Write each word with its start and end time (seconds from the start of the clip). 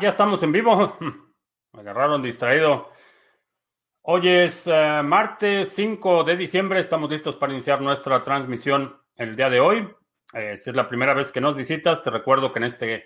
ya 0.00 0.08
estamos 0.08 0.42
en 0.42 0.52
vivo. 0.52 0.96
Me 1.72 1.80
agarraron 1.80 2.22
distraído. 2.22 2.88
Hoy 4.02 4.28
es 4.28 4.66
eh, 4.66 5.02
martes 5.04 5.72
5 5.72 6.24
de 6.24 6.36
diciembre. 6.36 6.80
Estamos 6.80 7.10
listos 7.10 7.36
para 7.36 7.52
iniciar 7.52 7.82
nuestra 7.82 8.22
transmisión 8.22 8.96
el 9.16 9.36
día 9.36 9.50
de 9.50 9.60
hoy. 9.60 9.88
Eh, 10.32 10.56
si 10.56 10.70
es 10.70 10.76
la 10.76 10.88
primera 10.88 11.12
vez 11.12 11.30
que 11.30 11.40
nos 11.40 11.54
visitas, 11.54 12.02
te 12.02 12.10
recuerdo 12.10 12.50
que 12.52 12.60
en 12.60 12.64
este, 12.64 13.04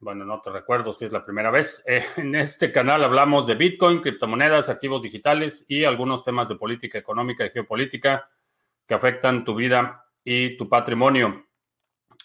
bueno, 0.00 0.24
no 0.24 0.40
te 0.40 0.50
recuerdo 0.50 0.92
si 0.92 1.04
es 1.04 1.12
la 1.12 1.24
primera 1.24 1.50
vez, 1.50 1.82
eh, 1.86 2.04
en 2.16 2.34
este 2.34 2.72
canal 2.72 3.04
hablamos 3.04 3.46
de 3.46 3.54
Bitcoin, 3.54 4.00
criptomonedas, 4.00 4.68
activos 4.68 5.02
digitales 5.02 5.64
y 5.68 5.84
algunos 5.84 6.24
temas 6.24 6.48
de 6.48 6.56
política 6.56 6.98
económica 6.98 7.46
y 7.46 7.50
geopolítica 7.50 8.28
que 8.86 8.94
afectan 8.94 9.44
tu 9.44 9.54
vida 9.54 10.04
y 10.24 10.56
tu 10.56 10.68
patrimonio. 10.68 11.46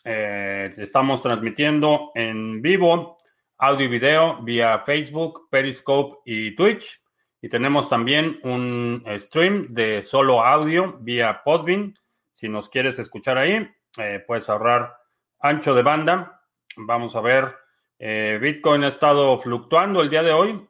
estamos 0.04 1.22
transmitiendo 1.22 2.12
en 2.16 2.62
vivo 2.62 3.17
audio 3.58 3.86
y 3.86 3.90
video 3.90 4.42
vía 4.42 4.80
Facebook, 4.86 5.48
Periscope 5.50 6.20
y 6.26 6.56
Twitch. 6.56 7.02
Y 7.42 7.50
tenemos 7.50 7.90
también 7.90 8.40
un 8.44 9.04
stream 9.18 9.68
de 9.68 10.02
solo 10.02 10.44
audio 10.44 10.98
vía 11.00 11.42
Podbean. 11.44 11.96
Si 12.34 12.50
nos 12.50 12.70
quieres 12.70 13.00
escuchar 13.00 13.38
ahí, 13.38 13.68
eh, 13.98 14.24
puedes 14.26 14.50
ahorrar 14.50 14.96
ancho 15.40 15.74
de 15.74 15.84
banda. 15.84 16.42
Vamos 16.76 17.16
a 17.16 17.22
ver, 17.22 17.56
eh, 18.00 18.38
Bitcoin 18.42 18.84
ha 18.84 18.88
estado 18.88 19.40
fluctuando 19.40 20.02
el 20.02 20.10
día 20.10 20.24
de 20.24 20.32
hoy. 20.32 20.68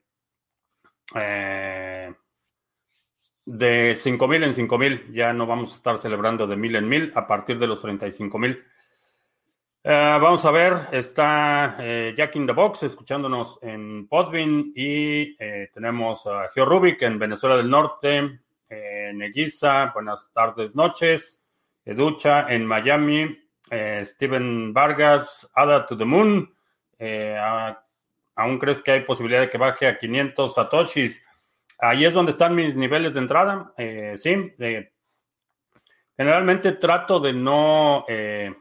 eh, 1.15 2.11
de 3.45 3.95
5.000 3.95 4.45
en 4.45 4.69
5.000. 4.69 5.13
Ya 5.13 5.33
no 5.33 5.47
vamos 5.47 5.73
a 5.73 5.77
estar 5.77 5.99
celebrando 5.99 6.47
de 6.47 6.57
1.000 6.57 6.79
en 6.79 6.91
1.000 6.91 7.13
a 7.15 7.27
partir 7.27 7.59
de 7.59 7.67
los 7.67 7.83
35.000. 7.85 8.59
Uh, 9.85 10.21
vamos 10.21 10.45
a 10.45 10.53
ver, 10.53 10.75
está 10.93 11.75
eh, 11.81 12.15
Jack 12.17 12.37
in 12.37 12.47
the 12.47 12.53
Box 12.53 12.85
escuchándonos 12.85 13.59
en 13.63 14.07
Podbean 14.07 14.71
y 14.77 15.35
eh, 15.43 15.71
tenemos 15.75 16.25
a 16.25 16.49
Geo 16.55 16.65
Rubik 16.65 17.03
en 17.03 17.19
Venezuela 17.19 17.57
del 17.57 17.69
Norte, 17.69 18.39
eh, 18.71 19.13
buenas 19.93 20.33
tardes, 20.33 20.77
noches, 20.77 21.43
Educha 21.85 22.47
en 22.49 22.65
Miami, 22.65 23.37
eh, 23.73 24.03
Steven 24.05 24.73
Vargas, 24.73 25.51
Ada 25.53 25.85
to 25.85 25.99
the 25.99 26.05
Moon, 26.05 26.49
¿aún 28.37 28.59
crees 28.61 28.83
que 28.83 28.93
hay 28.93 29.01
posibilidad 29.01 29.41
de 29.41 29.51
que 29.51 29.59
baje 29.59 29.89
a 29.89 29.99
500 29.99 30.55
satoshis? 30.55 31.27
Ahí 31.85 32.05
es 32.05 32.15
donde 32.15 32.31
están 32.31 32.55
mis 32.55 32.77
niveles 32.77 33.15
de 33.15 33.21
entrada. 33.21 33.75
Eh, 33.77 34.13
sí, 34.15 34.55
generalmente 36.17 36.71
trato 36.73 37.19
de 37.19 37.33
no, 37.33 38.05
eh, 38.07 38.55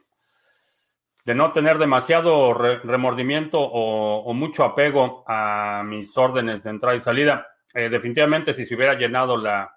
de 1.24 1.36
no 1.36 1.52
tener 1.52 1.78
demasiado 1.78 2.52
remordimiento 2.56 3.60
o, 3.62 4.34
mucho 4.34 4.64
apego 4.64 5.24
a 5.28 5.84
mis 5.86 6.18
órdenes 6.18 6.64
de 6.64 6.72
entrada 6.72 6.96
y 6.96 7.00
salida. 7.00 7.48
Eh, 7.76 7.90
definitivamente, 7.90 8.56
si 8.56 8.66
se 8.66 8.74
hubiera 8.74 8.96
llenado 8.96 9.38
la, 9.38 9.70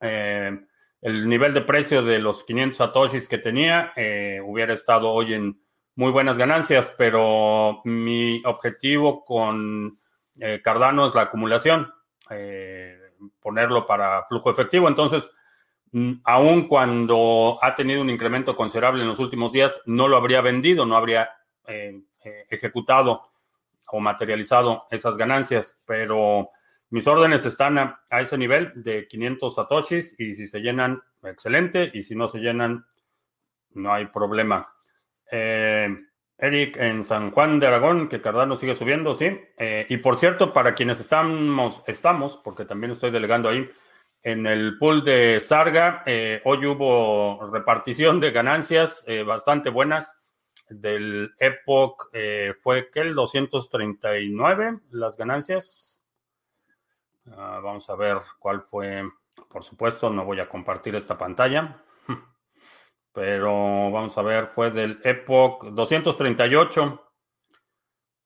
el 0.00 1.28
nivel 1.28 1.54
de 1.54 1.60
precio 1.60 2.02
de 2.02 2.18
los 2.18 2.42
500 2.42 2.76
satoshis 2.76 3.28
que 3.28 3.38
tenía, 3.38 3.92
hubiera 4.44 4.72
estado 4.72 5.12
hoy 5.12 5.34
en 5.34 5.62
muy 5.94 6.10
buenas 6.10 6.36
ganancias, 6.36 6.92
pero 6.98 7.82
mi 7.84 8.42
objetivo 8.44 9.24
con 9.24 9.99
eh, 10.40 10.60
Cardano 10.62 11.06
es 11.06 11.14
la 11.14 11.22
acumulación, 11.22 11.92
eh, 12.30 12.98
ponerlo 13.40 13.86
para 13.86 14.24
flujo 14.24 14.50
efectivo. 14.50 14.88
Entonces, 14.88 15.30
mm, 15.92 16.12
aun 16.24 16.66
cuando 16.66 17.58
ha 17.60 17.74
tenido 17.74 18.00
un 18.00 18.10
incremento 18.10 18.56
considerable 18.56 19.02
en 19.02 19.08
los 19.08 19.18
últimos 19.18 19.52
días, 19.52 19.82
no 19.84 20.08
lo 20.08 20.16
habría 20.16 20.40
vendido, 20.40 20.86
no 20.86 20.96
habría 20.96 21.30
eh, 21.66 22.00
ejecutado 22.48 23.22
o 23.92 24.00
materializado 24.00 24.86
esas 24.90 25.16
ganancias, 25.16 25.76
pero 25.86 26.50
mis 26.88 27.06
órdenes 27.06 27.44
están 27.44 27.78
a, 27.78 28.00
ese 28.20 28.38
nivel 28.38 28.72
de 28.76 29.06
500 29.08 29.54
satoshis 29.54 30.18
y 30.18 30.34
si 30.34 30.46
se 30.48 30.60
llenan, 30.60 31.02
excelente, 31.22 31.90
y 31.92 32.02
si 32.02 32.14
no 32.14 32.28
se 32.28 32.38
llenan, 32.38 32.86
no 33.72 33.92
hay 33.92 34.06
problema. 34.06 34.72
Eric 36.40 36.76
en 36.78 37.04
San 37.04 37.30
Juan 37.30 37.60
de 37.60 37.66
Aragón, 37.66 38.08
que 38.08 38.22
Cardano 38.22 38.56
sigue 38.56 38.74
subiendo, 38.74 39.14
sí. 39.14 39.38
Eh, 39.56 39.86
y 39.88 39.98
por 39.98 40.16
cierto, 40.16 40.52
para 40.52 40.74
quienes 40.74 41.00
estamos, 41.00 41.82
estamos, 41.86 42.38
porque 42.38 42.64
también 42.64 42.92
estoy 42.92 43.10
delegando 43.10 43.48
ahí, 43.48 43.68
en 44.22 44.46
el 44.46 44.78
pool 44.78 45.04
de 45.04 45.40
Sarga, 45.40 46.02
eh, 46.06 46.42
hoy 46.44 46.66
hubo 46.66 47.50
repartición 47.50 48.20
de 48.20 48.30
ganancias 48.30 49.04
eh, 49.06 49.22
bastante 49.22 49.70
buenas. 49.70 50.16
Del 50.68 51.34
Epoch 51.38 52.10
fue 52.62 52.90
que 52.92 53.00
el 53.00 53.14
239 53.16 54.78
las 54.92 55.16
ganancias. 55.16 56.00
Ah, 57.32 57.60
vamos 57.60 57.90
a 57.90 57.96
ver 57.96 58.18
cuál 58.38 58.62
fue. 58.62 59.02
Por 59.48 59.64
supuesto, 59.64 60.10
no 60.10 60.24
voy 60.24 60.38
a 60.38 60.48
compartir 60.48 60.94
esta 60.94 61.18
pantalla 61.18 61.82
pero 63.12 63.90
vamos 63.90 64.16
a 64.16 64.22
ver, 64.22 64.48
fue 64.48 64.70
del 64.70 65.00
Epoch 65.02 65.64
238. 65.64 67.06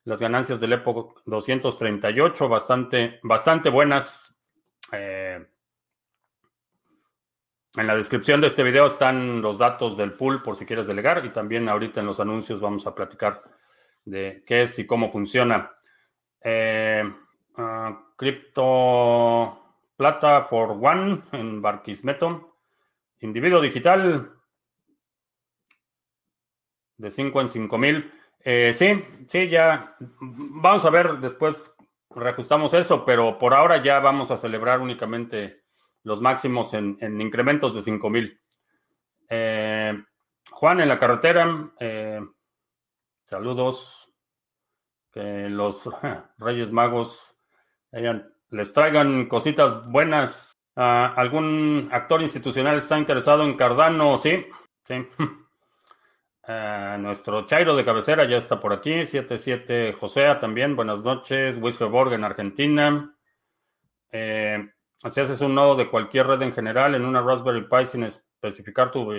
Las 0.03 0.19
ganancias 0.19 0.59
del 0.59 0.73
Epoch 0.73 1.21
238, 1.25 2.47
bastante, 2.47 3.19
bastante 3.23 3.69
buenas. 3.69 4.39
Eh, 4.91 5.43
en 7.77 7.87
la 7.87 7.95
descripción 7.95 8.39
de 8.39 8.47
este 8.47 8.63
video 8.63 8.85
están 8.85 9.41
los 9.41 9.57
datos 9.57 9.97
del 9.97 10.13
pool 10.13 10.41
por 10.41 10.55
si 10.55 10.65
quieres 10.65 10.87
delegar 10.87 11.25
y 11.25 11.29
también 11.29 11.67
ahorita 11.67 11.99
en 11.99 12.05
los 12.05 12.19
anuncios 12.19 12.61
vamos 12.61 12.87
a 12.87 12.95
platicar 12.95 13.43
de 14.05 14.43
qué 14.45 14.61
es 14.61 14.79
y 14.79 14.85
cómo 14.85 15.11
funciona. 15.11 15.71
Eh, 16.41 17.03
ah, 17.57 18.01
Crypto 18.15 19.59
Plata 19.97 20.43
for 20.43 20.77
One 20.79 21.23
en 21.31 21.61
Barquismeto. 21.61 22.57
Individuo 23.21 23.59
digital, 23.59 24.34
de 26.97 27.11
5 27.11 27.41
en 27.41 27.49
5 27.49 27.77
mil. 27.77 28.11
Eh, 28.39 28.73
sí, 28.73 29.03
sí, 29.27 29.49
ya 29.49 29.95
vamos 30.19 30.85
a 30.85 30.89
ver 30.89 31.17
después, 31.19 31.75
reajustamos 32.11 32.73
eso, 32.73 33.03
pero 33.05 33.39
por 33.39 33.53
ahora 33.53 33.81
ya 33.81 33.99
vamos 33.99 34.31
a 34.31 34.37
celebrar 34.37 34.81
únicamente 34.81 35.63
los 36.03 36.21
máximos 36.21 36.73
en, 36.73 36.97
incrementos 37.19 37.73
de 37.73 37.81
5 37.81 38.09
mil. 38.09 38.39
Eh, 39.29 39.93
Juan 40.51 40.79
en 40.79 40.89
la 40.89 40.99
carretera, 40.99 41.71
eh, 41.79 42.21
saludos. 43.23 44.01
Que 45.11 45.49
los 45.49 45.89
Reyes 46.37 46.71
Magos 46.71 47.35
les 48.49 48.73
traigan 48.73 49.27
cositas 49.27 49.89
buenas. 49.89 50.53
Ah, 50.75 51.13
¿Algún 51.15 51.89
actor 51.91 52.21
institucional 52.21 52.77
está 52.77 52.99
interesado 52.99 53.43
en 53.43 53.55
Cardano? 53.55 54.17
Sí, 54.17 54.45
sí. 54.83 54.95
Eh, 56.47 56.97
nuestro 56.99 57.47
Chairo 57.47 57.75
de 57.75 57.83
cabecera 57.83 58.25
ya 58.25 58.37
está 58.37 58.59
por 58.59 58.71
aquí. 58.71 59.05
77 59.05 59.93
Josea 59.93 60.39
también. 60.39 60.75
Buenas 60.75 61.01
noches. 61.01 61.57
Whisperborg 61.59 62.13
en 62.13 62.23
Argentina. 62.23 63.17
Eh, 64.11 64.69
si 65.09 65.19
haces 65.19 65.41
un 65.41 65.55
nodo 65.55 65.75
de 65.75 65.89
cualquier 65.89 66.27
red 66.27 66.41
en 66.43 66.53
general 66.53 66.93
en 66.95 67.05
una 67.05 67.21
Raspberry 67.21 67.67
Pi 67.67 67.85
sin 67.85 68.03
especificar 68.03 68.91
tu 68.91 69.11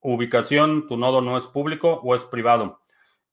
ubicación, 0.00 0.86
tu 0.86 0.96
nodo 0.96 1.20
no 1.20 1.36
es 1.38 1.46
público 1.46 2.00
o 2.02 2.14
es 2.14 2.24
privado. 2.24 2.80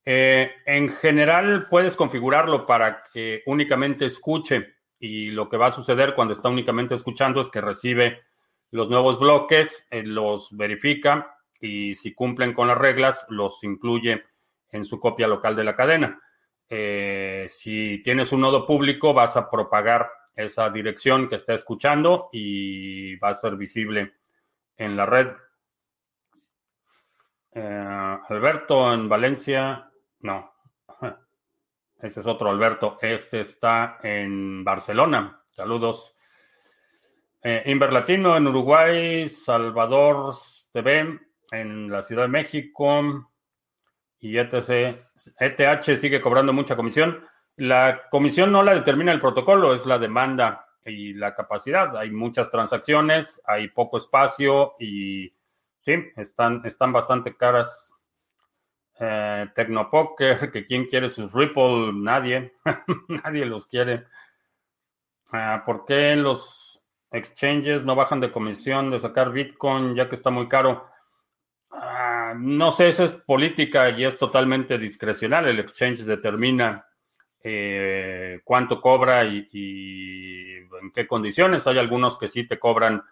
Eh, 0.04 0.50
en 0.66 0.88
general 0.88 1.66
puedes 1.68 1.94
configurarlo 1.94 2.66
para 2.66 3.02
que 3.12 3.42
únicamente 3.46 4.06
escuche 4.06 4.74
y 4.98 5.30
lo 5.30 5.48
que 5.48 5.58
va 5.58 5.68
a 5.68 5.72
suceder 5.72 6.14
cuando 6.14 6.32
está 6.32 6.48
únicamente 6.48 6.94
escuchando 6.94 7.40
es 7.40 7.50
que 7.50 7.60
recibe 7.60 8.22
los 8.70 8.88
nuevos 8.88 9.20
bloques, 9.20 9.86
los 9.90 10.56
verifica 10.56 11.36
y 11.62 11.94
si 11.94 12.12
cumplen 12.12 12.52
con 12.52 12.66
las 12.66 12.76
reglas, 12.76 13.24
los 13.28 13.62
incluye 13.62 14.24
en 14.68 14.84
su 14.84 14.98
copia 14.98 15.28
local 15.28 15.54
de 15.54 15.62
la 15.64 15.76
cadena. 15.76 16.20
Eh, 16.68 17.44
si 17.46 18.02
tienes 18.02 18.32
un 18.32 18.40
nodo 18.40 18.66
público, 18.66 19.14
vas 19.14 19.36
a 19.36 19.48
propagar 19.48 20.10
esa 20.34 20.68
dirección 20.70 21.28
que 21.28 21.36
está 21.36 21.54
escuchando 21.54 22.30
y 22.32 23.14
va 23.16 23.28
a 23.28 23.34
ser 23.34 23.54
visible 23.54 24.14
en 24.76 24.96
la 24.96 25.06
red. 25.06 25.28
Eh, 27.52 28.18
Alberto 28.28 28.92
en 28.92 29.08
Valencia, 29.08 29.88
no, 30.18 30.52
ese 32.00 32.20
es 32.20 32.26
otro 32.26 32.50
Alberto, 32.50 32.98
este 33.00 33.40
está 33.40 33.98
en 34.02 34.64
Barcelona. 34.64 35.44
Saludos. 35.46 36.16
Eh, 37.40 37.62
Inver 37.66 37.92
Latino 37.92 38.36
en 38.36 38.48
Uruguay, 38.48 39.28
Salvador 39.28 40.34
TV 40.72 41.31
en 41.52 41.90
la 41.90 42.02
Ciudad 42.02 42.22
de 42.22 42.28
México 42.28 43.28
y 44.18 44.38
ETC. 44.38 44.96
ETH 45.38 45.98
sigue 45.98 46.20
cobrando 46.20 46.52
mucha 46.52 46.74
comisión. 46.74 47.24
La 47.56 48.08
comisión 48.10 48.50
no 48.50 48.62
la 48.62 48.74
determina 48.74 49.12
el 49.12 49.20
protocolo, 49.20 49.74
es 49.74 49.86
la 49.86 49.98
demanda 49.98 50.66
y 50.84 51.12
la 51.12 51.34
capacidad. 51.34 51.96
Hay 51.96 52.10
muchas 52.10 52.50
transacciones, 52.50 53.42
hay 53.46 53.68
poco 53.68 53.98
espacio 53.98 54.74
y 54.80 55.32
sí, 55.82 55.94
están, 56.16 56.62
están 56.64 56.92
bastante 56.92 57.36
caras. 57.36 57.94
Eh, 58.98 59.48
Tecnopoker, 59.54 60.52
que 60.52 60.64
quién 60.64 60.86
quiere 60.86 61.08
sus 61.08 61.32
Ripple, 61.32 61.92
nadie, 61.92 62.54
nadie 63.08 63.44
los 63.44 63.66
quiere. 63.66 64.06
Ah, 65.32 65.62
¿Por 65.66 65.84
qué 65.84 66.14
los 66.14 66.82
exchanges 67.10 67.84
no 67.84 67.96
bajan 67.96 68.20
de 68.20 68.30
comisión 68.30 68.90
de 68.90 69.00
sacar 69.00 69.32
Bitcoin 69.32 69.94
ya 69.94 70.08
que 70.08 70.14
está 70.14 70.30
muy 70.30 70.48
caro? 70.48 70.91
Ah, 71.72 72.34
no 72.36 72.70
sé, 72.70 72.88
esa 72.88 73.04
es 73.04 73.12
política 73.12 73.88
y 73.90 74.04
es 74.04 74.18
totalmente 74.18 74.76
discrecional. 74.78 75.48
El 75.48 75.58
exchange 75.58 76.00
determina 76.00 76.86
eh, 77.42 78.40
cuánto 78.44 78.80
cobra 78.80 79.24
y, 79.24 79.48
en 80.82 80.92
qué 80.94 81.06
condiciones. 81.06 81.66
Hay 81.66 81.78
algunos 81.78 82.18
que 82.18 82.28
sí 82.28 82.46
te 82.46 82.58
cobran 82.58 83.02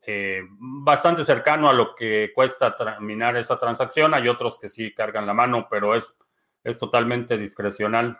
eh, 0.00 0.42
bastante 0.58 1.24
cercano 1.24 1.68
a 1.68 1.74
lo 1.74 1.94
que 1.94 2.32
cuesta 2.34 2.76
terminar 2.76 3.36
esa 3.36 3.58
transacción. 3.58 4.14
Hay 4.14 4.28
otros 4.28 4.58
que 4.58 4.70
sí 4.70 4.94
cargan 4.94 5.26
la 5.26 5.34
mano, 5.34 5.68
pero 5.70 5.94
es, 5.94 6.18
es 6.64 6.78
totalmente 6.78 7.36
discrecional. 7.36 8.18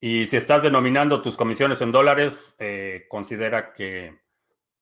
Y 0.00 0.26
si 0.26 0.36
estás 0.36 0.62
denominando 0.62 1.22
tus 1.22 1.36
comisiones 1.36 1.80
en 1.80 1.92
dólares, 1.92 2.54
eh, 2.58 3.06
considera 3.08 3.72
que 3.72 4.18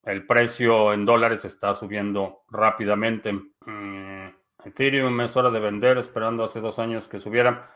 el 0.03 0.25
precio 0.25 0.93
en 0.93 1.05
dólares 1.05 1.45
está 1.45 1.75
subiendo 1.75 2.43
rápidamente. 2.49 3.33
Mm, 3.33 4.27
Ethereum 4.65 5.21
es 5.21 5.35
hora 5.35 5.49
de 5.49 5.59
vender, 5.59 5.97
esperando 5.97 6.43
hace 6.43 6.61
dos 6.61 6.79
años 6.79 7.07
que 7.07 7.19
subiera. 7.19 7.71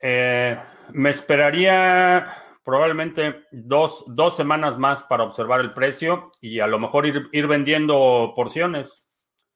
Eh, 0.00 0.56
me 0.92 1.10
esperaría 1.10 2.28
probablemente 2.62 3.46
dos, 3.50 4.04
semanas 4.36 4.78
más 4.78 5.02
para 5.04 5.24
observar 5.24 5.60
el 5.60 5.72
precio 5.72 6.30
y 6.40 6.60
a 6.60 6.66
lo 6.66 6.78
mejor 6.78 7.06
ir, 7.06 7.46
vendiendo 7.46 8.32
porciones. 8.36 9.08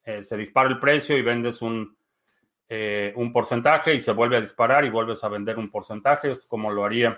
Eh, 0.03 0.23
se 0.23 0.35
dispara 0.35 0.69
el 0.69 0.79
precio 0.79 1.17
y 1.17 1.21
vendes 1.21 1.61
un, 1.61 1.95
eh, 2.67 3.13
un 3.15 3.31
porcentaje 3.31 3.93
y 3.93 4.01
se 4.01 4.11
vuelve 4.11 4.37
a 4.37 4.41
disparar 4.41 4.83
y 4.83 4.89
vuelves 4.89 5.23
a 5.23 5.29
vender 5.29 5.57
un 5.57 5.69
porcentaje. 5.69 6.31
Es 6.31 6.45
como 6.45 6.71
lo 6.71 6.83
haría 6.83 7.17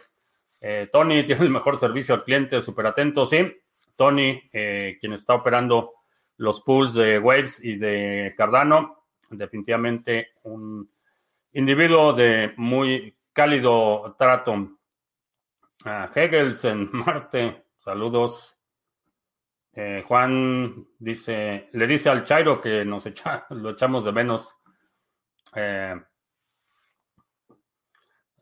Tony. 0.91 1.23
Tiene 1.25 1.43
el 1.45 1.49
mejor 1.49 1.77
servicio 1.77 2.15
al 2.15 2.23
cliente, 2.23 2.61
súper 2.61 2.87
atento, 2.87 3.25
sí. 3.25 3.51
Tony, 3.95 4.49
quien 4.51 5.13
está 5.13 5.35
operando 5.35 5.93
los 6.37 6.61
pools 6.61 6.93
de 6.93 7.19
Waves 7.19 7.63
y 7.63 7.77
de 7.77 8.33
Cardano, 8.37 9.05
definitivamente 9.29 10.29
un 10.43 10.89
individuo 11.53 12.13
de 12.13 12.53
muy 12.57 13.17
cálido 13.33 14.15
trato. 14.17 14.77
A 15.85 16.09
Hegels 16.13 16.65
en 16.65 16.89
Marte, 16.91 17.65
saludos. 17.77 18.57
Eh, 19.73 20.03
Juan 20.07 20.87
dice, 20.99 21.69
le 21.73 21.87
dice 21.87 22.09
al 22.09 22.23
Chairo 22.23 22.61
que 22.61 22.85
nos 22.85 23.05
lo 23.49 23.69
echamos 23.69 24.05
de 24.05 24.11
menos. 24.11 24.61
Eh, 25.55 25.95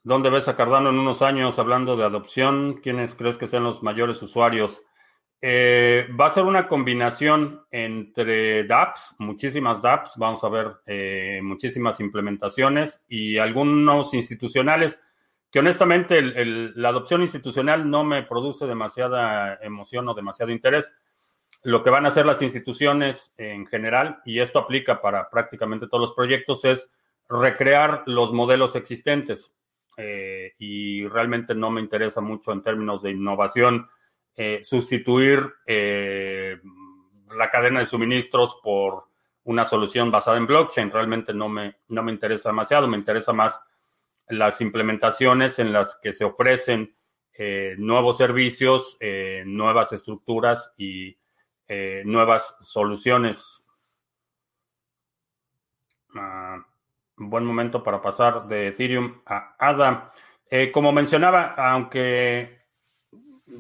¿Dónde 0.03 0.29
ves 0.29 0.47
a 0.47 0.55
Cardano 0.55 0.89
en 0.89 0.99
unos 0.99 1.21
años 1.21 1.57
hablando 1.59 1.95
de 1.95 2.03
adopción? 2.03 2.81
¿Quiénes 2.81 3.15
crees 3.15 3.37
que 3.37 3.47
sean 3.47 3.63
los 3.63 3.81
mayores 3.81 4.21
usuarios? 4.21 4.83
Eh, 5.45 6.07
va 6.17 6.27
a 6.27 6.29
ser 6.29 6.45
una 6.45 6.69
combinación 6.69 7.65
entre 7.69 8.63
dApps, 8.63 9.17
muchísimas 9.19 9.81
dApps, 9.81 10.13
vamos 10.15 10.41
a 10.41 10.47
ver 10.47 10.67
eh, 10.85 11.41
muchísimas 11.43 11.99
implementaciones 11.99 13.03
y 13.09 13.37
algunos 13.37 14.13
institucionales 14.13 15.03
que 15.51 15.59
honestamente 15.59 16.21
la 16.21 16.87
adopción 16.87 17.23
institucional 17.23 17.89
no 17.89 18.05
me 18.05 18.23
produce 18.23 18.65
demasiada 18.65 19.55
emoción 19.61 20.07
o 20.07 20.13
demasiado 20.13 20.49
interés. 20.49 20.95
Lo 21.61 21.83
que 21.83 21.89
van 21.89 22.05
a 22.05 22.07
hacer 22.07 22.25
las 22.25 22.41
instituciones 22.41 23.33
en 23.35 23.67
general, 23.67 24.21
y 24.23 24.39
esto 24.39 24.59
aplica 24.59 25.01
para 25.01 25.29
prácticamente 25.29 25.87
todos 25.87 26.03
los 26.03 26.13
proyectos, 26.13 26.63
es 26.63 26.89
recrear 27.27 28.03
los 28.05 28.31
modelos 28.31 28.77
existentes. 28.77 29.53
Eh, 29.97 30.53
y 30.57 31.05
realmente 31.05 31.53
no 31.53 31.69
me 31.69 31.81
interesa 31.81 32.21
mucho 32.21 32.53
en 32.53 32.63
términos 32.63 33.03
de 33.03 33.11
innovación 33.11 33.89
eh, 34.35 34.61
sustituir 34.63 35.47
eh, 35.67 36.59
la 37.37 37.51
cadena 37.51 37.81
de 37.81 37.85
suministros 37.85 38.59
por 38.63 39.05
una 39.43 39.63
solución 39.63 40.09
basada 40.09 40.37
en 40.37 40.47
blockchain. 40.47 40.89
Realmente 40.89 41.35
no 41.35 41.49
me, 41.49 41.75
no 41.89 42.01
me 42.01 42.11
interesa 42.11 42.49
demasiado, 42.49 42.87
me 42.87 42.97
interesa 42.97 43.31
más 43.31 43.61
las 44.29 44.59
implementaciones 44.61 45.59
en 45.59 45.71
las 45.71 45.99
que 46.01 46.13
se 46.13 46.23
ofrecen 46.25 46.95
eh, 47.37 47.75
nuevos 47.77 48.17
servicios, 48.17 48.97
nuevas 49.45 49.93
estructuras 49.93 50.73
y 50.77 51.15
nuevas 52.05 52.57
soluciones. 52.61 53.67
Ah, 56.15 56.57
buen 57.17 57.45
momento 57.45 57.83
para 57.83 58.01
pasar 58.01 58.47
de 58.47 58.67
Ethereum 58.67 59.21
a 59.25 59.55
ADA. 59.59 60.11
como 60.71 60.91
mencionaba, 60.91 61.53
aunque 61.57 62.62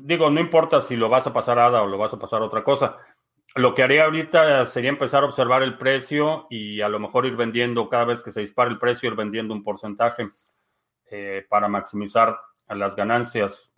digo, 0.01 0.29
no 0.29 0.39
importa 0.39 0.81
si 0.81 0.95
lo 0.95 1.09
vas 1.09 1.27
a 1.27 1.33
pasar 1.33 1.59
a 1.59 1.67
ADA 1.67 1.83
o 1.83 1.87
lo 1.87 1.97
vas 1.97 2.13
a 2.13 2.19
pasar 2.19 2.41
a 2.41 2.45
otra 2.45 2.63
cosa. 2.63 2.97
Lo 3.55 3.75
que 3.75 3.83
haría 3.83 4.05
ahorita 4.05 4.65
sería 4.65 4.89
empezar 4.89 5.23
a 5.23 5.27
observar 5.27 5.61
el 5.61 5.77
precio 5.77 6.47
y 6.49 6.81
a 6.81 6.89
lo 6.89 6.99
mejor 6.99 7.25
ir 7.25 7.35
vendiendo 7.35 7.87
cada 7.87 8.05
vez 8.05 8.23
que 8.23 8.31
se 8.31 8.39
dispara 8.39 8.71
el 8.71 8.79
precio, 8.79 9.09
ir 9.09 9.15
vendiendo 9.15 9.53
un 9.53 9.63
porcentaje 9.63 10.29
eh, 11.11 11.45
para 11.47 11.67
maximizar 11.67 12.39
las 12.69 12.95
ganancias. 12.95 13.77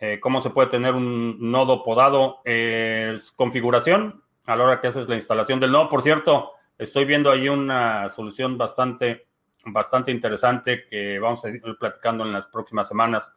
Eh, 0.00 0.18
¿Cómo 0.20 0.40
se 0.40 0.50
puede 0.50 0.70
tener 0.70 0.94
un 0.94 1.50
nodo 1.50 1.84
podado? 1.84 2.40
es 2.44 3.32
configuración 3.32 4.22
a 4.46 4.56
la 4.56 4.64
hora 4.64 4.80
que 4.80 4.88
haces 4.88 5.08
la 5.08 5.16
instalación 5.16 5.60
del 5.60 5.72
nodo. 5.72 5.90
Por 5.90 6.00
cierto, 6.00 6.52
estoy 6.78 7.04
viendo 7.04 7.30
ahí 7.30 7.50
una 7.50 8.08
solución 8.08 8.56
bastante, 8.56 9.28
bastante 9.66 10.10
interesante 10.10 10.86
que 10.88 11.18
vamos 11.18 11.44
a 11.44 11.50
ir 11.50 11.60
platicando 11.78 12.24
en 12.24 12.32
las 12.32 12.48
próximas 12.48 12.88
semanas 12.88 13.36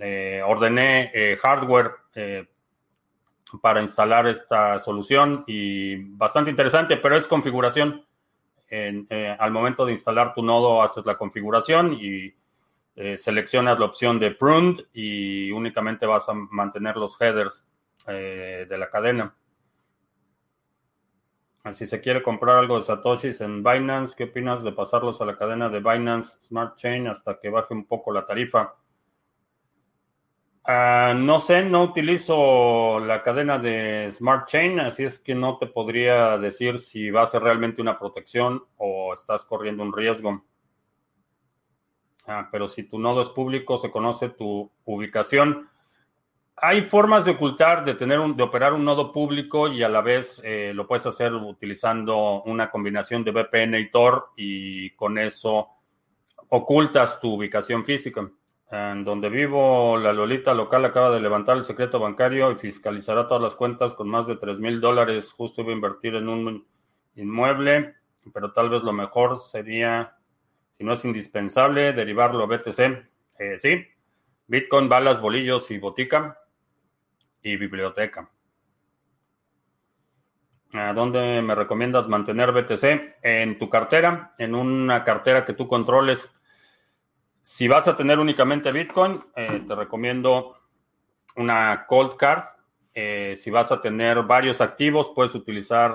eh, 0.00 0.40
ordené 0.46 1.10
eh, 1.12 1.36
hardware 1.36 1.90
eh, 2.14 2.46
para 3.60 3.80
instalar 3.80 4.26
esta 4.26 4.78
solución 4.78 5.44
y 5.46 5.96
bastante 5.96 6.50
interesante, 6.50 6.96
pero 6.96 7.16
es 7.16 7.26
configuración. 7.26 8.04
al 8.70 9.50
momento 9.50 9.86
de 9.86 9.92
instalar 9.92 10.34
tu 10.34 10.42
nodo, 10.42 10.82
haces 10.82 11.06
la 11.06 11.16
configuración 11.16 11.94
y 11.94 12.34
seleccionas 13.16 13.78
la 13.78 13.86
opción 13.86 14.18
de 14.18 14.32
pruned 14.32 14.84
y 14.92 15.50
únicamente 15.50 16.04
vas 16.04 16.28
a 16.28 16.34
mantener 16.34 16.96
los 16.96 17.18
headers 17.20 17.66
de 18.06 18.76
la 18.78 18.90
cadena. 18.90 19.34
Si 21.72 21.86
se 21.86 22.00
quiere 22.00 22.22
comprar 22.22 22.58
algo 22.58 22.76
de 22.76 22.82
Satoshis 22.82 23.40
en 23.40 23.62
Binance, 23.62 24.14
¿qué 24.16 24.24
opinas 24.24 24.62
de 24.62 24.72
pasarlos 24.72 25.20
a 25.20 25.24
la 25.24 25.36
cadena 25.36 25.68
de 25.68 25.80
Binance 25.80 26.38
Smart 26.42 26.76
Chain 26.76 27.08
hasta 27.08 27.38
que 27.38 27.50
baje 27.50 27.72
un 27.72 27.86
poco 27.86 28.12
la 28.12 28.26
tarifa? 28.26 28.74
Ah, 30.70 31.14
no 31.16 31.40
sé, 31.40 31.64
no 31.64 31.82
utilizo 31.82 33.00
la 33.00 33.22
cadena 33.22 33.58
de 33.58 34.10
Smart 34.10 34.46
Chain, 34.46 34.80
así 34.80 35.02
es 35.02 35.18
que 35.18 35.34
no 35.34 35.56
te 35.56 35.66
podría 35.66 36.36
decir 36.36 36.78
si 36.78 37.10
va 37.10 37.22
a 37.22 37.26
ser 37.26 37.42
realmente 37.42 37.80
una 37.80 37.98
protección 37.98 38.62
o 38.76 39.14
estás 39.14 39.46
corriendo 39.46 39.82
un 39.82 39.94
riesgo. 39.94 40.44
Ah, 42.26 42.50
pero 42.52 42.68
si 42.68 42.82
tu 42.82 42.98
nodo 42.98 43.22
es 43.22 43.30
público, 43.30 43.78
se 43.78 43.90
conoce 43.90 44.28
tu 44.28 44.70
ubicación. 44.84 45.70
Hay 46.56 46.82
formas 46.82 47.24
de 47.24 47.30
ocultar, 47.30 47.82
de 47.86 47.94
tener 47.94 48.20
un, 48.20 48.36
de 48.36 48.42
operar 48.42 48.74
un 48.74 48.84
nodo 48.84 49.10
público 49.10 49.68
y 49.68 49.82
a 49.82 49.88
la 49.88 50.02
vez 50.02 50.38
eh, 50.44 50.72
lo 50.74 50.86
puedes 50.86 51.06
hacer 51.06 51.32
utilizando 51.32 52.42
una 52.42 52.70
combinación 52.70 53.24
de 53.24 53.30
VPN 53.30 53.78
y 53.78 53.90
Tor 53.90 54.32
y 54.36 54.90
con 54.90 55.16
eso 55.16 55.68
ocultas 56.50 57.18
tu 57.20 57.36
ubicación 57.36 57.86
física. 57.86 58.30
En 58.70 59.02
donde 59.02 59.30
vivo, 59.30 59.96
la 59.96 60.12
Lolita 60.12 60.52
local 60.52 60.84
acaba 60.84 61.10
de 61.10 61.20
levantar 61.20 61.56
el 61.56 61.64
secreto 61.64 61.98
bancario 61.98 62.52
y 62.52 62.56
fiscalizará 62.56 63.26
todas 63.26 63.42
las 63.42 63.54
cuentas 63.54 63.94
con 63.94 64.08
más 64.08 64.26
de 64.26 64.36
3 64.36 64.58
mil 64.58 64.80
dólares. 64.80 65.32
Justo 65.32 65.62
iba 65.62 65.70
a 65.70 65.74
invertir 65.74 66.14
en 66.16 66.28
un 66.28 66.66
inmueble, 67.16 67.94
pero 68.32 68.52
tal 68.52 68.68
vez 68.68 68.82
lo 68.82 68.92
mejor 68.92 69.38
sería, 69.38 70.18
si 70.76 70.84
no 70.84 70.92
es 70.92 71.04
indispensable, 71.04 71.94
derivarlo 71.94 72.44
a 72.44 72.46
BTC. 72.46 72.80
Eh, 73.38 73.58
sí, 73.58 73.86
Bitcoin, 74.46 74.88
balas, 74.88 75.20
bolillos 75.20 75.70
y 75.70 75.78
botica 75.78 76.38
y 77.42 77.56
biblioteca. 77.56 78.30
¿A 80.74 80.92
dónde 80.92 81.40
me 81.40 81.54
recomiendas 81.54 82.06
mantener 82.06 82.52
BTC? 82.52 83.16
En 83.22 83.58
tu 83.58 83.70
cartera, 83.70 84.32
en 84.36 84.54
una 84.54 85.04
cartera 85.04 85.46
que 85.46 85.54
tú 85.54 85.66
controles. 85.66 86.37
Si 87.50 87.66
vas 87.66 87.88
a 87.88 87.96
tener 87.96 88.18
únicamente 88.18 88.70
Bitcoin, 88.70 89.18
eh, 89.34 89.62
te 89.66 89.74
recomiendo 89.74 90.58
una 91.36 91.86
cold 91.86 92.14
card. 92.14 92.44
Eh, 92.92 93.36
si 93.36 93.50
vas 93.50 93.72
a 93.72 93.80
tener 93.80 94.22
varios 94.24 94.60
activos, 94.60 95.12
puedes 95.14 95.34
utilizar 95.34 95.94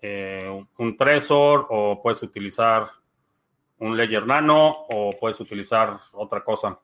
eh, 0.00 0.64
un 0.76 0.96
Trezor 0.96 1.66
o 1.70 2.00
puedes 2.00 2.22
utilizar 2.22 2.86
un 3.80 3.96
Ledger 3.96 4.28
Nano 4.28 4.86
o 4.88 5.10
puedes 5.18 5.40
utilizar 5.40 5.98
otra 6.12 6.44
cosa. 6.44 6.78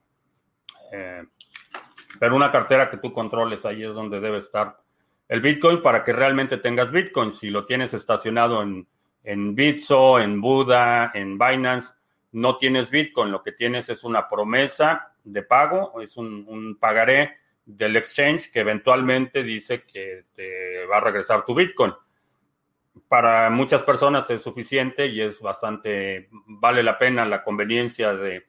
pero 2.19 2.35
una 2.35 2.51
cartera 2.51 2.91
que 2.91 2.97
tú 2.97 3.13
controles, 3.13 3.65
ahí 3.65 3.85
es 3.85 3.95
donde 3.95 4.19
debe 4.19 4.39
estar 4.39 4.81
el 5.29 5.41
Bitcoin 5.41 5.81
para 5.81 6.03
que 6.03 6.13
realmente 6.13 6.57
tengas 6.57 6.91
Bitcoin. 6.91 7.31
Si 7.31 7.51
lo 7.51 7.65
tienes 7.65 7.95
estacionado 7.95 8.63
en, 8.63 8.89
en 9.23 9.55
Bitso, 9.55 10.19
en 10.19 10.41
Buda, 10.41 11.13
en 11.15 11.39
Binance, 11.39 11.95
no 12.35 12.57
tienes 12.59 12.91
Bitcoin. 12.91 13.31
Lo 13.31 13.43
que 13.43 13.53
tienes 13.53 13.89
es 13.89 14.05
una 14.05 14.29
promesa 14.29 15.13
de 15.23 15.43
pago, 15.43 16.01
es 16.01 16.17
un, 16.17 16.77
pagaré 16.81 17.39
del 17.65 17.97
exchange 17.97 18.51
que 18.51 18.61
eventualmente 18.61 19.43
dice 19.43 19.85
que 19.85 20.23
te 20.35 20.85
va 20.87 20.99
a 20.99 21.01
regresar 21.01 21.45
tu 21.45 21.55
Bitcoin. 21.55 21.95
Para 23.09 23.49
muchas 23.51 23.83
personas 23.83 24.29
es 24.31 24.43
suficiente 24.43 25.07
y 25.07 25.21
es 25.21 25.41
bastante, 25.41 26.29
vale 26.47 26.83
la 26.83 26.99
pena 26.99 27.25
la 27.25 27.43
conveniencia 27.43 28.15
de 28.15 28.47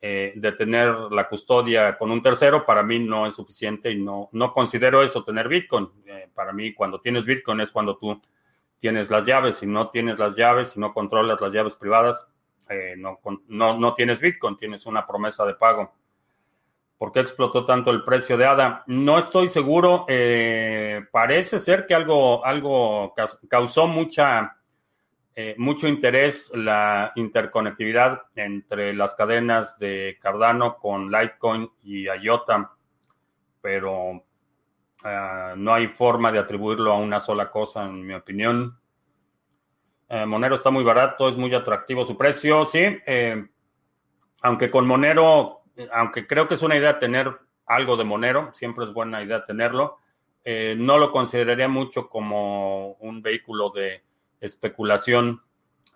eh, 0.00 0.40
tener 0.56 0.94
la 1.10 1.28
custodia 1.28 1.98
con 1.98 2.10
un 2.10 2.22
tercero, 2.22 2.64
para 2.64 2.82
mí 2.82 2.98
no 2.98 3.26
es 3.26 3.34
suficiente 3.34 3.90
y 3.90 3.96
no, 3.96 4.28
no 4.32 4.52
considero 4.52 5.02
eso 5.02 5.24
tener 5.24 5.48
Bitcoin. 5.48 5.90
Eh, 6.06 6.28
para 6.34 6.52
mí, 6.52 6.72
cuando 6.72 7.00
tienes 7.00 7.24
Bitcoin 7.24 7.60
es 7.60 7.72
cuando 7.72 7.96
tú 7.98 8.20
tienes 8.80 9.10
las 9.10 9.26
llaves. 9.26 9.56
Si 9.56 9.66
no 9.66 9.90
tienes 9.90 10.18
las 10.18 10.36
llaves, 10.36 10.70
si 10.70 10.80
no 10.80 10.94
controlas 10.94 11.40
las 11.40 11.52
llaves 11.52 11.76
privadas, 11.76 12.32
eh, 12.68 12.94
no, 12.96 13.20
no, 13.48 13.94
tienes 13.94 14.20
Bitcoin, 14.20 14.56
tienes 14.56 14.86
una 14.86 15.06
promesa 15.06 15.44
de 15.44 15.54
pago. 15.54 15.92
¿Por 16.96 17.12
qué 17.12 17.20
explotó 17.20 17.64
tanto 17.64 17.90
el 17.90 18.02
precio 18.02 18.36
de 18.36 18.46
ADA? 18.46 18.82
No 18.88 19.18
estoy 19.18 19.48
seguro. 19.48 20.04
parece 21.12 21.58
ser 21.60 21.86
que 21.86 21.94
algo, 21.94 22.44
algo 22.44 23.14
causó 23.48 23.86
mucha 23.86 24.58
eh, 25.40 25.54
mucho 25.56 25.86
interés 25.86 26.50
la 26.52 27.12
interconectividad 27.14 28.22
entre 28.34 28.92
las 28.92 29.14
cadenas 29.14 29.78
de 29.78 30.18
Cardano 30.20 30.78
con 30.78 31.12
Litecoin 31.12 31.70
y 31.84 32.08
IOTA, 32.08 32.72
pero 33.60 34.24
ah, 35.04 35.54
no 35.56 35.72
hay 35.72 35.86
forma 35.86 36.32
de 36.32 36.40
atribuirlo 36.40 36.92
a 36.92 36.98
una 36.98 37.20
sola 37.20 37.52
cosa, 37.52 37.84
en 37.84 38.04
mi 38.04 38.14
opinión. 38.14 38.77
Eh, 40.08 40.26
Monero 40.26 40.56
está 40.56 40.70
muy 40.70 40.84
barato, 40.84 41.28
es 41.28 41.36
muy 41.36 41.54
atractivo 41.54 42.04
su 42.04 42.16
precio, 42.16 42.64
sí. 42.66 42.80
Eh, 43.06 43.46
aunque 44.42 44.70
con 44.70 44.86
Monero, 44.86 45.62
aunque 45.92 46.26
creo 46.26 46.48
que 46.48 46.54
es 46.54 46.62
una 46.62 46.76
idea 46.76 46.98
tener 46.98 47.30
algo 47.66 47.96
de 47.96 48.04
Monero, 48.04 48.50
siempre 48.54 48.84
es 48.84 48.92
buena 48.92 49.22
idea 49.22 49.44
tenerlo, 49.44 49.98
no 50.76 50.96
lo 50.96 51.12
consideraría 51.12 51.68
mucho 51.68 52.08
como 52.08 52.92
un 53.00 53.20
vehículo 53.20 53.68
de 53.68 54.02
especulación 54.40 55.42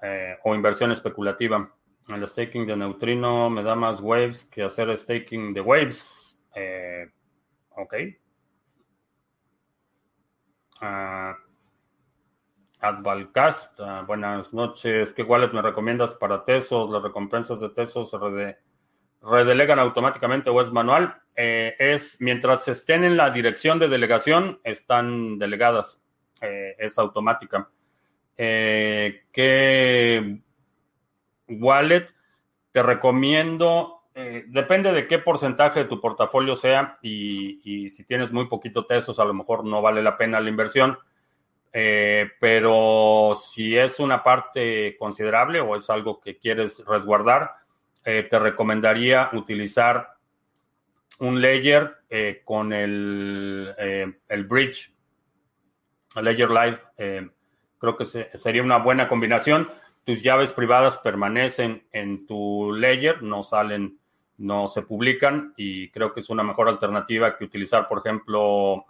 eh, 0.02 0.37
o 0.42 0.54
inversión 0.54 0.90
especulativa. 0.90 1.73
El 2.09 2.26
staking 2.26 2.66
de 2.66 2.76
neutrino 2.76 3.49
me 3.49 3.62
da 3.62 3.76
más 3.76 4.00
waves 4.00 4.45
que 4.45 4.64
hacer 4.64 4.97
staking 4.97 5.54
de 5.54 5.61
waves. 5.61 6.42
Eh, 6.57 7.09
ok. 7.71 7.95
Uh, 10.83 11.51
Advalcast, 12.83 13.79
uh, 13.79 14.05
buenas 14.07 14.53
noches. 14.53 15.15
¿Qué 15.15 15.23
wallet 15.23 15.53
me 15.53 15.62
recomiendas 15.62 16.15
para 16.15 16.45
Tesos? 16.45 16.91
¿Las 16.91 17.03
recompensas 17.03 17.61
de 17.61 17.69
Tesos 17.69 18.11
se 18.11 18.19
redelegan 19.23 19.79
automáticamente 19.79 20.51
o 20.51 20.61
es 20.61 20.73
manual? 20.73 21.23
Eh, 21.37 21.77
es 21.79 22.21
mientras 22.21 22.67
estén 22.67 23.05
en 23.05 23.17
la 23.17 23.31
dirección 23.31 23.79
de 23.79 23.89
delegación, 23.89 24.61
están 24.65 25.39
delegadas. 25.39 26.05
es 26.41 26.99
automática. 26.99 27.69
Eh, 28.37 29.27
¿Qué 29.33 30.41
wallet 31.49 32.07
te 32.73 32.83
recomiendo? 32.83 34.03
Eh, 34.15 34.45
depende 34.49 34.93
de 34.93 35.07
qué 35.07 35.19
porcentaje 35.19 35.81
de 35.81 35.87
tu 35.87 36.01
portafolio 36.01 36.57
sea 36.57 36.99
y, 37.01 37.89
si 37.91 38.05
tienes 38.05 38.33
muy 38.33 38.47
poquito 38.49 38.85
tesos, 38.85 39.19
a 39.21 39.25
lo 39.25 39.35
mejor 39.35 39.65
no 39.65 39.81
vale 39.81 40.03
la 40.03 40.19
pena 40.19 40.41
la 40.41 40.51
inversión. 40.51 40.99
Eh, 41.73 42.31
pero 42.38 43.33
si 43.35 43.76
es 43.76 43.99
una 43.99 44.23
parte 44.23 44.97
considerable 44.99 45.61
o 45.61 45.75
es 45.75 45.88
algo 45.88 46.21
que 46.21 46.37
quieres 46.37 46.85
resguardar, 46.87 47.52
te 48.05 48.37
recomendaría 48.37 49.31
utilizar 49.33 50.17
un 51.21 51.41
layer 51.41 51.99
con 52.45 52.73
el, 52.73 53.73
el 54.29 54.45
bridge, 54.45 54.93
el 56.17 56.25
layer 56.25 56.50
live 56.50 57.31
Creo 57.83 57.97
que 57.97 58.05
sería 58.05 58.62
una 58.62 58.79
buena 58.79 59.09
combinación. 59.09 59.69
Tus 60.05 60.23
llaves 60.23 60.52
privadas 60.52 60.99
permanecen 60.99 61.85
en 61.91 62.29
tu 62.29 62.73
layer, 62.73 63.25
no 63.25 63.43
salen, 63.43 63.99
no 64.38 64.69
se 64.69 64.83
publican 64.83 65.52
y 65.57 65.91
creo 65.91 66.14
que 66.14 66.21
es 66.21 66.31
una 66.31 66.45
mejor 66.45 66.69
alternativa 66.69 67.37
que 67.37 67.45
utilizar, 67.45 67.88
por 67.88 67.99
ejemplo, 67.99 68.87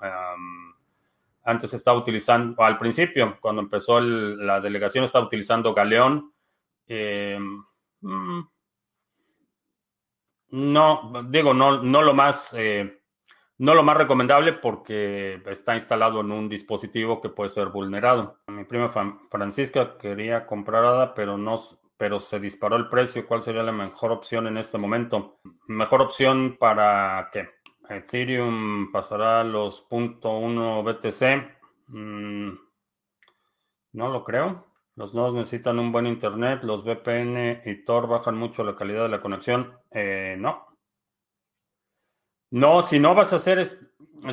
antes 1.44 1.74
estaba 1.74 1.98
utilizando, 1.98 2.62
al 2.62 2.78
principio, 2.78 3.38
cuando 3.40 3.62
empezó 3.62 4.00
la 4.00 4.60
delegación, 4.60 5.04
estaba 5.04 5.26
utilizando 5.26 5.74
Galeón. 5.74 6.32
Em, 6.86 7.64
mm, 8.00 8.42
no, 10.50 11.26
digo, 11.28 11.54
no, 11.54 11.82
no 11.82 12.02
lo 12.02 12.14
más 12.14 12.54
eh, 12.58 13.02
no 13.62 13.74
lo 13.74 13.84
más 13.84 13.96
recomendable 13.96 14.54
porque 14.54 15.40
está 15.46 15.74
instalado 15.74 16.20
en 16.20 16.32
un 16.32 16.48
dispositivo 16.48 17.20
que 17.20 17.28
puede 17.28 17.48
ser 17.48 17.68
vulnerado. 17.68 18.40
Mi 18.48 18.64
prima 18.64 18.90
Francisca 19.30 19.96
quería 19.98 20.46
comprar 20.46 20.84
ADA, 20.84 21.14
pero 21.14 21.38
no, 21.38 21.60
pero 21.96 22.18
se 22.18 22.40
disparó 22.40 22.74
el 22.74 22.88
precio. 22.88 23.24
¿Cuál 23.24 23.42
sería 23.42 23.62
la 23.62 23.70
mejor 23.70 24.10
opción 24.10 24.48
en 24.48 24.56
este 24.56 24.78
momento? 24.78 25.38
Mejor 25.68 26.02
opción 26.02 26.56
para 26.58 27.30
qué? 27.32 27.50
Ethereum 27.88 28.90
pasará 28.92 29.40
a 29.40 29.44
los 29.44 29.86
.1 29.88 30.82
BTC. 30.82 31.58
Mm, 31.88 32.50
no 33.92 34.08
lo 34.08 34.24
creo. 34.24 34.66
Los 34.94 35.14
nodos 35.14 35.34
necesitan 35.34 35.78
un 35.78 35.92
buen 35.92 36.06
internet. 36.06 36.62
Los 36.62 36.84
VPN 36.84 37.62
y 37.64 37.84
Tor 37.84 38.06
bajan 38.08 38.36
mucho 38.36 38.64
la 38.64 38.76
calidad 38.76 39.04
de 39.04 39.08
la 39.08 39.20
conexión. 39.20 39.78
Eh, 39.90 40.36
no, 40.38 40.72
no, 42.52 42.82
si 42.82 43.00
no 43.00 43.14
vas 43.14 43.32
a 43.32 43.36
hacer, 43.36 43.66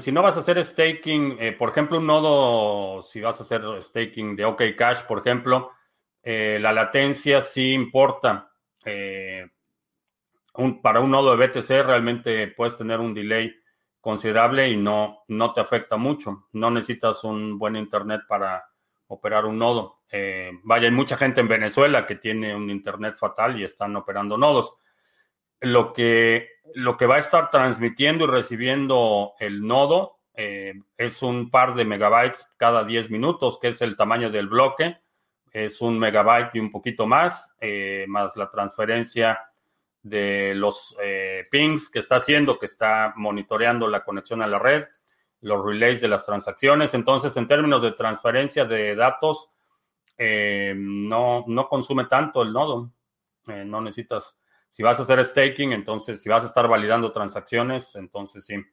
si 0.01 0.11
no 0.11 0.21
vas 0.21 0.35
a 0.35 0.41
hacer 0.41 0.61
staking, 0.61 1.37
eh, 1.39 1.53
por 1.53 1.69
ejemplo, 1.69 1.99
un 1.99 2.07
nodo, 2.07 3.01
si 3.01 3.21
vas 3.21 3.39
a 3.39 3.43
hacer 3.43 3.61
staking 3.81 4.35
de 4.35 4.43
OK 4.43 4.61
Cash, 4.77 5.03
por 5.03 5.19
ejemplo, 5.19 5.71
eh, 6.21 6.57
la 6.59 6.73
latencia 6.73 7.41
sí 7.41 7.71
importa. 7.71 8.51
Para 10.81 10.99
un 10.99 11.11
nodo 11.11 11.35
de 11.35 11.47
BTC 11.47 11.69
realmente 11.85 12.47
puedes 12.47 12.77
tener 12.77 12.99
un 12.99 13.13
delay 13.13 13.53
considerable 14.01 14.69
y 14.69 14.77
no, 14.77 15.23
no 15.27 15.53
te 15.53 15.61
afecta 15.61 15.97
mucho. 15.97 16.47
No 16.53 16.71
necesitas 16.71 17.23
un 17.23 17.57
buen 17.57 17.75
internet 17.75 18.21
para 18.27 18.65
operar 19.07 19.45
un 19.45 19.57
nodo. 19.57 20.01
vaya, 20.63 20.87
hay 20.87 20.93
mucha 20.93 21.17
gente 21.17 21.41
en 21.41 21.47
Venezuela 21.47 22.05
que 22.05 22.15
tiene 22.15 22.55
un 22.55 22.69
internet 22.69 23.17
fatal 23.17 23.59
y 23.59 23.63
están 23.63 23.95
operando 23.95 24.37
nodos. 24.37 24.75
Lo 25.61 25.91
que 25.93 26.59
lo 26.75 26.97
que 26.97 27.05
va 27.05 27.15
a 27.15 27.19
estar 27.19 27.49
transmitiendo 27.49 28.25
y 28.25 28.27
recibiendo 28.27 29.33
el 29.39 29.65
nodo 29.65 30.19
eh, 30.33 30.73
es 30.97 31.21
un 31.21 31.49
par 31.49 31.75
de 31.75 31.85
megabytes 31.85 32.49
cada 32.57 32.83
10 32.83 33.09
minutos, 33.09 33.59
que 33.59 33.69
es 33.69 33.81
el 33.81 33.97
tamaño 33.97 34.29
del 34.29 34.47
bloque. 34.47 34.97
Es 35.51 35.81
un 35.81 35.97
megabyte 35.97 36.55
y 36.55 36.59
un 36.59 36.71
poquito 36.71 37.07
más, 37.07 37.55
eh, 37.59 38.05
más 38.07 38.37
la 38.37 38.49
transferencia 38.49 39.48
de 40.01 40.53
los 40.55 40.95
eh, 41.01 41.43
pings 41.51 41.89
que 41.89 41.99
está 41.99 42.17
haciendo, 42.17 42.57
que 42.57 42.65
está 42.65 43.13
monitoreando 43.15 43.87
la 43.87 44.03
conexión 44.03 44.41
a 44.41 44.47
la 44.47 44.59
red, 44.59 44.85
los 45.41 45.63
relays 45.63 46.01
de 46.01 46.07
las 46.07 46.25
transacciones. 46.25 46.93
Entonces, 46.93 47.35
en 47.37 47.47
términos 47.47 47.81
de 47.81 47.91
transferencia 47.91 48.65
de 48.65 48.95
datos, 48.95 49.51
no, 50.17 51.45
no 51.47 51.69
consume 51.69 52.05
tanto 52.05 52.41
el 52.41 52.51
nodo. 52.51 52.91
no 53.45 53.79
necesitas 53.79 54.39
si 54.69 54.83
vas 54.83 54.99
a 54.99 55.03
hacer 55.03 55.23
staking, 55.25 55.73
entonces, 55.73 56.21
si 56.21 56.29
vas 56.29 56.43
a 56.43 56.47
estar 56.47 56.67
validando 56.67 57.11
transacciones, 57.11 57.95
entonces 57.95 58.45
sí, 58.45 58.63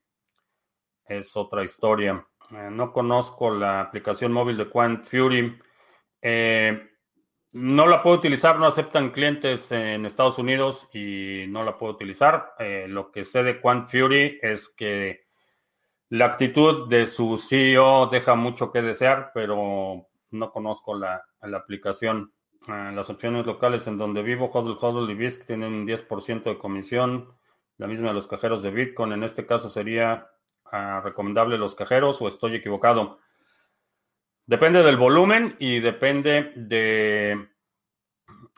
es 1.07 1.37
otra 1.37 1.65
historia. 1.65 2.27
Eh, 2.51 2.69
no 2.71 2.93
conozco 2.93 3.51
la 3.51 3.81
aplicación 3.81 4.33
móvil 4.33 4.59
de 4.59 4.69
Quant 4.69 5.05
Fury. 5.07 5.59
Eh, 6.21 6.91
no 7.57 7.87
la 7.87 8.03
puedo 8.03 8.17
utilizar, 8.17 8.59
no 8.59 8.67
aceptan 8.67 9.09
clientes 9.09 9.73
en 9.73 10.05
Estados 10.05 10.37
Unidos 10.37 10.91
y 10.93 11.47
no 11.49 11.63
la 11.63 11.79
puedo 11.79 11.95
utilizar. 11.95 12.53
Eh, 12.59 12.85
lo 12.87 13.11
que 13.11 13.25
sé 13.25 13.43
de 13.43 13.63
Quant 13.63 13.89
Fury 13.89 14.39
es 14.43 14.69
que 14.69 15.25
la 16.11 16.27
actitud 16.27 16.87
de 16.87 17.07
su 17.07 17.39
CEO 17.39 18.09
deja 18.09 18.35
mucho 18.35 18.71
que 18.71 18.83
desear, 18.83 19.31
pero 19.33 20.07
no 20.33 20.53
conozco 20.53 20.99
la, 20.99 21.25
aplicación. 21.41 22.31
Ah, 22.69 22.93
las 22.95 23.09
opciones 23.09 23.47
locales 23.47 23.87
en 23.87 23.97
donde 23.97 24.23
vivo, 24.23 24.51
Hodl, 24.53 24.77
Hodl 24.79 25.11
y 25.11 25.15
BISC 25.15 25.47
tienen 25.47 25.73
un 25.73 25.87
10% 25.87 26.43
de 26.43 26.59
comisión, 26.59 27.33
la 27.79 27.87
misma 27.87 28.09
de 28.09 28.15
los 28.15 28.27
cajeros 28.27 28.63
de 28.63 28.71
Bitcoin. 28.71 29.13
En 29.13 29.23
este 29.23 29.47
caso 29.47 29.71
sería 29.71 30.29
ah, 30.67 31.01
recomendable 31.03 31.57
los 31.57 31.75
cajeros 31.75 32.21
o 32.21 32.29
estoy 32.29 32.57
equivocado. 32.57 33.19
Depende 34.47 34.83
del 34.85 34.97
volumen 34.97 35.57
y 35.59 35.81
depende 35.81 36.53
de 36.55 37.49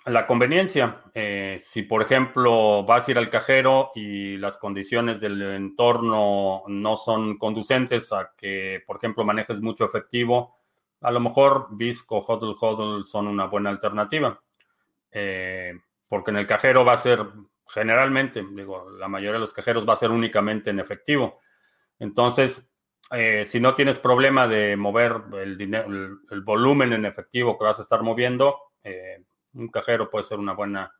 la 0.04 0.26
conveniencia. 0.26 1.02
Eh, 1.14 1.56
si, 1.58 1.82
por 1.82 2.02
ejemplo, 2.02 2.84
vas 2.84 3.08
a 3.08 3.10
ir 3.10 3.18
al 3.18 3.30
cajero 3.30 3.92
y 3.94 4.36
las 4.36 4.58
condiciones 4.58 5.18
del 5.18 5.40
entorno 5.40 6.64
no 6.66 6.96
son 6.96 7.38
conducentes 7.38 8.12
a 8.12 8.32
que, 8.36 8.82
por 8.86 8.96
ejemplo, 8.96 9.24
manejes 9.24 9.60
mucho 9.60 9.86
efectivo, 9.86 10.58
a 11.00 11.10
lo 11.10 11.20
mejor 11.20 11.68
Visco 11.70 12.18
Hodl 12.18 12.56
Hodl 12.60 13.04
son 13.04 13.26
una 13.26 13.46
buena 13.46 13.70
alternativa. 13.70 14.40
Eh, 15.10 15.72
porque 16.08 16.30
en 16.30 16.36
el 16.36 16.46
cajero 16.46 16.84
va 16.84 16.92
a 16.92 16.98
ser, 16.98 17.24
generalmente, 17.66 18.44
digo, 18.52 18.90
la 18.90 19.08
mayoría 19.08 19.34
de 19.34 19.40
los 19.40 19.52
cajeros 19.52 19.88
va 19.88 19.94
a 19.94 19.96
ser 19.96 20.10
únicamente 20.10 20.68
en 20.70 20.80
efectivo. 20.80 21.40
Entonces, 21.98 22.67
eh, 23.10 23.44
si 23.46 23.58
no 23.58 23.74
tienes 23.74 23.98
problema 23.98 24.46
de 24.46 24.76
mover 24.76 25.22
el, 25.40 25.56
dinero, 25.56 25.86
el, 26.30 26.40
volumen 26.42 26.92
en 26.92 27.06
efectivo 27.06 27.58
que 27.58 27.64
vas 27.64 27.78
a 27.78 27.82
estar 27.82 28.02
moviendo, 28.02 28.58
eh, 28.82 29.24
un 29.54 29.68
cajero 29.68 30.10
puede 30.10 30.24
ser 30.24 30.38
una 30.38 30.52
buena, 30.52 30.92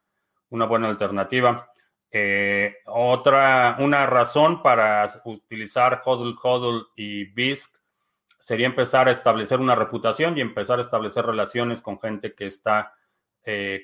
una 0.51 0.65
buena 0.65 0.89
alternativa. 0.89 1.71
Eh, 2.11 2.77
otra, 2.87 3.77
una 3.81 4.07
razón 4.07 4.63
para 4.63 5.21
utilizar 5.27 6.01
HODL, 6.03 6.39
HODL 6.43 6.87
y 6.97 7.27
BISC 7.27 7.77
sería 8.41 8.67
empezar 8.67 9.09
a 9.09 9.13
establecer 9.13 9.61
una 9.61 9.75
reputación 9.75 10.39
y 10.39 10.41
empezar 10.41 10.79
a 10.79 10.83
establecer 10.83 11.27
relaciones 11.27 11.83
con 11.83 12.01
gente 12.01 12.35
que 12.35 12.47
está 12.47 12.95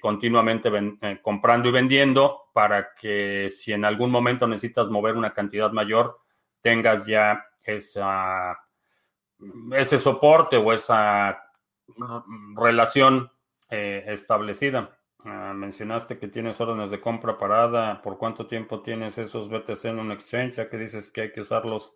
continuamente 0.03 0.71
comprando 1.23 1.71
y 1.71 1.73
vendiendo 1.73 2.51
para 2.53 2.95
que 2.95 3.49
si 3.49 3.73
en 3.73 3.87
algún 3.87 4.11
momento 4.11 4.47
necesitas 4.47 4.91
mover 4.91 5.17
una 5.17 5.33
cantidad 5.33 5.73
mayor, 5.73 6.19
tengas 6.61 7.07
ya 7.07 7.47
esa, 7.65 8.59
ese 9.73 9.99
soporte 9.99 10.57
o 10.57 10.73
esa 10.73 11.51
relación 12.57 13.31
eh, 13.71 14.05
establecida. 14.09 14.99
Ah, 15.27 15.55
mencionaste 15.55 16.19
que 16.19 16.29
tienes 16.29 16.61
órdenes 16.61 16.91
de 16.91 17.01
compra 17.01 17.39
parada. 17.39 18.03
¿Por 18.03 18.19
cuánto 18.19 18.47
tiempo 18.47 18.83
tienes 18.83 19.17
esos 19.17 19.49
BTC 19.49 19.87
en 19.87 19.99
un 19.99 20.13
exchange? 20.13 20.57
Ya 20.57 20.69
que 20.69 20.77
dices 20.77 21.11
que 21.11 21.23
hay 21.23 21.33
que 21.33 21.41
usarlos 21.41 21.95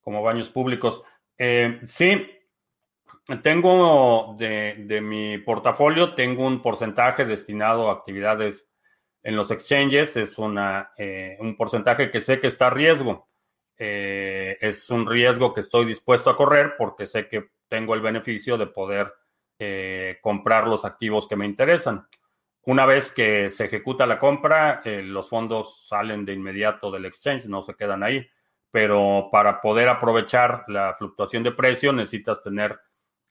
como 0.00 0.22
baños 0.22 0.48
públicos. 0.48 1.02
Eh, 1.36 1.80
sí, 1.84 2.26
tengo 3.42 4.34
de, 4.38 4.84
de, 4.86 5.00
mi 5.00 5.38
portafolio, 5.38 6.14
tengo 6.14 6.46
un 6.46 6.62
porcentaje 6.62 7.24
destinado 7.24 7.88
a 7.88 7.94
actividades 7.94 8.70
en 9.22 9.36
los 9.36 9.50
exchanges. 9.50 10.16
Es 10.16 10.38
una, 10.38 10.90
eh, 10.96 11.36
un 11.40 11.56
porcentaje 11.56 12.10
que 12.10 12.20
sé 12.20 12.40
que 12.40 12.46
está 12.46 12.68
a 12.68 12.70
riesgo. 12.70 13.28
Eh, 13.76 14.56
es 14.60 14.88
un 14.90 15.06
riesgo 15.08 15.52
que 15.52 15.60
estoy 15.60 15.84
dispuesto 15.84 16.30
a 16.30 16.36
correr 16.36 16.74
porque 16.78 17.06
sé 17.06 17.28
que 17.28 17.50
tengo 17.68 17.94
el 17.94 18.00
beneficio 18.00 18.56
de 18.56 18.66
poder 18.66 19.12
eh, 19.58 20.18
comprar 20.22 20.66
los 20.66 20.84
activos 20.84 21.26
que 21.26 21.36
me 21.36 21.46
interesan. 21.46 22.06
Una 22.66 22.86
vez 22.86 23.12
que 23.12 23.50
se 23.50 23.66
ejecuta 23.66 24.06
la 24.06 24.18
compra, 24.18 24.80
eh, 24.84 25.02
los 25.02 25.28
fondos 25.28 25.86
salen 25.86 26.24
de 26.24 26.32
inmediato 26.32 26.90
del 26.90 27.04
exchange, 27.04 27.46
no 27.46 27.62
se 27.62 27.74
quedan 27.74 28.02
ahí, 28.02 28.26
pero 28.70 29.28
para 29.30 29.60
poder 29.60 29.88
aprovechar 29.88 30.64
la 30.68 30.94
fluctuación 30.94 31.42
de 31.42 31.52
precio 31.52 31.92
necesitas 31.92 32.42
tener 32.42 32.78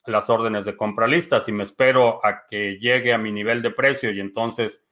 las 0.06 0.29
órdenes 0.29 0.65
de 0.65 0.77
compra 0.77 1.08
listas. 1.08 1.47
y 1.47 1.51
me 1.51 1.63
espero 1.63 2.23
a 2.25 2.45
que 2.45 2.77
llegue 2.79 3.13
a 3.13 3.17
mi 3.17 3.32
nivel 3.32 3.62
de 3.62 3.71
precio 3.71 4.12
y 4.12 4.19
entonces 4.19 4.86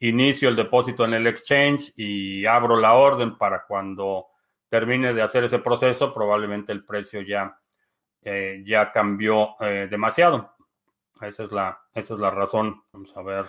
inicio 0.00 0.48
el 0.48 0.56
depósito 0.56 1.04
en 1.04 1.14
el 1.14 1.26
exchange 1.26 1.92
y 1.96 2.46
abro 2.46 2.76
la 2.76 2.94
orden 2.94 3.36
para 3.36 3.64
cuando 3.66 4.26
termine 4.68 5.14
de 5.14 5.22
hacer 5.22 5.44
ese 5.44 5.58
proceso, 5.58 6.12
probablemente 6.12 6.72
el 6.72 6.84
precio 6.84 7.22
ya, 7.22 7.58
eh, 8.22 8.62
ya 8.64 8.92
cambió 8.92 9.56
eh, 9.60 9.88
demasiado. 9.90 10.54
Esa 11.20 11.44
es, 11.44 11.52
la, 11.52 11.80
esa 11.94 12.14
es 12.14 12.20
la 12.20 12.30
razón. 12.30 12.82
Vamos 12.92 13.16
a 13.16 13.22
ver. 13.22 13.46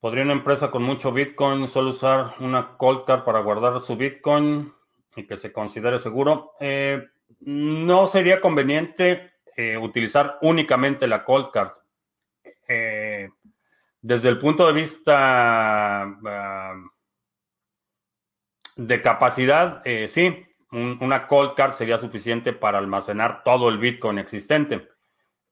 ¿Podría 0.00 0.24
una 0.24 0.34
empresa 0.34 0.70
con 0.70 0.82
mucho 0.82 1.12
Bitcoin 1.12 1.66
solo 1.66 1.90
usar 1.90 2.34
una 2.40 2.76
cold 2.76 3.04
card 3.04 3.24
para 3.24 3.40
guardar 3.40 3.80
su 3.80 3.96
Bitcoin 3.96 4.72
y 5.16 5.26
que 5.26 5.36
se 5.36 5.52
considere 5.52 5.98
seguro? 5.98 6.52
Eh, 6.60 7.08
no 7.40 8.06
sería 8.06 8.40
conveniente 8.40 9.32
utilizar 9.80 10.38
únicamente 10.42 11.08
la 11.08 11.24
cold 11.24 11.50
card. 11.50 11.72
desde 14.00 14.28
el 14.28 14.38
punto 14.38 14.64
de 14.68 14.72
vista 14.72 16.02
ah, 16.02 16.74
de 18.78 19.02
capacidad, 19.02 19.82
eh, 19.84 20.06
sí, 20.06 20.46
una 20.70 21.26
cold 21.26 21.54
card 21.56 21.72
sería 21.72 21.98
suficiente 21.98 22.52
para 22.52 22.78
almacenar 22.78 23.42
todo 23.42 23.68
el 23.68 23.78
Bitcoin 23.78 24.18
existente. 24.18 24.88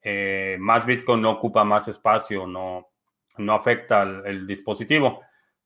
Eh, 0.00 0.56
más 0.60 0.86
Bitcoin 0.86 1.22
no 1.22 1.32
ocupa 1.32 1.64
más 1.64 1.88
espacio, 1.88 2.46
no, 2.46 2.92
no 3.38 3.54
afecta 3.54 4.02
al 4.02 4.46
dispositivo. 4.46 5.22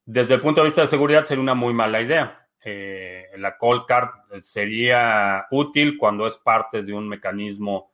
Desde 0.07 0.35
el 0.35 0.40
punto 0.40 0.62
de 0.62 0.68
vista 0.68 0.81
de 0.81 0.87
seguridad 0.88 1.25
sería 1.25 1.42
una 1.42 1.55
muy 1.55 1.75
mala 1.75 2.01
idea. 2.01 2.49
Eh, 2.64 3.27
la 3.37 3.59
cold 3.59 3.85
card 3.87 4.09
sería 4.40 5.46
útil 5.51 5.99
cuando 5.99 6.27
es 6.27 6.38
parte 6.38 6.83
de 6.83 6.92
un 6.94 7.09
mecanismo 7.09 7.90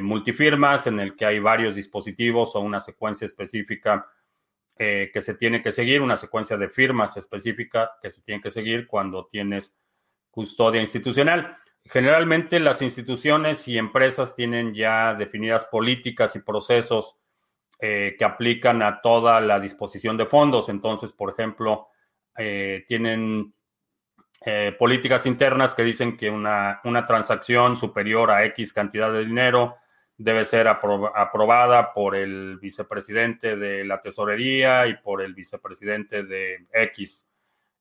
multifirmas 0.00 0.86
en 0.86 1.00
el 1.00 1.14
que 1.14 1.26
hay 1.26 1.38
varios 1.38 1.74
dispositivos 1.74 2.56
o 2.56 2.60
una 2.60 2.80
secuencia 2.80 3.26
específica 3.26 4.06
eh, 4.78 5.10
que 5.10 5.22
se 5.22 5.34
tiene 5.34 5.62
que 5.62 5.72
seguir, 5.72 6.02
una 6.02 6.16
secuencia 6.16 6.58
de 6.58 6.68
firmas 6.68 7.16
específica 7.16 7.92
que 8.02 8.10
se 8.10 8.20
tiene 8.20 8.42
que 8.42 8.50
seguir 8.50 8.86
cuando 8.86 9.26
tienes 9.26 9.78
custodia 10.30 10.82
institucional. 10.82 11.56
Generalmente 11.84 12.60
las 12.60 12.82
instituciones 12.82 13.66
y 13.68 13.78
empresas 13.78 14.34
tienen 14.34 14.74
ya 14.74 15.14
definidas 15.14 15.64
políticas 15.64 16.36
y 16.36 16.40
procesos 16.40 17.16
eh, 17.80 18.16
que 18.18 18.24
aplican 18.26 18.82
a 18.82 19.00
toda 19.00 19.40
la 19.40 19.60
disposición 19.60 20.18
de 20.18 20.26
fondos. 20.26 20.68
Entonces, 20.68 21.10
por 21.12 21.30
ejemplo, 21.30 21.88
eh, 22.36 22.84
tienen 22.86 23.52
políticas 24.78 25.26
internas 25.26 25.74
que 25.74 25.82
dicen 25.82 26.16
que 26.16 26.30
una, 26.30 26.80
una 26.84 27.04
transacción 27.04 27.76
superior 27.76 28.30
a 28.30 28.44
X 28.44 28.72
cantidad 28.72 29.12
de 29.12 29.24
dinero 29.24 29.76
debe 30.18 30.44
ser 30.44 30.66
aprobada 30.68 31.92
por 31.92 32.16
el 32.16 32.58
vicepresidente 32.58 33.56
de 33.56 33.84
la 33.84 34.00
tesorería 34.00 34.86
y 34.86 34.96
por 34.96 35.20
el 35.20 35.34
vicepresidente 35.34 36.22
de 36.22 36.66
X. 36.72 37.28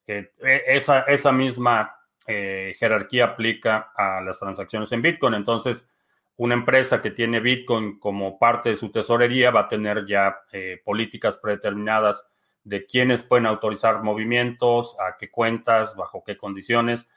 E, 0.06 0.32
esa, 0.68 1.02
esa, 1.02 1.32
misma 1.32 1.96
eh, 2.28 2.76
jerarquía 2.78 3.26
aplica 3.26 3.92
a 3.96 4.22
las 4.22 4.40
transacciones 4.40 4.92
en 4.92 5.02
Bitcoin. 5.02 5.34
Entonces, 5.34 5.88
una 6.38 6.56
empresa 6.56 7.02
que 7.02 7.12
tiene 7.12 7.40
Bitcoin 7.40 8.00
como 8.00 8.38
parte 8.38 8.70
de 8.70 8.76
su 8.76 8.92
tesorería 8.92 9.52
va 9.52 9.62
a 9.62 9.68
tener 9.70 10.06
ya 10.06 10.42
eh, 10.52 10.82
políticas 10.84 11.38
predeterminadas 11.38 12.28
de 12.66 12.86
quiénes 12.86 13.24
pueden 13.24 13.46
autorizar 13.46 14.04
movimientos, 14.04 14.98
a 15.00 15.18
qué 15.18 15.30
cuentas, 15.32 15.96
bajo 15.96 16.24
qué 16.26 16.36
condiciones 16.36 17.08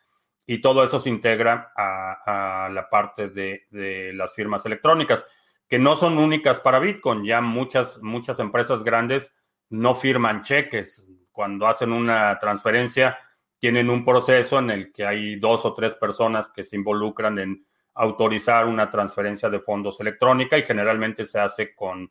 y 0.50 0.62
todo 0.62 0.82
eso 0.82 0.98
se 0.98 1.10
integra 1.10 1.74
a, 1.76 2.70
la 2.72 2.88
parte 2.88 3.28
de, 3.28 3.66
las 4.14 4.32
firmas 4.32 4.64
electrónicas, 4.64 5.26
que 5.68 5.78
no 5.78 5.94
son 5.94 6.16
únicas 6.16 6.58
para 6.58 6.78
Bitcoin. 6.78 7.22
Ya 7.22 7.42
muchas, 7.42 8.02
muchas 8.02 8.40
empresas 8.40 8.82
grandes 8.82 9.36
no 9.68 9.94
firman 9.94 10.40
cheques. 10.40 11.06
Cuando 11.32 11.66
hacen 11.66 11.92
una 11.92 12.38
transferencia, 12.38 13.18
tienen 13.58 13.90
un 13.90 14.06
proceso 14.06 14.58
en 14.58 14.70
el 14.70 14.90
que 14.90 15.04
hay 15.04 15.36
dos 15.36 15.66
o 15.66 15.74
tres 15.74 15.94
personas 15.94 16.50
que 16.50 16.64
se 16.64 16.76
involucran 16.76 17.38
en 17.38 17.66
autorizar 17.92 18.64
una 18.64 18.88
transferencia 18.88 19.50
de 19.50 19.60
fondos 19.60 20.00
electrónica 20.00 20.56
y 20.56 20.62
generalmente 20.62 21.26
se 21.26 21.40
hace 21.40 21.74
con 21.74 22.10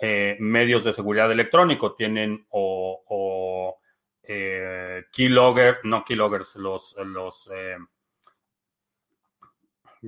eh, 0.00 0.36
medios 0.40 0.82
de 0.82 0.92
seguridad 0.92 1.30
electrónico. 1.30 1.94
Tienen 1.94 2.44
o 2.50 3.78
eh, 4.32 5.06
keylogger, 5.10 5.78
no 5.82 6.04
keyloggers, 6.04 6.54
los, 6.54 6.94
los 7.04 7.50
eh, 7.52 7.76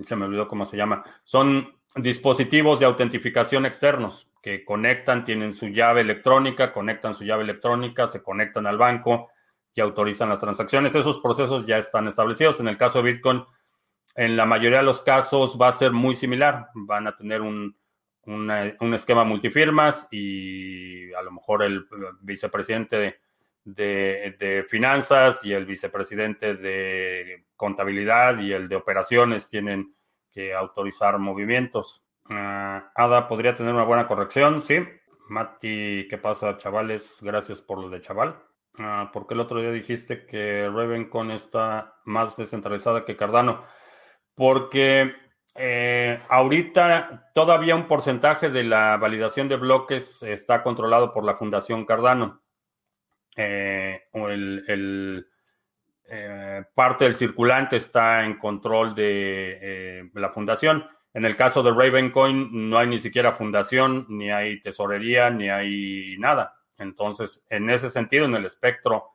se 0.04 0.14
me 0.14 0.26
olvidó 0.26 0.46
cómo 0.46 0.64
se 0.64 0.76
llama, 0.76 1.02
son 1.24 1.76
dispositivos 1.96 2.78
de 2.78 2.86
autentificación 2.86 3.66
externos 3.66 4.30
que 4.40 4.64
conectan, 4.64 5.24
tienen 5.24 5.54
su 5.54 5.66
llave 5.66 6.02
electrónica, 6.02 6.72
conectan 6.72 7.14
su 7.14 7.24
llave 7.24 7.42
electrónica, 7.42 8.06
se 8.06 8.22
conectan 8.22 8.68
al 8.68 8.78
banco 8.78 9.30
y 9.74 9.80
autorizan 9.80 10.28
las 10.28 10.40
transacciones. 10.40 10.94
Esos 10.94 11.18
procesos 11.18 11.66
ya 11.66 11.78
están 11.78 12.06
establecidos. 12.06 12.60
En 12.60 12.68
el 12.68 12.76
caso 12.76 13.02
de 13.02 13.12
Bitcoin, 13.12 13.44
en 14.14 14.36
la 14.36 14.46
mayoría 14.46 14.78
de 14.78 14.84
los 14.84 15.02
casos 15.02 15.58
va 15.60 15.68
a 15.68 15.72
ser 15.72 15.90
muy 15.90 16.14
similar. 16.14 16.68
Van 16.74 17.08
a 17.08 17.16
tener 17.16 17.40
un, 17.40 17.76
un 18.26 18.94
esquema 18.94 19.24
multifirmas 19.24 20.06
y 20.10 21.12
a 21.12 21.22
lo 21.22 21.32
mejor 21.32 21.62
el 21.62 21.86
vicepresidente 22.20 22.98
de, 22.98 23.16
de, 23.64 24.64
finanzas 24.68 25.44
y 25.44 25.52
el 25.52 25.66
vicepresidente 25.66 26.54
de 26.54 27.46
contabilidad 27.56 28.38
y 28.38 28.52
el 28.52 28.68
de 28.68 28.76
operaciones 28.76 29.48
tienen 29.48 29.94
que 30.30 30.54
autorizar 30.54 31.18
movimientos. 31.18 32.04
Ah, 32.30 32.90
Ada 32.94 33.28
podría 33.28 33.54
tener 33.54 33.74
una 33.74 33.84
buena 33.84 34.06
corrección, 34.06 34.62
sí. 34.62 34.78
Mati, 35.28 36.06
¿qué 36.08 36.18
pasa, 36.18 36.58
chavales? 36.58 37.18
Gracias 37.22 37.60
por 37.60 37.78
lo 37.78 37.88
de 37.88 38.00
chaval. 38.00 38.42
Ah, 38.78 39.10
porque 39.12 39.34
el 39.34 39.40
otro 39.40 39.60
día 39.60 39.70
dijiste 39.70 40.26
que 40.26 40.68
Ravencon 40.68 41.30
está 41.30 41.96
más 42.04 42.36
descentralizada 42.36 43.04
que 43.04 43.16
Cardano. 43.16 43.64
Porque 44.34 45.14
eh, 45.54 46.18
ahorita 46.28 47.30
todavía 47.34 47.76
un 47.76 47.86
porcentaje 47.86 48.48
de 48.48 48.64
la 48.64 48.96
validación 48.96 49.48
de 49.48 49.56
bloques 49.56 50.22
está 50.22 50.62
controlado 50.62 51.12
por 51.12 51.24
la 51.24 51.34
Fundación 51.34 51.84
Cardano. 51.84 52.41
Eh, 53.36 54.02
el, 54.12 55.26
eh, 56.08 56.64
parte 56.74 57.04
del 57.04 57.14
circulante 57.14 57.76
está 57.76 58.24
en 58.24 58.38
control 58.38 58.94
de 58.94 60.10
la 60.14 60.30
fundación. 60.30 60.86
En 61.14 61.24
el 61.24 61.36
caso 61.36 61.62
de 61.62 61.70
Ravencoin 61.70 62.70
no 62.70 62.78
hay 62.78 62.86
ni 62.86 62.98
siquiera 62.98 63.32
fundación, 63.32 64.06
ni 64.08 64.30
hay 64.30 64.60
tesorería, 64.60 65.30
ni 65.30 65.50
hay 65.50 66.16
nada. 66.18 66.56
Entonces, 66.78 67.44
en 67.48 67.70
ese 67.70 67.90
sentido, 67.90 68.24
en 68.24 68.34
el 68.34 68.44
espectro 68.44 69.10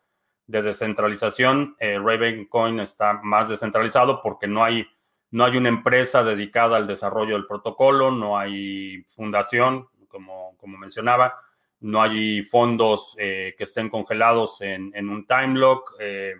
de 0.45 0.61
descentralización, 0.61 1.75
Ravencoin 1.79 2.79
está 2.79 3.13
más 3.23 3.49
descentralizado 3.49 4.21
porque 4.21 4.47
no 4.47 4.63
hay 4.63 4.87
no 5.31 5.43
hay 5.43 5.57
una 5.57 5.69
empresa 5.69 6.23
dedicada 6.23 6.77
al 6.77 6.87
desarrollo 6.87 7.35
del 7.35 7.47
protocolo, 7.47 8.11
no 8.11 8.37
hay 8.37 9.03
fundación, 9.09 9.87
como, 10.07 10.55
como 10.57 10.77
mencionaba, 10.77 11.35
no 11.79 12.01
hay 12.01 12.43
fondos 12.43 13.15
eh, 13.19 13.53
que 13.57 13.63
estén 13.63 13.89
congelados 13.89 14.61
en, 14.61 15.09
un 15.09 15.25
time 15.27 15.59
lock. 15.59 15.93
Eh, 15.99 16.33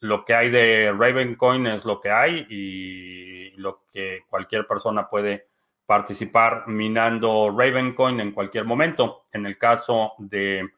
lo 0.00 0.24
que 0.24 0.34
hay 0.34 0.50
de 0.50 0.92
Ravencoin 0.92 1.66
es 1.66 1.84
lo 1.84 2.00
que 2.00 2.10
hay 2.10 2.46
y 2.48 3.50
lo 3.56 3.76
que 3.90 4.24
cualquier 4.28 4.66
persona 4.66 5.08
puede 5.08 5.48
participar 5.86 6.68
minando 6.68 7.54
Ravencoin 7.56 8.20
en 8.20 8.32
cualquier 8.32 8.64
momento. 8.64 9.24
En 9.32 9.46
el 9.46 9.56
caso 9.56 10.12
de 10.18 10.68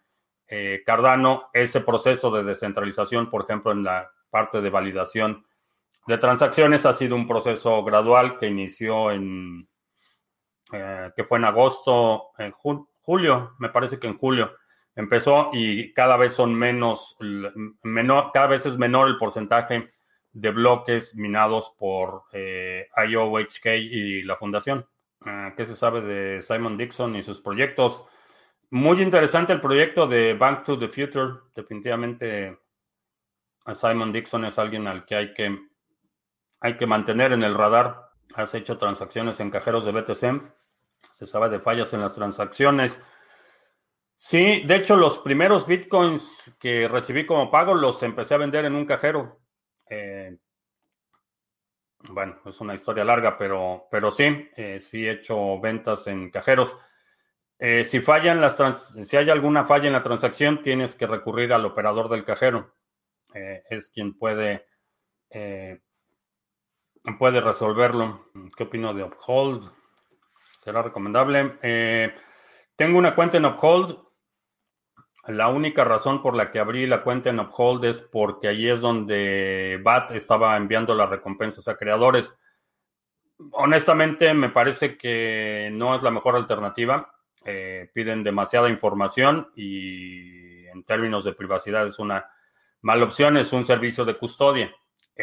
eh, 0.46 0.82
Cardano, 0.86 1.50
ese 1.52 1.80
proceso 1.80 2.30
de 2.30 2.44
descentralización, 2.44 3.28
por 3.28 3.42
ejemplo, 3.42 3.72
en 3.72 3.82
la 3.82 4.10
parte 4.30 4.60
de 4.60 4.70
validación 4.70 5.44
de 6.06 6.16
transacciones 6.18 6.86
ha 6.86 6.92
sido 6.92 7.14
un 7.14 7.26
proceso 7.26 7.84
gradual 7.84 8.38
que 8.38 8.46
inició 8.46 9.10
en, 9.10 9.68
que 10.70 11.24
fue 11.24 11.38
en 11.38 11.44
agosto, 11.44 12.30
en 12.38 12.52
julio, 13.02 13.54
me 13.58 13.68
parece 13.68 13.98
que 13.98 14.06
en 14.06 14.18
julio 14.18 14.52
empezó 14.94 15.50
y 15.52 15.92
cada 15.92 16.16
vez 16.16 16.32
son 16.32 16.54
menos, 16.54 17.16
menor, 17.82 18.30
cada 18.32 18.48
vez 18.48 18.66
es 18.66 18.76
menor 18.76 19.08
el 19.08 19.18
porcentaje 19.18 19.90
de 20.32 20.50
bloques 20.50 21.16
minados 21.16 21.74
por 21.78 22.24
eh, 22.32 22.88
IOHK 23.08 23.66
y 23.66 24.22
la 24.22 24.36
fundación. 24.36 24.86
Ah, 25.22 25.52
¿Qué 25.56 25.64
se 25.64 25.76
sabe 25.76 26.00
de 26.02 26.40
Simon 26.40 26.76
Dixon 26.76 27.16
y 27.16 27.22
sus 27.22 27.40
proyectos? 27.40 28.06
Muy 28.70 29.02
interesante 29.02 29.52
el 29.52 29.60
proyecto 29.60 30.06
de 30.06 30.34
Bank 30.34 30.64
to 30.64 30.78
the 30.78 30.88
Future. 30.88 31.40
Definitivamente 31.54 32.58
Simon 33.74 34.12
Dixon 34.12 34.44
es 34.44 34.58
alguien 34.58 34.86
al 34.86 35.04
que 35.04 35.14
hay 35.16 35.34
que 35.34 35.58
hay 36.60 36.76
que 36.76 36.86
mantener 36.86 37.32
en 37.32 37.42
el 37.42 37.54
radar. 37.54 38.10
Has 38.34 38.54
hecho 38.54 38.78
transacciones 38.78 39.40
en 39.40 39.50
cajeros 39.50 39.84
de 39.84 39.92
BTC. 39.92 40.52
Se 41.14 41.26
sabe 41.26 41.48
de 41.50 41.60
fallas 41.60 41.92
en 41.92 42.00
las 42.00 42.14
transacciones. 42.14 43.02
Sí, 44.22 44.62
de 44.66 44.76
hecho, 44.76 44.96
los 44.96 45.18
primeros 45.20 45.66
bitcoins 45.66 46.54
que 46.60 46.86
recibí 46.88 47.24
como 47.24 47.50
pago 47.50 47.74
los 47.74 48.02
empecé 48.02 48.34
a 48.34 48.38
vender 48.38 48.66
en 48.66 48.74
un 48.74 48.84
cajero. 48.84 49.40
Eh, 49.88 50.36
bueno, 52.10 52.38
es 52.44 52.60
una 52.60 52.74
historia 52.74 53.02
larga, 53.02 53.38
pero, 53.38 53.88
pero 53.90 54.10
sí, 54.10 54.48
eh, 54.56 54.78
sí 54.78 55.06
he 55.06 55.12
hecho 55.12 55.58
ventas 55.58 56.06
en 56.06 56.30
cajeros. 56.30 56.76
Eh, 57.58 57.84
si 57.84 58.00
fallan 58.00 58.42
las 58.42 58.56
si 59.06 59.16
hay 59.16 59.30
alguna 59.30 59.64
falla 59.64 59.86
en 59.86 59.94
la 59.94 60.02
transacción, 60.02 60.62
tienes 60.62 60.94
que 60.94 61.06
recurrir 61.06 61.54
al 61.54 61.64
operador 61.64 62.10
del 62.10 62.24
cajero. 62.24 62.74
es 63.32 63.88
quien 63.90 64.18
puede 64.18 64.66
puede 67.18 67.40
resolverlo. 67.40 68.30
¿Qué 68.54 68.64
opino 68.64 68.92
de 68.92 69.04
Uphold? 69.04 69.79
¿Será 70.60 70.82
recomendable? 70.82 71.56
Eh, 71.62 72.14
tengo 72.76 72.98
una 72.98 73.14
cuenta 73.14 73.38
en 73.38 73.46
Uphold. 73.46 73.96
La 75.28 75.48
única 75.48 75.84
razón 75.84 76.20
por 76.20 76.36
la 76.36 76.50
que 76.50 76.58
abrí 76.58 76.86
la 76.86 77.02
cuenta 77.02 77.30
en 77.30 77.40
Uphold 77.40 77.86
es 77.86 78.02
porque 78.02 78.48
allí 78.48 78.68
es 78.68 78.82
donde 78.82 79.80
BAT 79.82 80.10
estaba 80.10 80.58
enviando 80.58 80.94
las 80.94 81.08
recompensas 81.08 81.66
a 81.66 81.76
creadores. 81.76 82.38
Honestamente, 83.52 84.34
me 84.34 84.50
parece 84.50 84.98
que 84.98 85.70
no 85.72 85.94
es 85.94 86.02
la 86.02 86.10
mejor 86.10 86.36
alternativa. 86.36 87.10
Eh, 87.46 87.90
piden 87.94 88.22
demasiada 88.22 88.68
información 88.68 89.50
y 89.56 90.66
en 90.66 90.84
términos 90.84 91.24
de 91.24 91.32
privacidad 91.32 91.86
es 91.86 91.98
una 91.98 92.30
mala 92.82 93.04
opción. 93.04 93.38
Es 93.38 93.54
un 93.54 93.64
servicio 93.64 94.04
de 94.04 94.18
custodia 94.18 94.70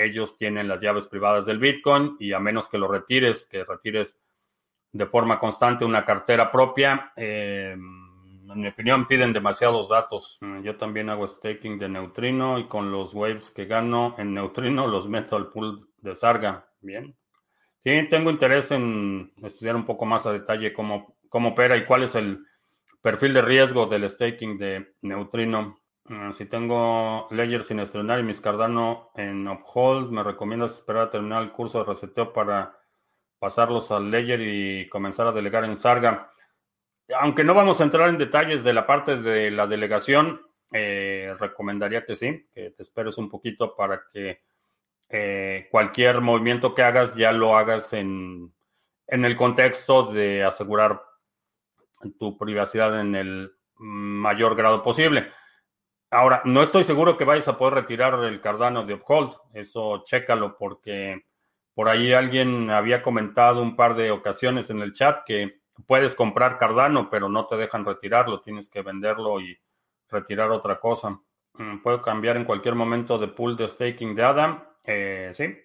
ellos 0.04 0.38
tienen 0.38 0.68
las 0.68 0.82
llaves 0.82 1.08
privadas 1.08 1.46
del 1.46 1.58
Bitcoin 1.60 2.18
y 2.20 2.34
a 2.34 2.40
menos 2.40 2.70
que 2.70 2.78
lo 2.78 2.88
retires, 2.88 3.48
que 3.48 3.64
retires 3.64 4.20
de 4.98 5.06
forma 5.06 5.40
constante 5.40 5.86
una 5.86 6.04
cartera 6.04 6.52
propia, 6.52 7.14
eh, 7.16 7.74
en 7.74 8.62
mi 8.62 8.68
opinión 8.68 9.08
piden 9.08 9.32
demasiados 9.32 9.90
datos. 9.90 10.40
Mm, 10.42 10.64
yo 10.64 10.76
también 10.76 11.10
hago 11.10 11.28
staking 11.28 11.78
de 11.78 11.88
neutrino 11.88 12.58
y 12.58 12.68
con 12.68 12.92
los 12.92 13.14
waves 13.14 13.52
que 13.52 13.66
gano 13.66 14.16
en 14.18 14.34
neutrino 14.34 14.88
los 14.88 15.08
meto 15.08 15.36
al 15.36 15.50
pool 15.50 15.90
de 15.98 16.16
Sarga. 16.16 16.68
Bien. 16.82 17.16
Sí, 17.80 18.08
tengo 18.10 18.32
interés 18.32 18.72
en 18.72 19.34
estudiar 19.44 19.76
un 19.76 19.86
poco 19.86 20.06
más 20.06 20.26
a 20.26 20.34
detalle 20.34 20.74
cómo, 20.74 21.16
cómo 21.30 21.50
opera 21.50 21.78
y 21.78 21.86
cuál 21.86 22.04
es 22.04 22.16
el 22.16 22.44
perfil 23.02 23.36
de 23.36 23.42
riesgo 23.44 23.86
del 23.86 24.10
staking 24.10 24.58
de 24.58 24.96
neutrino. 25.02 25.80
Ah, 26.10 26.32
si 26.32 26.46
tengo 26.46 27.28
Ledger 27.32 27.64
sin 27.64 27.80
estrenar 27.80 28.20
y 28.20 28.24
mis 28.24 28.42
Cardano 28.42 29.12
en 29.16 29.48
Uphold, 29.48 30.10
¿me 30.10 30.24
recomiendas 30.24 30.76
esperar 30.76 31.04
a 31.04 31.12
terminar 31.12 31.44
el 31.44 31.52
curso 31.52 31.80
de 31.80 31.86
reseteo 31.86 32.34
para 32.34 32.77
pasarlos 33.40 33.92
al 33.92 34.12
Ledger 34.12 34.42
y 34.42 34.90
comenzar 34.90 35.28
a 35.28 35.32
delegar 35.32 35.64
en 35.64 35.78
Sarga? 35.78 36.32
Aunque 37.20 37.44
no 37.44 37.54
vamos 37.54 37.80
a 37.80 37.84
entrar 37.84 38.10
en 38.10 38.18
detalles 38.18 38.64
de 38.64 38.74
la 38.74 38.86
parte 38.86 39.18
de 39.18 39.52
la 39.52 39.68
delegación, 39.68 40.42
eh, 40.74 41.34
recomendaría 41.40 42.06
que 42.06 42.16
sí, 42.16 42.48
que 42.54 42.72
te 42.72 42.84
esperes 42.84 43.18
un 43.18 43.30
poquito 43.30 43.76
para 43.76 44.04
que 44.12 44.42
eh, 45.10 45.68
cualquier 45.72 46.20
movimiento 46.20 46.76
que 46.76 46.84
hagas 46.84 47.16
ya 47.16 47.32
lo 47.32 47.58
hagas 47.58 47.94
en, 47.94 48.54
en 49.08 49.26
el 49.26 49.38
contexto 49.38 50.12
de 50.12 50.44
asegurar 50.44 51.02
tu 52.20 52.38
privacidad 52.38 53.00
en 53.00 53.16
el 53.16 53.52
mayor 53.78 54.56
grado 54.56 54.84
posible. 54.84 55.32
Ahora, 56.10 56.42
no 56.46 56.62
estoy 56.62 56.84
seguro 56.84 57.18
que 57.18 57.26
vayas 57.26 57.48
a 57.48 57.58
poder 57.58 57.76
retirar 57.76 58.24
el 58.24 58.40
Cardano 58.40 58.86
de 58.86 58.94
Uphold. 58.94 59.34
Eso 59.54 60.04
chécalo 60.06 60.58
porque 60.58 61.26
por 61.78 61.90
ahí 61.90 62.12
alguien 62.12 62.72
había 62.72 63.04
comentado 63.04 63.62
un 63.62 63.76
par 63.76 63.96
de 63.96 64.10
ocasiones 64.10 64.72
en 64.72 64.82
el 64.82 64.94
chat 64.94 65.24
que 65.28 65.62
puedes 65.86 66.16
comprar 66.16 66.58
Cardano, 66.58 67.08
pero 67.08 67.30
no 67.30 67.46
te 67.46 67.56
dejan 67.56 67.86
retirarlo. 67.86 68.42
Tienes 68.42 68.68
que 68.68 68.82
venderlo 68.82 69.40
y 69.40 69.56
retirar 70.10 70.50
otra 70.50 70.80
cosa. 70.80 71.20
Mm, 71.54 71.84
Puedo 71.84 72.02
cambiar 72.02 72.36
en 72.36 72.46
cualquier 72.46 72.74
momento 72.74 73.20
de 73.20 73.28
pool 73.28 73.56
de 73.56 73.68
staking 73.68 74.16
de 74.16 74.24
ADA. 74.24 74.76
Eh, 74.86 75.30
sí. 75.34 75.56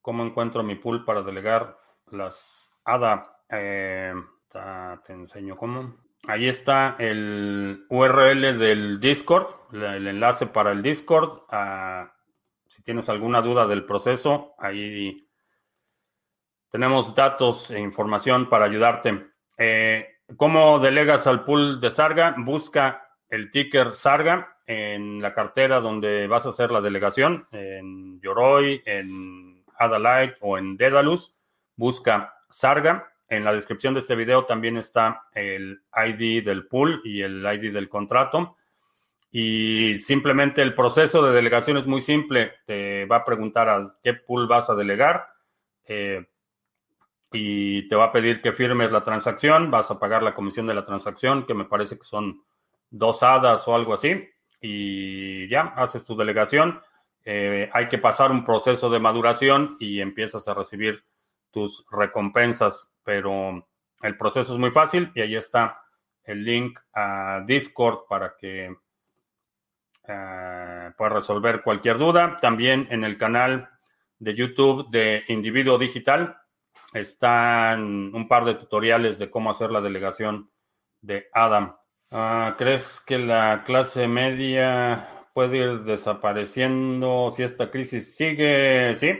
¿Cómo 0.00 0.24
encuentro 0.24 0.64
mi 0.64 0.74
pool 0.74 1.04
para 1.04 1.22
delegar 1.22 1.78
las 2.10 2.72
ADA? 2.84 3.44
Eh, 3.48 4.12
te 5.06 5.12
enseño 5.12 5.56
cómo. 5.56 5.98
Ahí 6.26 6.48
está 6.48 6.96
el 6.98 7.86
URL 7.88 8.58
del 8.58 8.98
Discord, 8.98 9.46
el 9.72 10.08
enlace 10.08 10.46
para 10.46 10.72
el 10.72 10.82
Discord. 10.82 11.42
Ah, 11.48 12.12
tienes 12.84 13.08
alguna 13.08 13.40
duda 13.40 13.66
del 13.66 13.84
proceso, 13.84 14.54
ahí 14.58 15.28
tenemos 16.70 17.14
datos 17.14 17.70
e 17.70 17.78
información 17.78 18.48
para 18.48 18.64
ayudarte. 18.64 19.26
Eh, 19.58 20.08
¿Cómo 20.36 20.78
delegas 20.78 21.26
al 21.26 21.44
pool 21.44 21.80
de 21.80 21.90
Sarga? 21.90 22.34
Busca 22.38 23.08
el 23.28 23.50
ticker 23.50 23.92
Sarga 23.92 24.56
en 24.66 25.20
la 25.20 25.34
cartera 25.34 25.80
donde 25.80 26.26
vas 26.26 26.46
a 26.46 26.50
hacer 26.50 26.70
la 26.70 26.80
delegación, 26.80 27.46
en 27.52 28.20
Yoroi, 28.20 28.82
en 28.86 29.64
Adalite 29.78 30.36
o 30.40 30.56
en 30.56 30.76
Dedalus. 30.76 31.34
Busca 31.76 32.34
Sarga 32.48 33.12
en 33.32 33.44
la 33.44 33.54
descripción 33.54 33.94
de 33.94 34.00
este 34.00 34.14
video 34.14 34.44
también 34.44 34.76
está 34.76 35.22
el 35.32 35.80
ID 35.96 36.44
del 36.44 36.66
pool 36.66 37.00
y 37.02 37.22
el 37.22 37.42
ID 37.42 37.72
del 37.72 37.88
contrato. 37.88 38.58
Y 39.34 39.98
simplemente 39.98 40.60
el 40.60 40.74
proceso 40.74 41.22
de 41.22 41.34
delegación 41.34 41.78
es 41.78 41.86
muy 41.86 42.02
simple. 42.02 42.52
Te 42.66 43.06
va 43.06 43.16
a 43.16 43.24
preguntar 43.24 43.68
a 43.68 43.96
qué 44.02 44.12
pool 44.12 44.46
vas 44.46 44.68
a 44.68 44.74
delegar. 44.74 45.26
Eh, 45.86 46.26
y 47.32 47.88
te 47.88 47.96
va 47.96 48.04
a 48.04 48.12
pedir 48.12 48.42
que 48.42 48.52
firmes 48.52 48.92
la 48.92 49.04
transacción, 49.04 49.70
vas 49.70 49.90
a 49.90 49.98
pagar 49.98 50.22
la 50.22 50.34
comisión 50.34 50.66
de 50.66 50.74
la 50.74 50.84
transacción, 50.84 51.46
que 51.46 51.54
me 51.54 51.64
parece 51.64 51.96
que 51.96 52.04
son 52.04 52.42
dos 52.90 53.22
hadas 53.22 53.66
o 53.66 53.74
algo 53.74 53.94
así, 53.94 54.28
y 54.60 55.48
ya, 55.48 55.72
haces 55.76 56.04
tu 56.04 56.14
delegación. 56.14 56.80
Eh, 57.24 57.70
hay 57.72 57.88
que 57.88 57.98
pasar 57.98 58.30
un 58.30 58.44
proceso 58.44 58.90
de 58.90 58.98
maduración 58.98 59.76
y 59.80 60.00
empiezas 60.00 60.46
a 60.46 60.54
recibir 60.54 61.04
tus 61.50 61.86
recompensas, 61.90 62.92
pero 63.02 63.66
el 64.02 64.16
proceso 64.16 64.52
es 64.52 64.58
muy 64.58 64.70
fácil 64.70 65.10
y 65.14 65.20
ahí 65.20 65.36
está 65.36 65.80
el 66.24 66.44
link 66.44 66.78
a 66.92 67.42
Discord 67.46 68.06
para 68.08 68.36
que 68.36 68.74
uh, 70.08 70.92
puedas 70.96 71.12
resolver 71.12 71.62
cualquier 71.62 71.98
duda. 71.98 72.36
También 72.40 72.86
en 72.90 73.04
el 73.04 73.18
canal 73.18 73.68
de 74.18 74.34
YouTube 74.34 74.90
de 74.90 75.24
Individuo 75.28 75.78
Digital 75.78 76.36
están 76.92 78.14
un 78.14 78.28
par 78.28 78.44
de 78.44 78.54
tutoriales 78.54 79.18
de 79.18 79.30
cómo 79.30 79.50
hacer 79.50 79.70
la 79.70 79.80
delegación 79.80 80.50
de 81.00 81.28
Adam. 81.32 81.74
Uh, 82.10 82.52
¿Crees 82.58 83.02
que 83.06 83.18
la 83.18 83.64
clase 83.64 84.06
media 84.06 85.26
puede 85.32 85.58
ir 85.58 85.80
desapareciendo 85.80 87.32
si 87.34 87.42
esta 87.42 87.70
crisis 87.70 88.14
sigue? 88.16 88.94
Sí. 88.96 89.18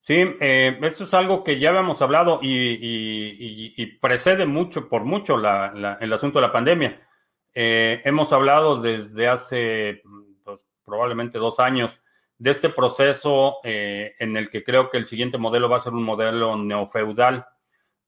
Sí, 0.00 0.14
eh, 0.40 0.78
eso 0.80 1.04
es 1.04 1.12
algo 1.12 1.44
que 1.44 1.58
ya 1.58 1.68
habíamos 1.68 2.00
hablado 2.00 2.38
y, 2.40 3.98
precede 4.00 4.46
mucho, 4.46 4.88
por 4.88 5.04
mucho, 5.04 5.36
el 5.36 6.12
asunto 6.12 6.38
de 6.38 6.46
la 6.46 6.52
pandemia. 6.52 7.07
Eh, 7.60 8.02
hemos 8.04 8.32
hablado 8.32 8.80
desde 8.80 9.26
hace 9.26 10.00
pues, 10.44 10.60
probablemente 10.84 11.38
dos 11.38 11.58
años 11.58 12.00
de 12.38 12.52
este 12.52 12.68
proceso 12.68 13.56
eh, 13.64 14.14
en 14.20 14.36
el 14.36 14.48
que 14.48 14.62
creo 14.62 14.90
que 14.90 14.96
el 14.96 15.06
siguiente 15.06 15.38
modelo 15.38 15.68
va 15.68 15.78
a 15.78 15.80
ser 15.80 15.92
un 15.92 16.04
modelo 16.04 16.56
neofeudal. 16.56 17.48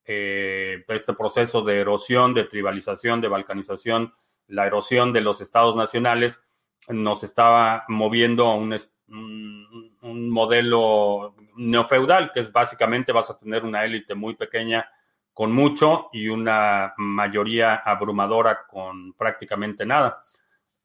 Eh, 0.05 0.85
este 0.87 1.15
proceso 1.15 1.63
de 1.63 1.81
erosión, 1.81 2.33
de 2.33 2.45
tribalización, 2.45 3.21
de 3.21 3.27
balcanización, 3.27 4.13
la 4.47 4.69
erosión 4.69 5.13
de 5.13 5.21
los 5.21 5.41
estados 5.41 5.75
nacionales 5.75 6.45
nos 6.89 7.25
estaba 7.25 7.85
moviendo 7.89 8.47
a 8.47 8.55
un, 8.55 8.77
un, 9.09 9.97
un 10.03 10.31
modelo 10.31 11.35
neofeudal, 11.57 12.31
que 12.31 12.39
es 12.39 12.53
básicamente 12.53 13.11
vas 13.11 13.31
a 13.31 13.37
tener 13.37 13.65
una 13.65 13.85
élite 13.85 14.15
muy 14.15 14.37
pequeña 14.37 14.89
con 15.33 15.53
mucho 15.53 16.09
y 16.13 16.29
una 16.29 16.95
mayoría 16.97 17.77
abrumadora 17.77 18.67
con 18.67 19.15
prácticamente 19.15 19.87
nada. 19.87 20.21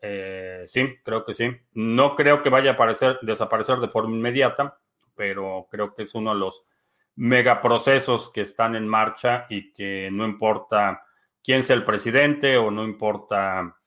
Eh, 0.01 0.63
sí, 0.67 0.97
creo 1.03 1.25
que 1.25 1.33
sí. 1.33 1.49
No 1.73 2.15
creo 2.15 2.43
que 2.43 2.49
vaya 2.49 2.71
a 2.71 2.73
aparecer, 2.73 3.19
desaparecer 3.21 3.79
de 3.79 3.87
forma 3.87 4.15
inmediata, 4.15 4.77
pero 5.15 5.67
creo 5.69 5.93
que 5.93 6.03
es 6.03 6.13
uno 6.15 6.33
de 6.33 6.39
los 6.39 6.65
megaprocesos 7.15 8.29
que 8.29 8.41
están 8.41 8.75
en 8.75 8.87
marcha 8.87 9.45
y 9.49 9.71
que 9.73 10.09
no 10.11 10.25
importa 10.25 11.05
quién 11.43 11.63
sea 11.63 11.75
el 11.75 11.85
presidente 11.85 12.57
o 12.57 12.71
no 12.71 12.83
importa, 12.83 13.77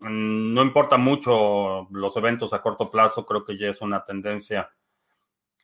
no 0.00 0.62
importa 0.62 0.96
mucho 0.96 1.88
los 1.90 2.16
eventos 2.16 2.52
a 2.52 2.60
corto 2.60 2.90
plazo, 2.90 3.24
creo 3.24 3.44
que 3.44 3.56
ya 3.56 3.68
es 3.68 3.80
una 3.80 4.04
tendencia 4.04 4.70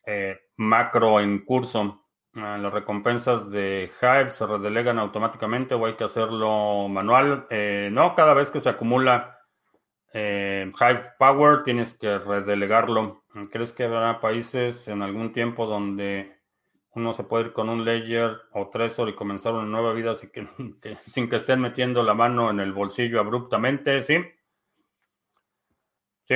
eh, 0.05 0.37
macro 0.57 1.19
en 1.19 1.45
curso. 1.45 2.02
Ah, 2.35 2.57
las 2.57 2.73
recompensas 2.73 3.51
de 3.51 3.91
Hive 4.01 4.31
se 4.31 4.47
redelegan 4.47 4.97
automáticamente 4.97 5.75
o 5.75 5.85
hay 5.85 5.95
que 5.95 6.03
hacerlo 6.03 6.87
manual. 6.89 7.45
Eh, 7.51 7.89
no, 7.91 8.15
cada 8.15 8.33
vez 8.33 8.49
que 8.49 8.59
se 8.59 8.69
acumula 8.69 9.39
eh, 10.13 10.71
Hive 10.79 11.11
Power 11.19 11.63
tienes 11.63 11.95
que 11.97 12.17
redelegarlo. 12.17 13.23
¿Crees 13.51 13.71
que 13.71 13.83
habrá 13.83 14.19
países 14.19 14.87
en 14.87 15.03
algún 15.03 15.31
tiempo 15.31 15.67
donde 15.67 16.39
uno 16.95 17.13
se 17.13 17.23
puede 17.23 17.45
ir 17.45 17.53
con 17.53 17.69
un 17.69 17.85
Ledger 17.85 18.37
o 18.51 18.69
Trezor 18.69 19.09
y 19.09 19.15
comenzar 19.15 19.53
una 19.53 19.65
nueva 19.65 19.93
vida 19.93 20.15
sin 20.15 20.31
que, 20.31 20.47
que, 20.81 20.95
sin 20.95 21.29
que 21.29 21.35
estén 21.35 21.61
metiendo 21.61 22.01
la 22.01 22.15
mano 22.15 22.49
en 22.49 22.59
el 22.59 22.73
bolsillo 22.73 23.19
abruptamente? 23.19 24.01
Sí. 24.01 24.17
Sí. 26.25 26.35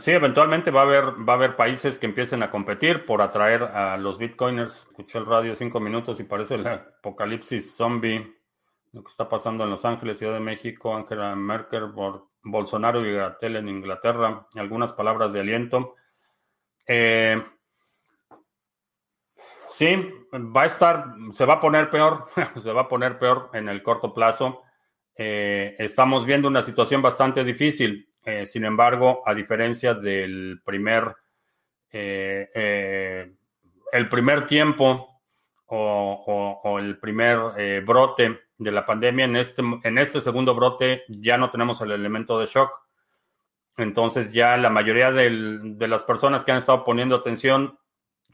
Sí, 0.00 0.12
eventualmente 0.12 0.70
va 0.70 0.80
a 0.80 0.84
haber, 0.84 1.04
va 1.28 1.34
a 1.34 1.36
haber 1.36 1.56
países 1.56 1.98
que 1.98 2.06
empiecen 2.06 2.42
a 2.42 2.50
competir 2.50 3.04
por 3.04 3.20
atraer 3.20 3.64
a 3.64 3.98
los 3.98 4.16
bitcoiners. 4.16 4.86
Escuché 4.88 5.18
el 5.18 5.26
radio 5.26 5.54
cinco 5.54 5.78
minutos 5.78 6.18
y 6.20 6.24
parece 6.24 6.54
el 6.54 6.66
apocalipsis 6.66 7.76
zombie. 7.76 8.34
Lo 8.92 9.02
que 9.02 9.10
está 9.10 9.28
pasando 9.28 9.64
en 9.64 9.70
Los 9.70 9.84
Ángeles, 9.84 10.16
Ciudad 10.16 10.34
de 10.34 10.40
México, 10.40 10.96
Angela 10.96 11.34
Merkel, 11.36 11.92
Bolsonaro 12.42 13.04
y 13.04 13.12
Gatel 13.12 13.56
en 13.56 13.68
Inglaterra. 13.68 14.46
Algunas 14.54 14.94
palabras 14.94 15.34
de 15.34 15.40
aliento. 15.40 15.96
Eh, 16.86 17.44
sí, 19.68 19.96
va 20.32 20.62
a 20.62 20.66
estar, 20.66 21.14
se 21.32 21.44
va 21.44 21.54
a 21.54 21.60
poner 21.60 21.90
peor, 21.90 22.26
se 22.62 22.72
va 22.72 22.82
a 22.82 22.88
poner 22.88 23.18
peor 23.18 23.50
en 23.52 23.68
el 23.68 23.82
corto 23.82 24.14
plazo. 24.14 24.62
Eh, 25.14 25.76
estamos 25.78 26.24
viendo 26.24 26.48
una 26.48 26.62
situación 26.62 27.02
bastante 27.02 27.44
difícil. 27.44 28.08
Eh, 28.24 28.46
sin 28.46 28.64
embargo, 28.64 29.22
a 29.26 29.34
diferencia 29.34 29.94
del 29.94 30.62
primer, 30.64 31.14
eh, 31.92 32.48
eh, 32.54 33.34
el 33.92 34.08
primer 34.08 34.46
tiempo 34.46 35.20
o, 35.66 36.78
el 36.78 36.98
primer 36.98 37.82
brote 37.84 38.40
de 38.56 38.72
la 38.72 38.86
pandemia, 38.86 39.24
en 39.24 39.36
este, 39.36 39.62
en 39.82 39.98
este 39.98 40.20
segundo 40.20 40.54
brote 40.54 41.04
ya 41.08 41.36
no 41.36 41.50
tenemos 41.50 41.80
el 41.80 41.90
elemento 41.90 42.38
de 42.38 42.46
shock. 42.46 42.70
Entonces 43.76 44.32
ya 44.32 44.56
la 44.56 44.70
mayoría 44.70 45.10
de 45.10 45.88
las 45.88 46.04
personas 46.04 46.44
que 46.44 46.52
han 46.52 46.58
estado 46.58 46.84
poniendo 46.84 47.16
atención 47.16 47.78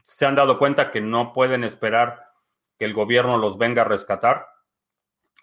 se 0.03 0.25
han 0.25 0.35
dado 0.35 0.59
cuenta 0.59 0.91
que 0.91 1.01
no 1.01 1.33
pueden 1.33 1.63
esperar 1.63 2.31
que 2.77 2.85
el 2.85 2.93
gobierno 2.93 3.37
los 3.37 3.57
venga 3.57 3.81
a 3.81 3.85
rescatar. 3.85 4.47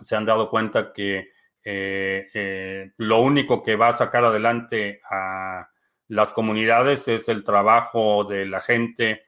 Se 0.01 0.17
han 0.17 0.25
dado 0.25 0.51
cuenta 0.51 0.93
que 0.93 1.31
eh, 1.71 2.31
eh, 2.33 2.93
lo 2.97 3.21
único 3.21 3.63
que 3.63 3.77
va 3.77 3.89
a 3.89 3.93
sacar 3.93 4.25
adelante 4.25 5.03
a 5.11 5.69
las 6.07 6.33
comunidades 6.33 7.09
es 7.09 7.29
el 7.29 7.45
trabajo 7.45 8.25
de 8.25 8.47
la 8.47 8.63
gente 8.63 9.27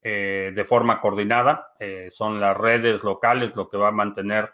eh, 0.00 0.50
de 0.54 0.64
forma 0.64 0.98
coordinada. 1.02 1.74
Son 2.08 2.40
las 2.40 2.56
redes 2.56 3.04
locales 3.04 3.54
lo 3.54 3.68
que 3.68 3.76
va 3.76 3.88
a 3.88 3.92
mantener 3.92 4.50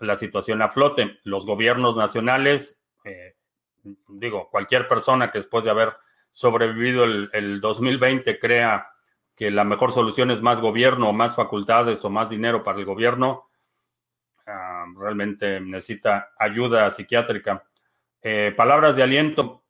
la 0.00 0.16
situación 0.16 0.60
a 0.60 0.68
flote. 0.68 1.20
Los 1.22 1.46
gobiernos 1.46 1.96
nacionales, 1.96 2.82
digo, 4.08 4.50
cualquier 4.50 4.88
persona 4.88 5.30
que 5.30 5.38
después 5.38 5.62
de 5.62 5.70
haber 5.70 5.92
sobrevivido 6.32 7.04
el, 7.04 7.30
el 7.32 7.60
2020 7.60 8.40
crea 8.40 8.88
que 9.36 9.52
la 9.52 9.62
mejor 9.62 9.92
solución 9.92 10.32
es 10.32 10.42
más 10.42 10.60
gobierno, 10.60 11.12
más 11.12 11.36
facultades 11.36 12.04
o 12.04 12.10
más 12.10 12.28
dinero 12.28 12.64
para 12.64 12.80
el 12.80 12.84
gobierno, 12.84 13.46
realmente 14.98 15.60
necesita 15.60 16.32
ayuda 16.38 16.90
psiquiátrica. 16.90 17.64
Eh, 18.22 18.52
palabras 18.56 18.96
de 18.96 19.02
aliento. 19.02 19.64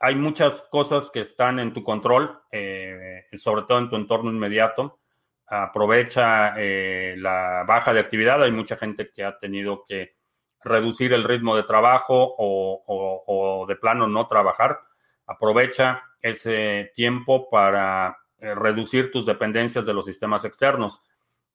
Hay 0.00 0.16
muchas 0.16 0.62
cosas 0.62 1.10
que 1.10 1.20
están 1.20 1.58
en 1.58 1.72
tu 1.72 1.82
control, 1.82 2.40
eh, 2.50 3.24
sobre 3.34 3.62
todo 3.62 3.78
en 3.78 3.88
tu 3.88 3.96
entorno 3.96 4.30
inmediato. 4.30 5.00
Aprovecha 5.46 6.54
eh, 6.56 7.14
la 7.18 7.64
baja 7.66 7.92
de 7.92 8.00
actividad. 8.00 8.42
Hay 8.42 8.52
mucha 8.52 8.76
gente 8.76 9.10
que 9.10 9.24
ha 9.24 9.38
tenido 9.38 9.84
que 9.86 10.16
reducir 10.62 11.12
el 11.12 11.24
ritmo 11.24 11.54
de 11.54 11.62
trabajo 11.62 12.34
o, 12.38 12.82
o, 13.26 13.66
de 13.66 13.76
plano 13.76 14.06
no 14.06 14.26
trabajar. 14.26 14.80
Aprovecha 15.26 16.02
ese 16.20 16.92
tiempo 16.94 17.48
para 17.50 18.18
eh, 18.38 18.54
reducir 18.54 19.12
tus 19.12 19.26
dependencias 19.26 19.86
de 19.86 19.94
los 19.94 20.06
sistemas 20.06 20.44
externos 20.44 21.02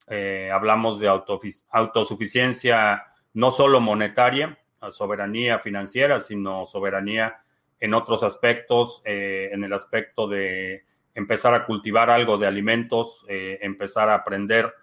eh, 0.10 0.50
hablamos 0.52 1.00
de 1.00 1.08
autosuficiencia 1.08 3.04
no 3.34 3.52
solo 3.52 3.80
monetaria, 3.80 4.58
soberanía 4.91 5.60
financiera, 5.60 6.19
sino 6.19 6.65
soberanía 6.65 7.41
en 7.80 7.93
otros 7.93 8.24
aspectos, 8.24 9.02
eh, 9.06 9.50
en 9.52 9.63
el 9.63 9.74
aspecto 9.74 10.28
de 10.28 10.86
empezar 11.13 11.54
a 11.54 11.65
cultivar 11.65 12.10
algo 12.10 12.38
de 12.38 12.48
alimentos, 12.48 13.26
eh, 13.28 13.60
empezar 13.62 14.10
a 14.10 14.15
aprender 14.15 14.74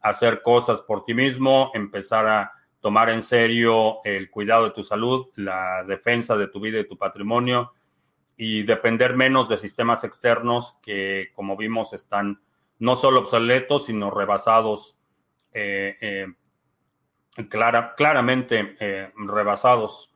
a 0.00 0.10
hacer 0.10 0.42
cosas 0.42 0.82
por 0.82 1.04
ti 1.04 1.14
mismo, 1.14 1.70
empezar 1.74 2.26
a 2.26 2.52
tomar 2.80 3.10
en 3.10 3.22
serio 3.22 3.98
el 4.04 4.30
cuidado 4.30 4.64
de 4.64 4.70
tu 4.70 4.82
salud, 4.82 5.28
la 5.36 5.84
defensa 5.84 6.36
de 6.36 6.48
tu 6.48 6.60
vida 6.60 6.80
y 6.80 6.88
tu 6.88 6.96
patrimonio 6.96 7.72
y 8.36 8.62
depender 8.62 9.14
menos 9.14 9.48
de 9.50 9.58
sistemas 9.58 10.02
externos 10.02 10.78
que, 10.82 11.30
como 11.34 11.56
vimos, 11.56 11.92
están 11.92 12.40
no 12.80 12.96
solo 12.96 13.20
obsoletos, 13.20 13.86
sino 13.86 14.10
rebasados, 14.10 14.98
eh, 15.52 15.96
eh, 16.00 16.26
clara, 17.48 17.94
claramente 17.94 18.74
eh, 18.80 19.12
rebasados. 19.16 20.12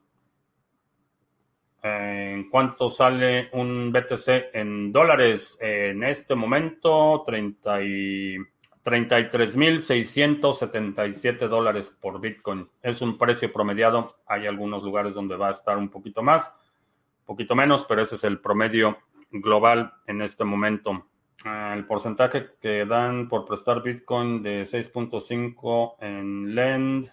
¿En 1.81 2.49
cuánto 2.49 2.89
sale 2.89 3.49
un 3.53 3.91
BTC 3.91 4.49
en 4.53 4.91
dólares? 4.91 5.57
en 5.61 6.03
este 6.03 6.33
momento, 6.33 7.21
30 7.23 7.83
y 7.83 8.37
33.677 8.83 11.47
dólares 11.47 11.95
por 12.01 12.19
Bitcoin. 12.19 12.67
Es 12.81 13.01
un 13.01 13.19
precio 13.19 13.53
promediado. 13.53 14.15
Hay 14.25 14.47
algunos 14.47 14.81
lugares 14.83 15.13
donde 15.13 15.35
va 15.35 15.49
a 15.49 15.51
estar 15.51 15.77
un 15.77 15.89
poquito 15.89 16.23
más, 16.23 16.55
un 17.19 17.25
poquito 17.25 17.55
menos, 17.55 17.85
pero 17.85 18.01
ese 18.01 18.15
es 18.15 18.23
el 18.23 18.39
promedio 18.39 18.97
global 19.31 19.93
en 20.07 20.23
este 20.23 20.43
momento. 20.43 21.05
El 21.45 21.85
porcentaje 21.85 22.53
que 22.59 22.85
dan 22.85 23.29
por 23.29 23.45
prestar 23.45 23.83
Bitcoin 23.83 24.41
de 24.41 24.63
6.5 24.63 25.97
en 25.99 26.55
Lend. 26.55 27.07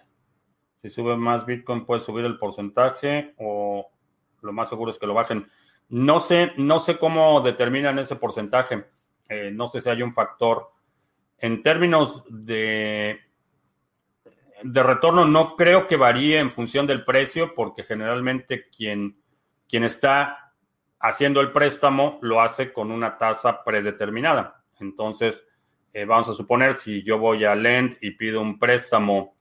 Si 0.81 0.89
sube 0.89 1.15
más 1.15 1.45
Bitcoin, 1.45 1.85
puede 1.85 2.01
subir 2.01 2.25
el 2.25 2.39
porcentaje 2.39 3.35
o 3.37 3.91
lo 4.41 4.51
más 4.51 4.69
seguro 4.69 4.89
es 4.89 4.97
que 4.97 5.05
lo 5.05 5.13
bajen. 5.13 5.47
No 5.89 6.19
sé, 6.19 6.51
no 6.57 6.79
sé 6.79 6.97
cómo 6.97 7.41
determinan 7.41 7.99
ese 7.99 8.15
porcentaje. 8.15 8.85
Eh, 9.29 9.51
no 9.53 9.69
sé 9.69 9.81
si 9.81 9.89
hay 9.89 10.01
un 10.01 10.15
factor. 10.15 10.71
En 11.37 11.61
términos 11.61 12.25
de, 12.27 13.19
de 14.63 14.83
retorno, 14.83 15.25
no 15.25 15.55
creo 15.55 15.87
que 15.87 15.95
varíe 15.95 16.39
en 16.39 16.51
función 16.51 16.87
del 16.87 17.05
precio, 17.05 17.53
porque 17.53 17.83
generalmente 17.83 18.67
quien, 18.75 19.15
quien 19.69 19.83
está 19.83 20.42
haciendo 21.03 21.41
el 21.41 21.51
préstamo 21.51 22.17
lo 22.21 22.41
hace 22.41 22.71
con 22.71 22.89
una 22.89 23.17
tasa 23.17 23.61
predeterminada. 23.63 24.63
Entonces, 24.79 25.45
eh, 25.91 26.05
vamos 26.05 26.29
a 26.29 26.33
suponer 26.33 26.75
si 26.75 27.03
yo 27.03 27.19
voy 27.19 27.43
a 27.43 27.53
Lend 27.55 27.97
y 27.99 28.11
pido 28.11 28.41
un 28.41 28.57
préstamo 28.57 29.35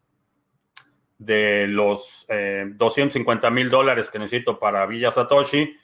de 1.19 1.69
los 1.69 2.27
250 2.29 3.47
eh, 3.47 3.51
mil 3.53 3.71
dólares 3.71 4.11
que 4.11 4.19
necesito 4.19 4.59
para 4.59 4.85
Villa 4.87 5.13
Satoshi, 5.13 5.77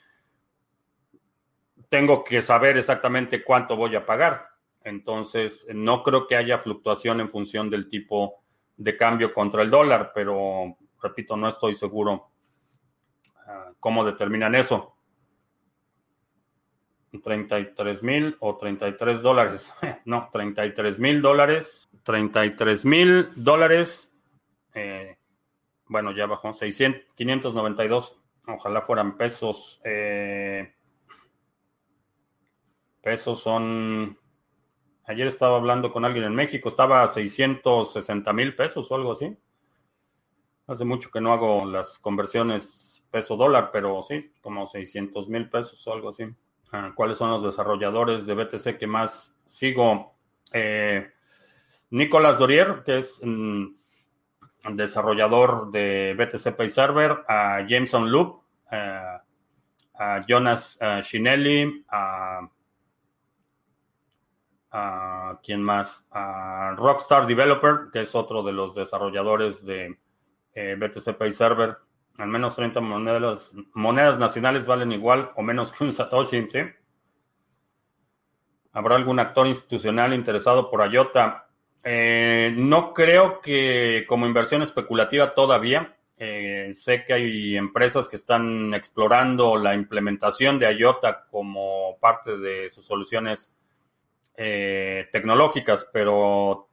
tengo 1.87 2.25
que 2.25 2.41
saber 2.41 2.77
exactamente 2.77 3.41
cuánto 3.41 3.77
voy 3.77 3.95
a 3.95 4.05
pagar. 4.05 4.49
Entonces, 4.83 5.65
no 5.73 6.03
creo 6.03 6.27
que 6.27 6.35
haya 6.35 6.59
fluctuación 6.59 7.21
en 7.21 7.29
función 7.29 7.69
del 7.69 7.87
tipo 7.89 8.43
de 8.75 8.97
cambio 8.97 9.33
contra 9.33 9.61
el 9.61 9.69
dólar, 9.71 10.11
pero 10.13 10.77
repito, 11.01 11.37
no 11.37 11.47
estoy 11.47 11.73
seguro 11.73 12.31
ah, 13.47 13.71
cómo 13.79 14.03
determinan 14.03 14.55
eso. 14.55 14.98
33 17.23 18.03
mil 18.03 18.37
o 18.39 18.57
33 18.57 19.21
dólares. 19.21 19.73
No, 20.05 20.29
33 20.31 20.99
mil 20.99 21.21
dólares. 21.21 21.87
33 22.03 22.85
mil 22.85 23.29
dólares. 23.35 24.15
Eh, 24.73 25.17
bueno, 25.87 26.11
ya 26.11 26.25
bajó. 26.27 26.53
600, 26.53 27.13
592. 27.15 28.19
Ojalá 28.47 28.81
fueran 28.81 29.17
pesos. 29.17 29.81
Eh, 29.83 30.73
pesos 33.01 33.39
son. 33.39 34.17
Ayer 35.05 35.27
estaba 35.27 35.57
hablando 35.57 35.91
con 35.91 36.05
alguien 36.05 36.25
en 36.25 36.35
México. 36.35 36.69
Estaba 36.69 37.01
a 37.01 37.07
660 37.07 38.33
mil 38.33 38.55
pesos 38.55 38.91
o 38.91 38.95
algo 38.95 39.11
así. 39.13 39.35
Hace 40.67 40.85
mucho 40.85 41.09
que 41.09 41.19
no 41.19 41.33
hago 41.33 41.65
las 41.65 41.97
conversiones 41.97 43.03
peso 43.09 43.35
dólar, 43.35 43.71
pero 43.71 44.03
sí, 44.03 44.31
como 44.41 44.67
600 44.67 45.29
mil 45.29 45.49
pesos 45.49 45.85
o 45.87 45.93
algo 45.93 46.09
así. 46.09 46.25
Ah, 46.71 46.91
cuáles 46.93 47.17
son 47.17 47.31
los 47.31 47.43
desarrolladores 47.43 48.25
de 48.25 48.35
BTC 48.35 48.77
que 48.77 48.87
más 48.87 49.39
sigo. 49.45 50.15
Eh, 50.53 51.11
Nicolás 51.91 52.37
Dorier, 52.37 52.83
que 52.85 52.99
es 52.99 53.19
un 53.21 53.79
desarrollador 54.71 55.71
de 55.71 56.15
BTC 56.17 56.55
Pay 56.55 56.69
Server, 56.69 57.23
a 57.27 57.65
Jameson 57.67 58.11
Loop, 58.11 58.43
eh, 58.71 59.17
a 59.95 60.25
Jonas 60.27 60.77
Shinelli, 61.03 61.85
a, 61.89 62.47
a 64.71 65.39
quién 65.43 65.63
más, 65.63 66.07
a 66.11 66.75
Rockstar 66.77 67.25
Developer, 67.25 67.89
que 67.91 68.01
es 68.01 68.13
otro 68.13 68.43
de 68.43 68.53
los 68.53 68.75
desarrolladores 68.75 69.65
de 69.65 69.97
eh, 70.53 70.75
BTC 70.79 71.17
Pay 71.17 71.31
Server 71.31 71.77
al 72.19 72.27
menos 72.27 72.55
30 72.55 72.81
monedas, 72.81 73.55
monedas 73.73 74.19
nacionales 74.19 74.65
valen 74.65 74.91
igual 74.91 75.31
o 75.35 75.41
menos 75.41 75.71
que 75.71 75.83
un 75.83 75.93
Satoshi, 75.93 76.47
¿sí? 76.51 76.59
¿Habrá 78.73 78.95
algún 78.95 79.19
actor 79.19 79.47
institucional 79.47 80.13
interesado 80.13 80.69
por 80.69 80.85
IOTA? 80.91 81.47
Eh, 81.83 82.53
no 82.55 82.93
creo 82.93 83.41
que 83.41 84.05
como 84.07 84.27
inversión 84.27 84.61
especulativa 84.61 85.33
todavía. 85.33 85.95
Eh, 86.17 86.73
sé 86.75 87.05
que 87.05 87.13
hay 87.13 87.55
empresas 87.55 88.09
que 88.09 88.17
están 88.17 88.73
explorando 88.73 89.57
la 89.57 89.73
implementación 89.73 90.59
de 90.59 90.71
IOTA 90.73 91.27
como 91.31 91.97
parte 91.99 92.37
de 92.37 92.69
sus 92.69 92.85
soluciones 92.85 93.57
eh, 94.35 95.07
tecnológicas, 95.11 95.89
pero 95.91 96.67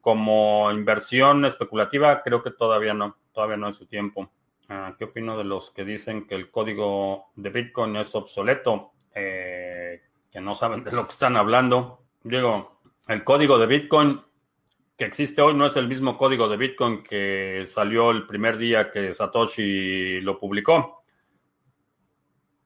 como 0.00 0.70
inversión 0.72 1.44
especulativa 1.44 2.22
creo 2.22 2.42
que 2.42 2.50
todavía 2.50 2.94
no, 2.94 3.16
todavía 3.32 3.58
no 3.58 3.68
es 3.68 3.74
su 3.76 3.86
tiempo. 3.86 4.30
Ah, 4.68 4.94
¿Qué 4.98 5.04
opino 5.04 5.36
de 5.36 5.44
los 5.44 5.70
que 5.70 5.84
dicen 5.84 6.26
que 6.26 6.34
el 6.34 6.50
código 6.50 7.30
de 7.36 7.50
Bitcoin 7.50 7.96
es 7.96 8.14
obsoleto? 8.14 8.92
Eh, 9.14 10.00
que 10.30 10.40
no 10.40 10.54
saben 10.54 10.84
de 10.84 10.92
lo 10.92 11.04
que 11.04 11.12
están 11.12 11.36
hablando. 11.36 12.04
Digo, 12.22 12.80
el 13.08 13.24
código 13.24 13.58
de 13.58 13.66
Bitcoin 13.66 14.22
que 14.96 15.04
existe 15.04 15.42
hoy 15.42 15.54
no 15.54 15.66
es 15.66 15.76
el 15.76 15.88
mismo 15.88 16.16
código 16.16 16.48
de 16.48 16.56
Bitcoin 16.56 17.02
que 17.02 17.64
salió 17.66 18.10
el 18.10 18.26
primer 18.26 18.56
día 18.56 18.90
que 18.90 19.12
Satoshi 19.12 20.20
lo 20.20 20.38
publicó. 20.38 21.02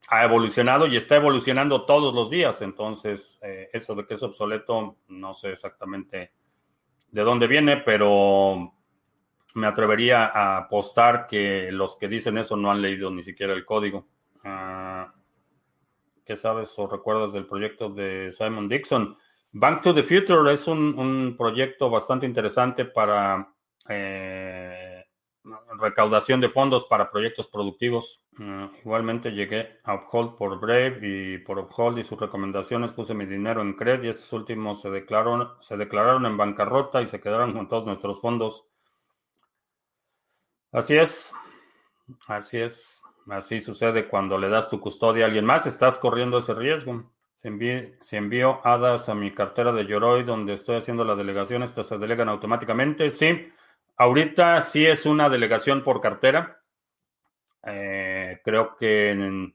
Ha 0.09 0.24
evolucionado 0.24 0.87
y 0.87 0.96
está 0.96 1.16
evolucionando 1.16 1.85
todos 1.85 2.14
los 2.14 2.30
días. 2.30 2.62
Entonces, 2.62 3.40
eh, 3.42 3.70
eso 3.72 3.94
de 3.94 4.06
que 4.06 4.14
es 4.14 4.22
obsoleto, 4.22 4.98
no 5.09 5.35
sé 5.35 5.52
exactamente 5.52 6.32
de 7.11 7.22
dónde 7.22 7.46
viene, 7.46 7.78
pero 7.78 8.75
me 9.56 9.66
atrevería 9.66 10.26
a 10.26 10.58
apostar 10.58 11.26
que 11.26 11.72
los 11.72 11.96
que 11.96 12.08
dicen 12.08 12.36
eso 12.36 12.56
no 12.56 12.70
han 12.70 12.82
leído 12.82 13.10
ni 13.10 13.22
siquiera 13.22 13.54
el 13.54 13.64
código. 13.64 14.06
Ah, 14.44 15.14
¿Qué 16.26 16.36
sabes 16.36 16.78
o 16.78 16.86
recuerdas 16.86 17.32
del 17.32 17.46
proyecto 17.46 17.88
de 17.88 18.30
Simon 18.32 18.68
Dixon? 18.68 19.16
Bank 19.52 19.80
to 19.80 19.94
the 19.94 20.02
Future 20.02 20.52
es 20.52 20.68
un, 20.68 21.36
proyecto 21.38 21.88
bastante 21.88 22.26
interesante 22.26 22.84
para 22.84 23.50
eh, 23.88 25.06
recaudación 25.80 26.38
de 26.42 26.50
fondos 26.50 26.84
para 26.84 27.10
proyectos 27.10 27.48
productivos. 27.48 28.22
Ah, 28.38 28.70
igualmente 28.84 29.30
llegué 29.30 29.80
a 29.84 29.94
Uphold 29.94 30.36
por 30.36 30.60
Brave 30.60 30.98
y 31.00 31.38
por 31.38 31.58
Uphold 31.58 31.98
y 31.98 32.04
sus 32.04 32.20
recomendaciones 32.20 32.92
puse 32.92 33.14
mi 33.14 33.24
dinero 33.24 33.62
en 33.62 33.72
Cred 33.72 34.02
y 34.02 34.08
estos 34.08 34.30
últimos 34.34 34.82
se 34.82 34.90
declararon, 34.90 35.48
se 35.60 35.78
declararon 35.78 36.26
en 36.26 36.36
bancarrota 36.36 37.00
y 37.00 37.06
se 37.06 37.22
quedaron 37.22 37.54
con 37.54 37.68
todos 37.68 37.86
nuestros 37.86 38.20
fondos. 38.20 38.66
Así 40.76 40.94
es, 40.94 41.32
así 42.26 42.58
es, 42.58 43.02
así 43.30 43.62
sucede 43.62 44.08
cuando 44.08 44.36
le 44.36 44.50
das 44.50 44.68
tu 44.68 44.78
custodia 44.78 45.24
a 45.24 45.28
alguien 45.28 45.46
más, 45.46 45.66
estás 45.66 45.96
corriendo 45.96 46.36
ese 46.36 46.52
riesgo. 46.52 47.10
Si 47.34 48.16
envío, 48.18 48.60
hadas 48.62 49.08
a 49.08 49.14
mi 49.14 49.32
cartera 49.32 49.72
de 49.72 49.86
Yoroi 49.86 50.24
donde 50.24 50.52
estoy 50.52 50.76
haciendo 50.76 51.02
la 51.02 51.14
delegación, 51.14 51.62
estas 51.62 51.86
se 51.86 51.96
delegan 51.96 52.28
automáticamente. 52.28 53.10
Sí, 53.10 53.50
ahorita 53.96 54.60
sí 54.60 54.84
es 54.84 55.06
una 55.06 55.30
delegación 55.30 55.82
por 55.82 56.02
cartera. 56.02 56.60
Eh, 57.62 58.42
creo 58.44 58.76
que 58.76 59.48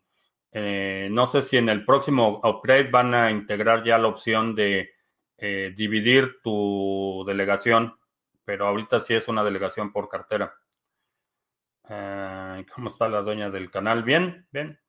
eh, 0.51 1.07
no 1.11 1.27
sé 1.27 1.43
si 1.43 1.57
en 1.57 1.69
el 1.69 1.85
próximo 1.85 2.41
upgrade 2.43 2.89
van 2.89 3.13
a 3.13 3.29
integrar 3.29 3.83
ya 3.83 3.99
la 3.99 4.07
opción 4.07 4.55
de 4.55 4.89
eh, 5.37 5.71
dividir 5.77 6.41
tu 6.41 7.23
delegación, 7.27 7.95
pero 8.43 8.65
ahorita 8.65 8.99
sí 8.99 9.13
es 9.13 9.27
una 9.27 9.43
delegación 9.43 9.91
por 9.91 10.09
cartera. 10.09 10.55
Eh, 11.93 12.65
¿Cómo 12.73 12.87
está 12.87 13.09
la 13.09 13.21
dueña 13.21 13.49
del 13.49 13.69
canal? 13.69 14.01
Bien, 14.03 14.47
bien, 14.49 14.79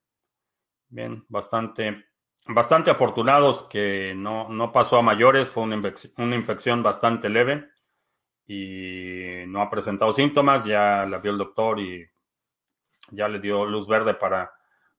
bien, 0.88 1.25
bastante, 1.29 2.05
bastante 2.47 2.93
afortunados 2.93 3.65
que 3.65 4.15
no, 4.15 4.49
no 4.49 4.71
pasó 4.71 4.99
a 4.99 5.03
mayores, 5.03 5.51
fue 5.51 5.65
una, 5.65 5.81
una 6.19 6.37
infección 6.37 6.85
bastante 6.85 7.29
leve 7.29 7.69
y 8.47 9.45
no 9.49 9.62
ha 9.62 9.69
presentado 9.69 10.12
síntomas, 10.12 10.65
ya 10.65 11.05
la 11.07 11.19
vio 11.19 11.33
el 11.33 11.38
doctor 11.38 11.81
y 11.81 12.07
ya 13.11 13.29
le 13.29 13.41
dio 13.41 13.67
luz 13.67 13.88
verde 13.88 14.15
para 14.15 14.53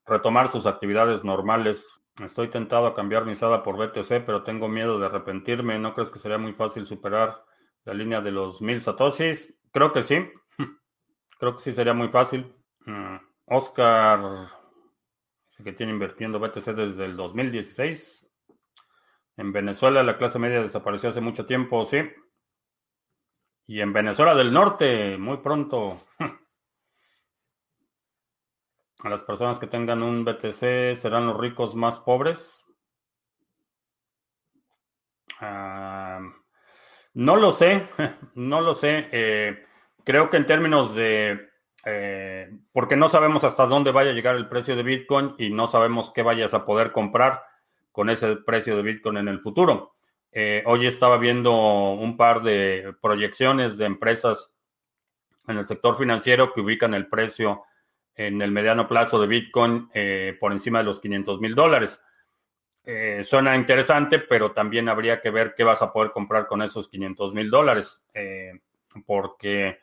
retomar 0.06 0.50
sus 0.50 0.66
actividades 0.66 1.24
normales. 1.24 2.02
Estoy 2.22 2.50
tentado 2.50 2.86
a 2.86 2.96
cambiar 2.96 3.26
mi 3.26 3.34
SADA 3.34 3.64
por 3.64 3.78
BTC, 3.78 4.26
pero 4.26 4.44
tengo 4.44 4.68
miedo 4.68 5.00
de 5.00 5.06
arrepentirme. 5.06 5.80
¿No 5.80 5.94
crees 5.94 6.12
que 6.12 6.20
sería 6.20 6.38
muy 6.38 6.52
fácil 6.52 6.86
superar 6.86 7.46
la 7.86 7.94
línea 7.94 8.20
de 8.20 8.32
los 8.32 8.62
mil 8.62 8.82
satoshis? 8.82 9.58
Creo 9.72 9.94
que 9.94 10.04
sí. 10.04 10.30
Creo 11.44 11.58
que 11.58 11.62
sí 11.62 11.74
sería 11.74 11.94
muy 11.94 12.08
fácil. 12.08 12.56
Mm, 12.86 13.18
Oscar, 13.48 14.48
que 15.62 15.74
tiene 15.74 15.92
invirtiendo 15.92 16.40
BTC 16.40 16.74
desde 16.74 17.04
el 17.04 17.18
2016. 17.18 18.34
En 19.36 19.52
Venezuela 19.52 20.04
la 20.04 20.18
clase 20.18 20.40
media 20.40 20.62
desapareció 20.62 21.10
hace 21.10 21.20
mucho 21.20 21.46
tiempo, 21.46 21.84
sí. 21.84 22.00
Y 23.66 23.82
en 23.82 23.92
Venezuela 23.92 24.34
del 24.36 24.54
Norte, 24.54 25.18
muy 25.18 25.40
pronto. 25.40 26.00
A 29.04 29.10
las 29.10 29.24
personas 29.26 29.60
que 29.60 29.68
tengan 29.68 30.02
un 30.02 30.24
BTC 30.24 30.96
serán 30.96 31.28
los 31.28 31.38
ricos 31.38 31.76
más 31.76 32.00
pobres. 32.00 32.66
Ah, 35.42 36.22
no 37.16 37.36
lo 37.36 37.52
sé, 37.52 37.90
no 38.36 38.62
lo 38.62 38.74
sé. 38.74 39.10
Eh, 39.12 39.73
Creo 40.04 40.30
que 40.30 40.38
en 40.38 40.46
términos 40.46 40.94
de, 40.96 41.50
eh, 41.86 42.50
porque 42.72 42.96
no 42.96 43.10
sabemos 43.10 43.44
hasta 43.44 43.66
dónde 43.66 43.92
vaya 43.92 44.12
a 44.12 44.14
llegar 44.14 44.36
el 44.36 44.48
precio 44.48 44.76
de 44.76 44.84
Bitcoin 44.84 45.36
y 45.38 45.50
no 45.50 45.68
sabemos 45.68 46.12
qué 46.12 46.24
vayas 46.24 46.54
a 46.54 46.66
poder 46.66 46.92
comprar, 46.92 47.44
con 47.92 48.10
ese 48.10 48.38
precio 48.38 48.76
de 48.76 48.82
Bitcoin 48.82 49.18
en 49.18 49.28
el 49.28 49.40
futuro. 49.40 49.94
Eh, 50.32 50.64
hoy 50.66 50.88
estaba 50.88 51.18
viendo 51.18 51.92
un 51.92 52.18
par 52.18 52.42
de 52.42 52.96
proyecciones 53.02 53.78
de 53.78 53.86
empresas 53.86 54.56
en 55.48 55.58
el 55.60 55.68
sector 55.68 55.96
financiero 55.96 56.54
que 56.54 56.62
ubican 56.62 56.96
el 56.96 57.08
precio 57.08 57.64
en 58.16 58.42
el 58.42 58.52
mediano 58.52 58.88
plazo 58.88 59.22
de 59.22 59.28
Bitcoin 59.28 59.90
eh, 59.94 60.36
por 60.40 60.54
encima 60.54 60.80
de 60.80 60.86
los 60.86 61.00
500 61.00 61.40
mil 61.40 61.54
dólares. 61.54 62.02
Suena 63.22 63.56
interesante, 63.56 64.20
pero 64.20 64.52
también 64.52 64.90
habría 64.90 65.22
que 65.22 65.30
ver 65.30 65.54
qué 65.56 65.64
vas 65.64 65.82
a 65.82 65.94
poder 65.94 66.12
comprar 66.12 66.48
con 66.48 66.62
esos 66.62 66.90
500 66.90 67.34
mil 67.34 67.50
dólares, 67.50 68.06
porque 69.06 69.80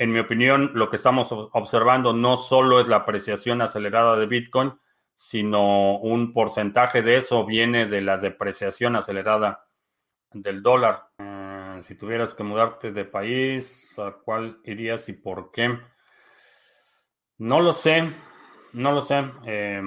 en 0.00 0.12
mi 0.12 0.18
opinión 0.18 0.70
lo 0.74 0.88
que 0.88 0.96
estamos 0.96 1.28
observando 1.30 2.14
no 2.14 2.38
solo 2.38 2.80
es 2.80 2.88
la 2.88 2.96
apreciación 2.96 3.60
acelerada 3.60 4.16
de 4.16 4.24
Bitcoin, 4.24 4.72
sino 5.14 5.98
un 5.98 6.32
porcentaje 6.32 7.02
de 7.02 7.18
eso 7.18 7.44
viene 7.44 7.84
de 7.84 8.00
la 8.00 8.16
depreciación 8.16 8.96
acelerada 8.96 9.68
del 10.32 10.62
dólar. 10.62 11.10
Eh, 11.18 11.80
si 11.82 11.96
tuvieras 11.96 12.34
que 12.34 12.42
mudarte 12.42 12.92
de 12.92 13.04
país, 13.04 13.94
¿a 13.98 14.12
cuál 14.12 14.62
irías 14.64 15.06
y 15.10 15.12
por 15.12 15.50
qué? 15.50 15.78
No 17.36 17.60
lo 17.60 17.74
sé, 17.74 18.10
no 18.72 18.92
lo 18.92 19.02
sé. 19.02 19.22
Eh, 19.44 19.82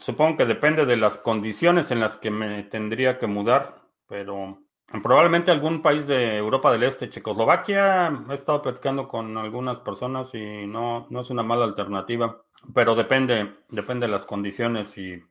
supongo 0.00 0.36
que 0.36 0.44
depende 0.44 0.84
de 0.84 0.98
las 0.98 1.16
condiciones 1.16 1.90
en 1.90 2.00
las 2.00 2.18
que 2.18 2.30
me 2.30 2.62
tendría 2.64 3.18
que 3.18 3.26
mudar, 3.26 3.80
pero 4.06 4.69
probablemente 5.02 5.50
algún 5.50 5.82
país 5.82 6.06
de 6.06 6.36
Europa 6.36 6.72
del 6.72 6.82
Este, 6.82 7.08
Checoslovaquia. 7.08 8.24
He 8.28 8.34
estado 8.34 8.60
platicando 8.62 9.06
con 9.06 9.36
algunas 9.38 9.80
personas 9.80 10.34
y 10.34 10.66
no, 10.66 11.06
no 11.10 11.20
es 11.20 11.30
una 11.30 11.42
mala 11.44 11.64
alternativa, 11.64 12.42
pero 12.74 12.94
depende, 12.96 13.58
depende 13.68 14.06
de 14.06 14.12
las 14.12 14.26
condiciones 14.26 14.98
y 14.98 15.22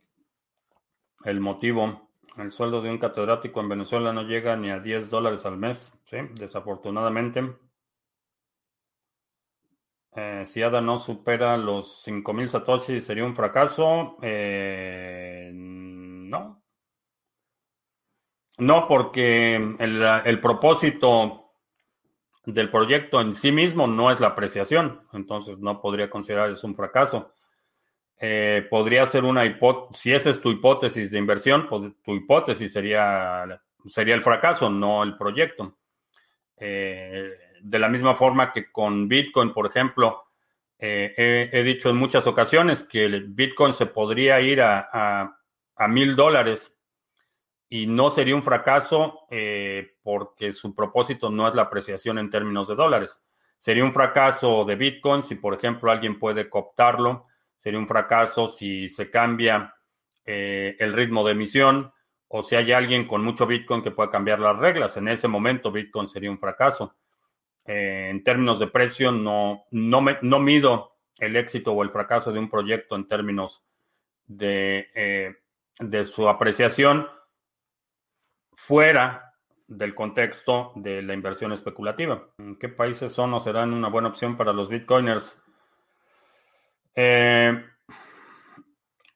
el 1.25 1.39
motivo. 1.41 2.09
El 2.37 2.51
sueldo 2.51 2.81
de 2.81 2.89
un 2.89 2.99
catedrático 2.99 3.59
en 3.59 3.69
Venezuela 3.69 4.13
no 4.13 4.23
llega 4.23 4.55
ni 4.55 4.69
a 4.69 4.79
10 4.79 5.09
dólares 5.09 5.45
al 5.45 5.57
mes, 5.57 5.99
¿sí? 6.05 6.17
Desafortunadamente. 6.35 7.55
Eh, 10.15 10.43
si 10.45 10.63
ADA 10.63 10.81
no 10.81 10.97
supera 10.99 11.57
los 11.57 12.03
5.000 12.05 12.47
satoshi, 12.49 13.01
¿sería 13.01 13.25
un 13.25 13.35
fracaso? 13.35 14.17
Eh. 14.21 15.78
No, 18.59 18.89
porque 18.89 19.55
el, 19.55 20.41
propósito 20.41 21.51
del 22.45 22.69
proyecto 22.69 23.21
en 23.21 23.33
sí 23.33 23.53
mismo 23.53 23.87
no 23.87 24.11
es 24.11 24.19
la 24.19 24.27
apreciación, 24.27 25.01
entonces 25.13 25.59
no 25.59 25.81
podría 25.81 26.09
considerar 26.09 26.49
eso 26.49 26.67
un 26.67 26.75
fracaso. 26.75 27.33
Eh, 28.19 28.67
podría 28.69 29.05
ser 29.05 29.23
una 29.23 29.45
hipótesis, 29.45 30.01
si 30.01 30.13
esa 30.13 30.29
es 30.29 30.41
tu 30.41 30.51
hipótesis 30.51 31.09
de 31.09 31.17
inversión, 31.17 31.67
pues, 31.69 31.89
tu 32.03 32.15
hipótesis 32.15 32.73
sería, 32.73 33.61
sería 33.87 34.15
el 34.15 34.21
fracaso, 34.21 34.69
no 34.69 35.03
el 35.03 35.15
proyecto. 35.15 35.77
Eh, 36.57 37.31
de 37.61 37.79
la 37.79 37.87
misma 37.87 38.13
forma 38.13 38.51
que 38.51 38.69
con 38.69 39.07
Bitcoin, 39.07 39.53
por 39.53 39.67
ejemplo, 39.67 40.25
eh, 40.77 41.49
he, 41.53 41.63
dicho 41.63 41.89
en 41.89 41.95
muchas 41.95 42.27
ocasiones 42.27 42.83
que 42.83 43.05
el 43.05 43.23
Bitcoin 43.23 43.71
se 43.71 43.85
podría 43.85 44.41
ir 44.41 44.61
a 44.61 45.37
mil 45.87 46.17
dólares 46.17 46.78
y 47.69 47.85
no 47.85 48.09
sería 48.09 48.35
un 48.35 48.43
fracaso 48.43 49.27
porque 50.01 50.51
su 50.51 50.73
propósito 50.73 51.29
no 51.29 51.47
es 51.47 51.55
la 51.55 51.63
apreciación 51.63 52.17
en 52.17 52.29
términos 52.29 52.67
de 52.67 52.75
dólares. 52.75 53.23
Sería 53.57 53.83
un 53.83 53.93
fracaso 53.93 54.65
de 54.65 54.75
Bitcoin 54.75 55.23
si, 55.23 55.35
por 55.35 55.53
ejemplo, 55.53 55.91
alguien 55.91 56.17
puede 56.17 56.49
cooptarlo 56.49 57.27
sería 57.59 57.77
un 57.77 57.87
fracaso 57.87 58.47
si 58.47 58.87
se 58.87 59.11
cambia 59.11 59.75
eh, 60.25 60.77
el 60.79 60.93
ritmo 60.93 61.25
de 61.25 61.33
emisión 61.33 61.91
o 62.29 62.41
si 62.41 62.55
hay 62.55 62.71
alguien 62.71 63.05
con 63.05 63.21
mucho 63.21 63.45
Bitcoin 63.45 63.83
que 63.83 63.91
pueda 63.91 64.09
cambiar 64.09 64.39
las 64.39 64.57
reglas. 64.57 64.95
En 64.95 65.09
ese 65.09 65.27
momento 65.27 65.71
Bitcoin 65.71 66.07
sería 66.07 66.31
un 66.31 66.39
fracaso. 66.39 66.95
Eh, 67.65 68.07
en 68.09 68.23
términos 68.23 68.59
de 68.59 68.67
precio, 68.67 69.11
no, 69.11 69.65
no, 69.71 69.99
me, 69.99 70.17
no 70.21 70.39
mido 70.39 70.95
el 71.17 71.35
éxito 71.35 71.73
o 71.73 71.83
el 71.83 71.89
fracaso 71.89 72.31
de 72.31 72.39
un 72.39 72.49
proyecto 72.49 72.95
en 72.95 73.09
términos 73.09 73.65
de, 74.25 74.87
eh, 74.95 75.35
de 75.79 76.05
su 76.05 76.29
apreciación 76.29 77.07
fuera 78.59 79.33
del 79.67 79.95
contexto 79.95 80.73
de 80.75 81.01
la 81.01 81.13
inversión 81.13 81.53
especulativa. 81.53 82.27
¿Qué 82.59 82.67
países 82.67 83.13
son 83.13 83.33
o 83.33 83.39
serán 83.39 83.73
una 83.73 83.87
buena 83.87 84.09
opción 84.09 84.35
para 84.35 84.51
los 84.51 84.67
bitcoiners? 84.67 85.37
Eh, 86.93 87.65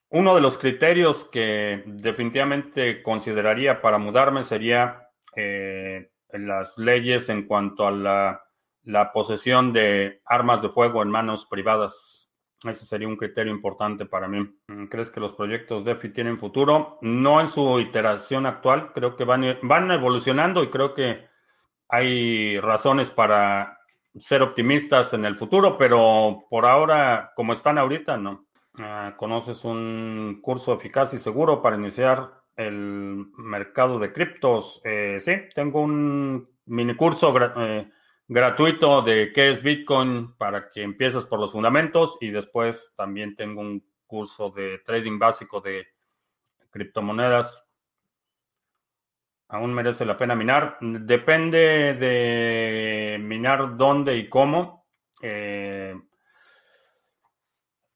uno 0.10 0.36
de 0.36 0.42
los 0.42 0.58
criterios 0.58 1.26
que 1.26 1.84
definitivamente 1.86 3.04
consideraría 3.04 3.82
para 3.82 3.98
mudarme 3.98 4.44
sería 4.44 5.10
eh, 5.36 6.12
las 6.30 6.78
leyes 6.78 7.28
en 7.30 7.46
cuanto 7.46 7.86
a 7.86 7.92
la, 7.92 9.12
posesión 9.14 9.74
de 9.74 10.22
armas 10.26 10.62
de 10.62 10.70
fuego 10.70 11.04
en 11.04 11.10
manos 11.10 11.46
privadas. 11.46 12.23
Ese 12.64 12.86
sería 12.86 13.08
un 13.08 13.18
criterio 13.18 13.54
importante 13.54 14.06
para 14.06 14.28
mí. 14.28 14.48
¿Crees 14.90 15.10
que 15.10 15.20
los 15.20 15.34
proyectos 15.34 15.84
DeFi 15.84 16.10
tienen 16.10 16.40
futuro? 16.40 16.98
No 17.02 17.42
en 17.42 17.48
su 17.48 17.80
iteración 17.80 18.46
actual, 18.46 18.92
creo 18.94 19.16
que 19.16 19.26
van, 19.26 19.58
van 19.64 19.92
evolucionando 19.92 20.64
y 20.64 20.70
creo 20.70 20.94
que 20.94 21.26
hay 21.90 22.60
razones 22.60 23.10
para 23.10 23.80
ser 24.18 24.42
optimistas 24.42 25.14
en 25.14 25.26
el 25.26 25.38
futuro, 25.38 25.78
pero 25.78 26.46
por 26.50 26.66
ahora, 26.66 27.32
como 27.36 27.54
están 27.54 27.78
ahorita, 27.78 28.18
no. 28.18 28.46
Ah, 28.80 29.14
¿Conoces 29.18 29.64
un 29.66 30.40
curso 30.42 30.74
eficaz 30.74 31.14
y 31.14 31.20
seguro 31.20 31.62
para 31.62 31.76
iniciar 31.76 32.32
el 32.56 33.28
mercado 33.38 34.00
de 34.00 34.12
criptos? 34.14 34.82
Eh, 34.84 35.18
sí, 35.20 35.34
tengo 35.54 35.82
un 35.82 36.50
mini 36.66 36.96
curso 36.96 37.34
eh, 37.58 37.92
gratuito 38.28 39.02
de 39.02 39.32
qué 39.34 39.50
es 39.50 39.64
Bitcoin 39.64 40.36
para 40.36 40.72
que 40.72 40.82
empieces 40.82 41.26
por 41.26 41.40
los 41.40 41.52
fundamentos 41.52 42.18
y 42.22 42.32
después 42.32 42.94
también 42.96 43.36
tengo 43.36 43.62
un 43.62 43.86
curso 44.08 44.50
de 44.50 44.80
trading 44.80 45.20
básico 45.20 45.62
de 45.62 45.88
criptomonedas 46.70 47.68
aún 49.54 49.72
merece 49.72 50.04
la 50.04 50.18
pena 50.18 50.36
minar. 50.36 50.78
Depende 50.82 51.94
de 51.94 53.20
minar 53.22 53.78
dónde 53.78 54.18
y 54.18 54.28
cómo. 54.28 54.88
Eh, 55.22 55.96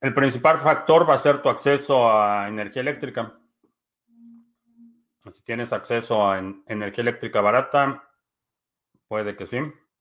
el 0.00 0.14
principal 0.14 0.60
factor 0.60 1.08
va 1.08 1.14
a 1.14 1.18
ser 1.18 1.42
tu 1.42 1.48
acceso 1.48 2.08
a 2.08 2.46
energía 2.46 2.82
eléctrica. 2.82 3.40
Si 5.32 5.42
tienes 5.42 5.72
acceso 5.72 6.30
a 6.30 6.38
energía 6.38 7.02
eléctrica 7.02 7.40
barata, 7.40 8.08
puede 9.08 9.36
que 9.36 9.46
sí. 9.46 9.58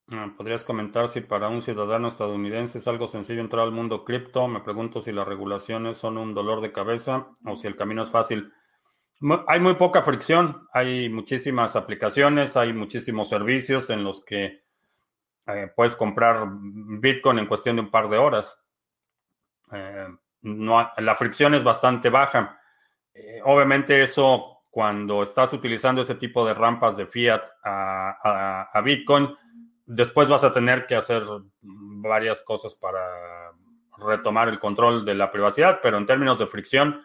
Ah, 0.10 0.32
¿Podrías 0.38 0.64
comentar 0.64 1.10
si 1.10 1.20
para 1.20 1.50
un 1.50 1.62
ciudadano 1.62 2.08
estadounidense 2.08 2.78
es 2.78 2.88
algo 2.88 3.10
sencillo 3.10 3.42
entrar 3.42 3.64
al 3.64 3.74
mundo 3.74 4.06
cripto? 4.06 4.48
Me 4.48 4.62
pregunto 4.62 5.02
si 5.02 5.12
las 5.12 5.28
regulaciones 5.28 5.98
son 5.98 6.18
un 6.18 6.34
dolor 6.34 6.62
de 6.62 6.72
cabeza 6.72 7.28
o 7.44 7.58
si 7.58 7.68
el 7.68 7.76
camino 7.76 8.04
es 8.04 8.10
fácil. 8.10 8.54
Hay 9.48 9.60
muy 9.60 9.74
poca 9.74 10.04
fricción, 10.04 10.66
hay 10.72 11.10
muchísimas 11.10 11.76
aplicaciones, 11.76 12.56
hay 12.56 12.72
muchísimos 12.72 13.28
servicios 13.28 13.90
en 13.90 14.06
los 14.06 14.24
que 14.24 14.62
eh, 15.48 15.72
puedes 15.76 15.96
comprar 15.98 16.48
Bitcoin 16.52 17.40
en 17.40 17.48
cuestión 17.48 17.76
de 17.76 17.82
un 17.82 17.92
par 17.92 18.08
de 18.10 18.18
horas. 18.18 18.58
Eh, 19.74 20.08
no, 20.42 20.90
la 20.98 21.16
fricción 21.16 21.54
es 21.54 21.66
bastante 21.66 22.10
baja. 22.10 22.62
Eh, 23.14 23.42
obviamente 23.44 24.02
eso, 24.04 24.62
cuando 24.70 25.24
estás 25.24 25.52
utilizando 25.52 26.02
ese 26.02 26.16
tipo 26.16 26.46
de 26.46 26.54
rampas 26.54 26.96
de 26.96 27.08
fiat 27.08 27.44
a, 27.66 28.70
a 28.72 28.82
Bitcoin, 28.82 29.36
después 29.88 30.30
vas 30.30 30.44
a 30.44 30.54
tener 30.54 30.86
que 30.86 30.96
hacer 30.96 31.24
varias 31.62 32.44
cosas 32.44 32.76
para 32.76 33.02
retomar 33.98 34.48
el 34.50 34.60
control 34.60 35.04
de 35.06 35.16
la 35.16 35.32
privacidad, 35.32 35.80
pero 35.82 35.98
en 35.98 36.06
términos 36.06 36.38
de 36.38 36.46
fricción, 36.46 37.04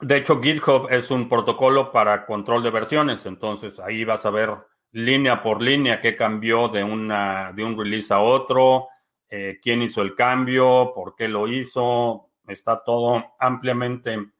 De 0.00 0.16
hecho, 0.16 0.42
GitHub 0.42 0.88
es 0.90 1.10
un 1.12 1.28
protocolo 1.28 1.92
para 1.92 2.26
control 2.26 2.64
de 2.64 2.70
versiones, 2.70 3.24
entonces 3.26 3.78
ahí 3.78 4.04
vas 4.04 4.26
a 4.26 4.30
ver 4.30 4.54
línea 4.90 5.40
por 5.40 5.62
línea 5.62 6.00
qué 6.00 6.16
cambió 6.16 6.68
de, 6.68 6.82
una, 6.82 7.52
de 7.52 7.64
un 7.64 7.78
release 7.78 8.12
a 8.12 8.20
otro, 8.20 8.88
eh, 9.28 9.58
quién 9.62 9.82
hizo 9.82 10.02
el 10.02 10.16
cambio, 10.16 10.92
por 10.94 11.14
qué 11.14 11.28
lo 11.28 11.48
hizo, 11.48 12.30
está 12.46 12.82
todo 12.84 13.24
ampliamente 13.38 14.32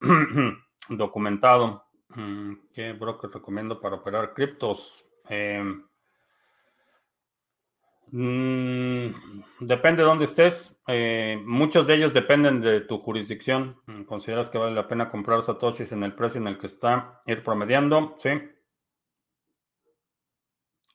documentado. 0.88 1.84
Mm, 2.10 2.54
¿Qué 2.72 2.92
broker 2.92 3.30
recomiendo 3.30 3.80
para 3.80 3.96
operar 3.96 4.32
criptos? 4.34 5.04
Eh, 5.28 5.62
mm, 8.08 9.06
depende 9.60 10.02
de 10.02 10.08
dónde 10.08 10.24
estés. 10.24 10.80
Eh, 10.86 11.40
muchos 11.44 11.86
de 11.86 11.94
ellos 11.94 12.14
dependen 12.14 12.60
de 12.60 12.80
tu 12.80 12.98
jurisdicción. 12.98 13.80
¿Consideras 14.06 14.48
que 14.48 14.58
vale 14.58 14.74
la 14.74 14.88
pena 14.88 15.10
comprar 15.10 15.42
satoshis 15.42 15.92
en 15.92 16.04
el 16.04 16.14
precio 16.14 16.40
en 16.40 16.48
el 16.48 16.58
que 16.58 16.66
está, 16.66 17.22
ir 17.26 17.42
promediando? 17.42 18.16
Sí. 18.18 18.30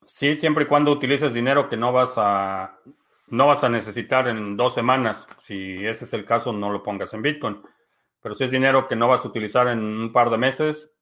Sí, 0.05 0.35
siempre 0.35 0.65
y 0.65 0.67
cuando 0.67 0.91
utilices 0.91 1.33
dinero 1.33 1.69
que 1.69 1.77
no 1.77 1.93
vas 1.93 2.15
a 2.17 2.79
no 3.27 3.47
vas 3.47 3.63
a 3.63 3.69
necesitar 3.69 4.27
en 4.27 4.57
dos 4.57 4.73
semanas. 4.73 5.27
Si 5.39 5.85
ese 5.85 6.03
es 6.05 6.13
el 6.13 6.25
caso, 6.25 6.51
no 6.51 6.69
lo 6.69 6.83
pongas 6.83 7.13
en 7.13 7.21
Bitcoin. 7.21 7.61
Pero 8.21 8.35
si 8.35 8.43
es 8.43 8.51
dinero 8.51 8.87
que 8.87 8.95
no 8.95 9.07
vas 9.07 9.25
a 9.25 9.27
utilizar 9.27 9.67
en 9.67 9.79
un 9.79 10.11
par 10.11 10.29
de 10.29 10.37
meses, 10.37 10.95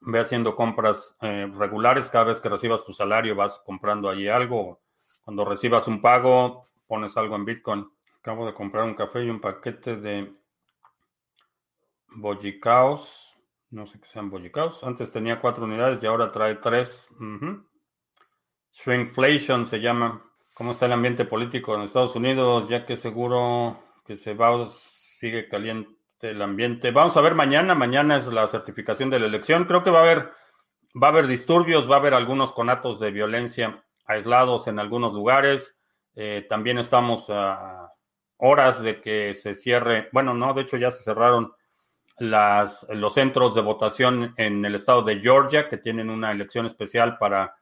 ve 0.00 0.18
haciendo 0.18 0.56
compras 0.56 1.16
eh, 1.20 1.50
regulares. 1.56 2.08
Cada 2.08 2.24
vez 2.24 2.40
que 2.40 2.48
recibas 2.48 2.84
tu 2.84 2.92
salario, 2.92 3.36
vas 3.36 3.62
comprando 3.64 4.08
allí 4.08 4.28
algo. 4.28 4.80
Cuando 5.24 5.44
recibas 5.44 5.86
un 5.86 6.00
pago, 6.00 6.64
pones 6.86 7.16
algo 7.16 7.36
en 7.36 7.44
Bitcoin. 7.44 7.88
Acabo 8.18 8.46
de 8.46 8.54
comprar 8.54 8.84
un 8.84 8.94
café 8.94 9.24
y 9.24 9.30
un 9.30 9.40
paquete 9.40 9.96
de 9.96 10.32
bollicaos. 12.14 13.36
No 13.70 13.86
sé 13.86 14.00
qué 14.00 14.06
sean 14.06 14.30
bollicaos. 14.30 14.82
Antes 14.84 15.12
tenía 15.12 15.40
cuatro 15.40 15.64
unidades 15.64 16.02
y 16.02 16.06
ahora 16.06 16.32
trae 16.32 16.56
tres. 16.56 17.08
Shrinkflation 18.72 19.66
se 19.66 19.80
llama. 19.80 20.22
¿Cómo 20.54 20.72
está 20.72 20.86
el 20.86 20.92
ambiente 20.92 21.24
político 21.24 21.74
en 21.74 21.82
Estados 21.82 22.14
Unidos? 22.14 22.68
Ya 22.68 22.84
que 22.84 22.96
seguro 22.96 23.78
que 24.04 24.16
se 24.16 24.34
va, 24.34 24.68
sigue 24.68 25.48
caliente 25.48 26.01
el 26.22 26.40
ambiente. 26.40 26.92
Vamos 26.92 27.16
a 27.16 27.20
ver 27.20 27.34
mañana. 27.34 27.74
Mañana 27.74 28.16
es 28.16 28.26
la 28.28 28.46
certificación 28.46 29.10
de 29.10 29.20
la 29.20 29.26
elección. 29.26 29.64
Creo 29.64 29.82
que 29.82 29.90
va 29.90 30.00
a 30.00 30.02
haber, 30.02 30.30
va 31.00 31.08
a 31.08 31.10
haber 31.10 31.26
disturbios, 31.26 31.90
va 31.90 31.96
a 31.96 31.98
haber 31.98 32.14
algunos 32.14 32.52
conatos 32.52 33.00
de 33.00 33.10
violencia 33.10 33.84
aislados 34.06 34.68
en 34.68 34.78
algunos 34.78 35.12
lugares. 35.12 35.76
Eh, 36.14 36.46
también 36.48 36.78
estamos 36.78 37.28
a 37.28 37.92
horas 38.36 38.82
de 38.82 39.00
que 39.00 39.34
se 39.34 39.54
cierre. 39.54 40.08
Bueno, 40.12 40.34
no, 40.34 40.54
de 40.54 40.62
hecho 40.62 40.76
ya 40.76 40.90
se 40.90 41.02
cerraron 41.02 41.52
las, 42.18 42.86
los 42.90 43.14
centros 43.14 43.54
de 43.54 43.60
votación 43.60 44.34
en 44.36 44.64
el 44.64 44.76
estado 44.76 45.02
de 45.02 45.20
Georgia, 45.20 45.68
que 45.68 45.78
tienen 45.78 46.08
una 46.08 46.30
elección 46.30 46.66
especial 46.66 47.18
para 47.18 47.56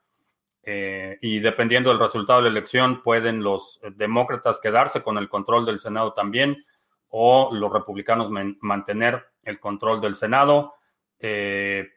eh, 0.63 1.19
y 1.23 1.39
dependiendo 1.39 1.89
del 1.89 1.99
resultado 1.99 2.41
de 2.41 2.51
la 2.51 2.59
elección, 2.59 3.03
pueden 3.03 3.43
los 3.43 3.81
demócratas 3.95 4.61
quedarse 4.61 5.03
con 5.03 5.17
el 5.17 5.29
control 5.31 5.65
del 5.65 5.81
Senado 5.81 6.13
también 6.13 6.63
o 7.11 7.55
los 7.55 7.73
republicanos 7.73 8.31
mantener 8.61 9.25
el 9.43 9.61
control 9.61 10.01
del 10.01 10.15
Senado. 10.15 10.75
Eh, 11.19 11.89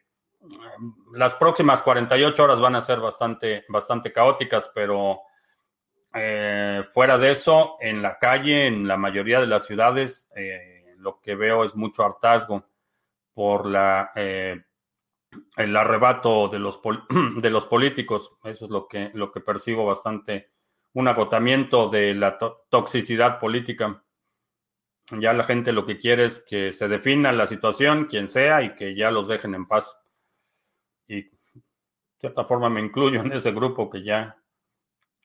las 1.12 1.34
próximas 1.34 1.82
48 1.82 2.44
horas 2.44 2.60
van 2.60 2.76
a 2.76 2.80
ser 2.80 3.00
bastante, 3.00 3.64
bastante 3.68 4.12
caóticas, 4.12 4.70
pero 4.74 5.20
eh, 6.12 6.84
fuera 6.92 7.16
de 7.18 7.32
eso, 7.32 7.76
en 7.80 8.02
la 8.02 8.18
calle, 8.18 8.66
en 8.66 8.86
la 8.86 8.96
mayoría 8.96 9.40
de 9.40 9.46
las 9.46 9.64
ciudades, 9.64 10.30
lo 10.98 11.20
que 11.20 11.34
veo 11.34 11.64
es 11.64 11.74
mucho 11.74 12.04
hartazgo 12.04 12.66
por 13.32 13.66
la 13.66 14.12
el 15.56 15.76
arrebato 15.76 16.48
de 16.48 16.58
los, 16.58 16.80
de 17.36 17.50
los 17.50 17.66
políticos. 17.66 18.32
Eso 18.44 18.64
es 18.66 18.70
lo 18.70 18.86
que, 18.86 19.10
lo 19.14 19.32
que 19.32 19.40
percibo 19.40 19.84
bastante, 19.84 20.50
un 20.92 21.08
agotamiento 21.08 21.88
de 21.88 22.14
la 22.14 22.38
toxicidad 22.68 23.38
política. 23.38 24.03
Ya 25.10 25.32
la 25.32 25.44
gente 25.44 25.72
lo 25.72 25.84
que 25.84 25.98
quiere 25.98 26.24
es 26.24 26.38
que 26.38 26.72
se 26.72 26.88
defina 26.88 27.32
la 27.32 27.46
situación, 27.46 28.06
quien 28.06 28.28
sea, 28.28 28.62
y 28.62 28.74
que 28.74 28.94
ya 28.94 29.10
los 29.10 29.28
dejen 29.28 29.54
en 29.54 29.66
paz. 29.66 30.02
Y 31.06 31.22
de 31.22 31.32
cierta 32.18 32.44
forma 32.44 32.70
me 32.70 32.80
incluyo 32.80 33.20
en 33.20 33.32
ese 33.32 33.52
grupo 33.52 33.90
que 33.90 34.02
ya, 34.02 34.38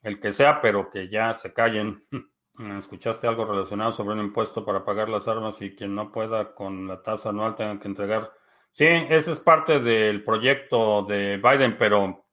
el 0.01 0.19
que 0.19 0.31
sea, 0.31 0.61
pero 0.61 0.89
que 0.89 1.09
ya 1.09 1.33
se 1.33 1.53
callen. 1.53 2.05
¿Escuchaste 2.77 3.25
algo 3.25 3.45
relacionado 3.45 3.93
sobre 3.93 4.15
un 4.15 4.19
impuesto 4.19 4.65
para 4.65 4.83
pagar 4.83 5.07
las 5.07 5.29
armas 5.29 5.61
y 5.61 5.75
quien 5.75 5.95
no 5.95 6.11
pueda 6.11 6.53
con 6.53 6.87
la 6.87 7.01
tasa 7.01 7.29
anual 7.29 7.55
tenga 7.55 7.79
que 7.79 7.87
entregar 7.87 8.33
Sí, 8.71 8.85
ese 8.85 9.31
es 9.31 9.39
parte 9.39 9.79
del 9.79 10.23
proyecto 10.23 11.03
de 11.03 11.37
Biden, 11.37 11.77
pero 11.77 12.25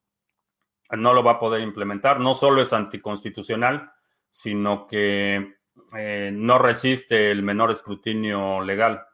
no 0.91 1.15
lo 1.15 1.25
va 1.25 1.33
a 1.33 1.39
poder 1.41 1.63
implementar. 1.63 2.21
No 2.21 2.35
solo 2.35 2.61
es 2.61 2.73
anticonstitucional, 2.73 3.91
sino 4.31 4.87
que 4.87 5.56
eh, 5.97 6.31
no 6.33 6.59
resiste 6.59 7.31
el 7.31 7.43
menor 7.43 7.71
escrutinio 7.71 8.61
legal. 8.63 9.07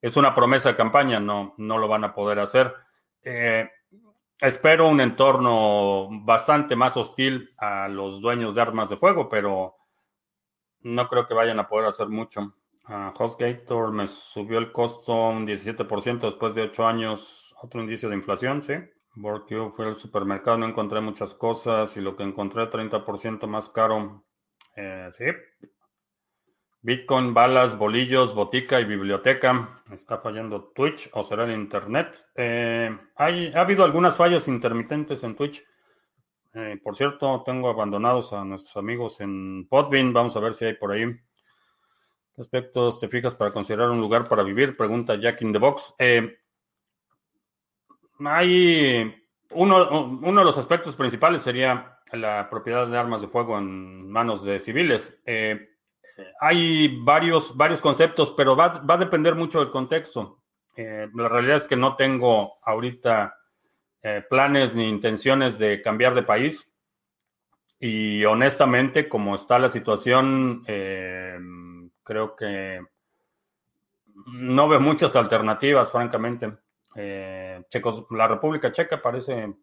Es 0.00 0.16
una 0.16 0.34
promesa 0.34 0.70
de 0.70 0.76
campaña, 0.76 1.20
no, 1.20 1.54
no 1.56 1.78
lo 1.78 1.88
van 1.88 2.04
a 2.04 2.14
poder 2.14 2.38
hacer. 2.38 2.74
Eh, 3.22 3.68
espero 4.40 4.88
un 4.88 5.00
entorno 5.00 6.08
bastante 6.22 6.76
más 6.76 6.96
hostil 6.96 7.54
a 7.56 7.88
los 7.88 8.20
dueños 8.20 8.54
de 8.54 8.62
armas 8.62 8.90
de 8.90 8.96
fuego, 8.96 9.28
pero 9.28 9.76
no 10.82 11.08
creo 11.08 11.26
que 11.26 11.34
vayan 11.34 11.58
a 11.58 11.68
poder 11.68 11.86
hacer 11.86 12.08
mucho. 12.08 12.54
HostGator 12.86 13.92
me 13.92 14.06
subió 14.06 14.58
el 14.58 14.70
costo 14.70 15.30
un 15.30 15.46
17% 15.46 16.20
después 16.20 16.54
de 16.54 16.62
8 16.62 16.86
años. 16.86 17.54
Otro 17.62 17.80
indicio 17.80 18.10
de 18.10 18.16
inflación, 18.16 18.62
sí. 18.62 18.74
Porque 19.20 19.56
fui 19.74 19.86
al 19.86 19.96
supermercado, 19.96 20.58
no 20.58 20.66
encontré 20.66 21.00
muchas 21.00 21.34
cosas 21.34 21.96
y 21.96 22.00
lo 22.00 22.16
que 22.16 22.24
encontré 22.24 22.68
30% 22.68 23.46
más 23.46 23.70
caro. 23.70 24.24
Eh, 24.76 25.08
sí. 25.12 25.24
Bitcoin, 26.84 27.32
balas, 27.32 27.78
bolillos, 27.78 28.34
botica 28.34 28.78
y 28.78 28.84
biblioteca. 28.84 29.82
¿Está 29.90 30.18
fallando 30.18 30.64
Twitch 30.64 31.08
o 31.14 31.24
será 31.24 31.44
el 31.44 31.52
Internet? 31.52 32.14
Eh, 32.34 32.94
hay, 33.16 33.50
ha 33.54 33.62
habido 33.62 33.84
algunas 33.84 34.14
fallas 34.14 34.46
intermitentes 34.48 35.24
en 35.24 35.34
Twitch. 35.34 35.64
Eh, 36.52 36.78
por 36.84 36.94
cierto, 36.94 37.42
tengo 37.42 37.70
abandonados 37.70 38.34
a 38.34 38.44
nuestros 38.44 38.76
amigos 38.76 39.22
en 39.22 39.66
Podbean. 39.66 40.12
Vamos 40.12 40.36
a 40.36 40.40
ver 40.40 40.52
si 40.52 40.66
hay 40.66 40.74
por 40.74 40.92
ahí. 40.92 41.06
¿Qué 41.06 42.42
aspectos 42.42 43.00
te 43.00 43.08
fijas 43.08 43.34
para 43.34 43.50
considerar 43.50 43.88
un 43.88 44.00
lugar 44.02 44.28
para 44.28 44.42
vivir? 44.42 44.76
Pregunta 44.76 45.14
Jack 45.14 45.40
in 45.40 45.54
the 45.54 45.58
Box. 45.58 45.94
Eh, 45.98 46.36
hay 48.18 49.26
uno, 49.52 50.20
uno, 50.20 50.40
de 50.40 50.44
los 50.44 50.58
aspectos 50.58 50.94
principales 50.96 51.40
sería 51.40 51.98
la 52.12 52.50
propiedad 52.50 52.86
de 52.86 52.98
armas 52.98 53.22
de 53.22 53.28
fuego 53.28 53.56
en 53.56 54.06
manos 54.10 54.44
de 54.44 54.60
civiles. 54.60 55.22
Eh, 55.24 55.70
hay 56.40 57.00
varios, 57.02 57.56
varios 57.56 57.80
conceptos, 57.80 58.32
pero 58.36 58.54
va, 58.56 58.68
va, 58.78 58.94
a 58.94 58.98
depender 58.98 59.34
mucho 59.34 59.60
del 59.60 59.70
contexto. 59.70 60.40
Eh, 60.76 61.08
la 61.14 61.28
realidad 61.28 61.56
es 61.56 61.68
que 61.68 61.76
no 61.76 61.96
tengo 61.96 62.54
ahorita 62.62 63.38
planes 64.28 64.74
ni 64.74 64.86
intenciones 64.86 65.58
de 65.58 65.80
cambiar 65.80 66.14
de 66.14 66.22
país. 66.22 66.76
Y 67.80 68.22
honestamente, 68.26 69.08
como 69.08 69.34
está 69.34 69.58
la 69.58 69.70
situación, 69.70 70.62
creo 72.02 72.36
que 72.36 72.82
no 74.26 74.68
veo 74.68 74.80
muchas 74.80 75.16
alternativas, 75.16 75.90
francamente. 75.90 76.52
Eh, 76.96 77.62
la 78.10 78.28
República 78.28 78.72
Checa 78.72 79.02
parece 79.02 79.54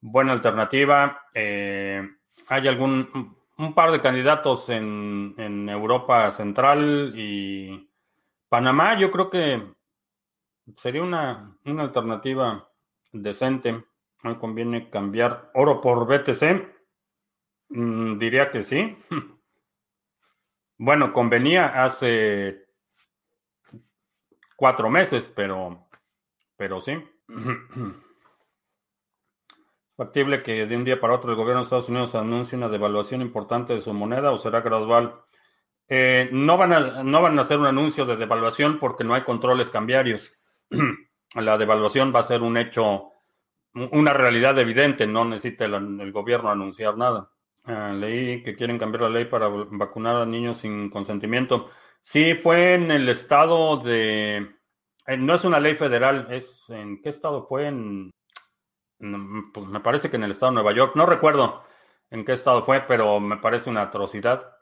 buena 0.00 0.32
alternativa. 0.32 1.26
Eh, 1.32 2.08
hay 2.48 2.68
algún 2.68 3.36
un 3.60 3.74
par 3.74 3.92
de 3.92 4.00
candidatos 4.00 4.70
en, 4.70 5.34
en, 5.36 5.68
Europa 5.68 6.30
Central 6.30 7.12
y 7.14 7.90
Panamá. 8.48 8.98
Yo 8.98 9.10
creo 9.10 9.28
que 9.28 9.74
sería 10.76 11.02
una, 11.02 11.56
una 11.66 11.82
alternativa 11.82 12.70
decente. 13.12 13.84
Me 14.22 14.38
conviene 14.38 14.88
cambiar 14.88 15.50
oro 15.54 15.80
por 15.80 16.06
BTC. 16.06 16.68
Mm, 17.68 18.18
diría 18.18 18.50
que 18.50 18.62
sí. 18.62 18.96
Bueno, 20.82 21.12
convenía 21.12 21.84
hace 21.84 22.64
cuatro 24.56 24.88
meses, 24.88 25.30
pero, 25.36 25.86
pero 26.56 26.80
sí. 26.80 26.94
¿Es 30.00 30.06
factible 30.06 30.42
que 30.42 30.64
de 30.64 30.76
un 30.78 30.84
día 30.86 30.98
para 30.98 31.12
otro 31.12 31.30
el 31.30 31.36
gobierno 31.36 31.60
de 31.60 31.64
Estados 31.64 31.90
Unidos 31.90 32.14
anuncie 32.14 32.56
una 32.56 32.70
devaluación 32.70 33.20
importante 33.20 33.74
de 33.74 33.82
su 33.82 33.92
moneda 33.92 34.30
o 34.30 34.38
será 34.38 34.62
gradual? 34.62 35.20
Eh, 35.88 36.30
no, 36.32 36.56
van 36.56 36.72
a, 36.72 37.02
no 37.02 37.20
van 37.20 37.38
a 37.38 37.42
hacer 37.42 37.58
un 37.58 37.66
anuncio 37.66 38.06
de 38.06 38.16
devaluación 38.16 38.78
porque 38.78 39.04
no 39.04 39.12
hay 39.12 39.24
controles 39.24 39.68
cambiarios. 39.68 40.32
La 41.34 41.58
devaluación 41.58 42.14
va 42.16 42.20
a 42.20 42.22
ser 42.22 42.40
un 42.40 42.56
hecho, 42.56 43.10
una 43.74 44.14
realidad 44.14 44.58
evidente, 44.58 45.06
no 45.06 45.26
necesita 45.26 45.66
el 45.66 46.12
gobierno 46.12 46.50
anunciar 46.50 46.96
nada. 46.96 47.30
Ah, 47.64 47.92
leí 47.94 48.42
que 48.42 48.56
quieren 48.56 48.78
cambiar 48.78 49.02
la 49.02 49.10
ley 49.10 49.26
para 49.26 49.48
vacunar 49.48 50.16
a 50.16 50.24
niños 50.24 50.56
sin 50.56 50.88
consentimiento. 50.88 51.68
Sí, 52.00 52.36
fue 52.36 52.72
en 52.72 52.90
el 52.90 53.06
estado 53.10 53.76
de... 53.76 54.48
Eh, 55.06 55.16
no 55.18 55.34
es 55.34 55.44
una 55.44 55.60
ley 55.60 55.74
federal, 55.74 56.26
es... 56.30 56.70
¿En 56.70 57.02
qué 57.02 57.10
estado 57.10 57.46
fue? 57.46 57.70
Pues 59.00 59.66
me 59.66 59.80
parece 59.80 60.10
que 60.10 60.16
en 60.16 60.24
el 60.24 60.32
estado 60.32 60.52
de 60.52 60.56
Nueva 60.56 60.72
York, 60.72 60.92
no 60.94 61.06
recuerdo. 61.06 61.64
en 62.10 62.24
qué 62.24 62.32
estado 62.32 62.62
fue, 62.64 62.82
pero 62.82 63.20
me 63.20 63.38
parece 63.38 63.70
una 63.70 63.82
atrocidad. 63.82 64.56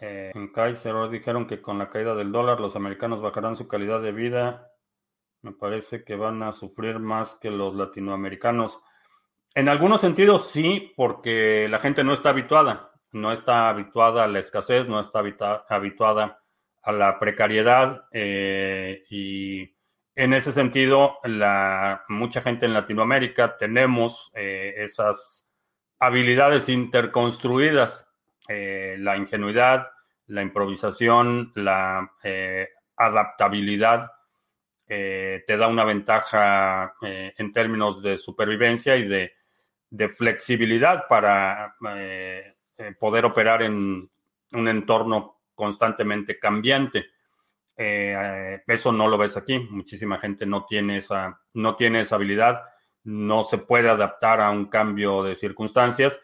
Eh, 0.00 0.32
en 0.34 0.52
Kaiser 0.52 1.08
dijeron 1.10 1.46
que 1.46 1.60
con 1.62 1.78
la 1.78 1.90
caída 1.90 2.14
del 2.14 2.32
dólar 2.32 2.60
los 2.60 2.74
americanos 2.74 3.22
bajarán 3.22 3.54
su 3.54 3.68
calidad 3.68 4.00
de 4.02 4.12
vida. 4.12 4.72
Me 5.42 5.52
parece 5.52 6.04
que 6.04 6.16
van 6.16 6.42
a 6.42 6.52
sufrir 6.52 6.98
más 6.98 7.36
que 7.36 7.50
los 7.50 7.74
latinoamericanos. 7.74 8.82
En 9.54 9.68
algunos 9.68 10.00
sentidos 10.00 10.50
sí, 10.50 10.92
porque 10.96 11.68
la 11.68 11.78
gente 11.78 12.02
no 12.02 12.12
está 12.12 12.30
habituada, 12.30 12.92
no 13.12 13.30
está 13.30 13.68
habituada 13.68 14.24
a 14.24 14.28
la 14.28 14.40
escasez, 14.40 14.88
no 14.88 15.00
está 15.00 15.20
habituada 15.68 16.42
a 16.82 16.92
la 16.92 17.18
precariedad 17.18 18.06
eh, 18.12 19.04
y 19.10 19.75
en 20.16 20.32
ese 20.32 20.50
sentido, 20.50 21.18
la, 21.24 22.04
mucha 22.08 22.40
gente 22.40 22.64
en 22.64 22.72
Latinoamérica 22.72 23.58
tenemos 23.58 24.32
eh, 24.34 24.72
esas 24.78 25.46
habilidades 25.98 26.70
interconstruidas, 26.70 28.08
eh, 28.48 28.96
la 28.98 29.18
ingenuidad, 29.18 29.90
la 30.28 30.40
improvisación, 30.40 31.52
la 31.54 32.12
eh, 32.24 32.70
adaptabilidad, 32.96 34.10
te 34.88 35.56
da 35.56 35.66
una 35.66 35.82
ventaja 35.82 36.94
en 37.02 37.52
términos 37.52 38.04
de 38.04 38.16
supervivencia 38.16 38.94
y 38.96 39.08
de, 39.08 39.32
de 39.90 40.08
flexibilidad 40.10 41.08
para 41.08 41.74
poder 43.00 43.24
operar 43.24 43.64
en 43.64 44.08
un 44.52 44.68
entorno 44.68 45.40
constantemente 45.56 46.38
cambiante. 46.38 47.06
Eh, 47.76 48.62
eso 48.66 48.92
no 48.92 49.08
lo 49.08 49.18
ves 49.18 49.36
aquí. 49.36 49.58
Muchísima 49.58 50.18
gente 50.18 50.46
no 50.46 50.64
tiene 50.64 50.98
esa, 50.98 51.40
no 51.54 51.76
tiene 51.76 52.00
esa 52.00 52.16
habilidad, 52.16 52.62
no 53.04 53.44
se 53.44 53.58
puede 53.58 53.88
adaptar 53.88 54.40
a 54.40 54.50
un 54.50 54.66
cambio 54.66 55.22
de 55.22 55.34
circunstancias 55.34 56.20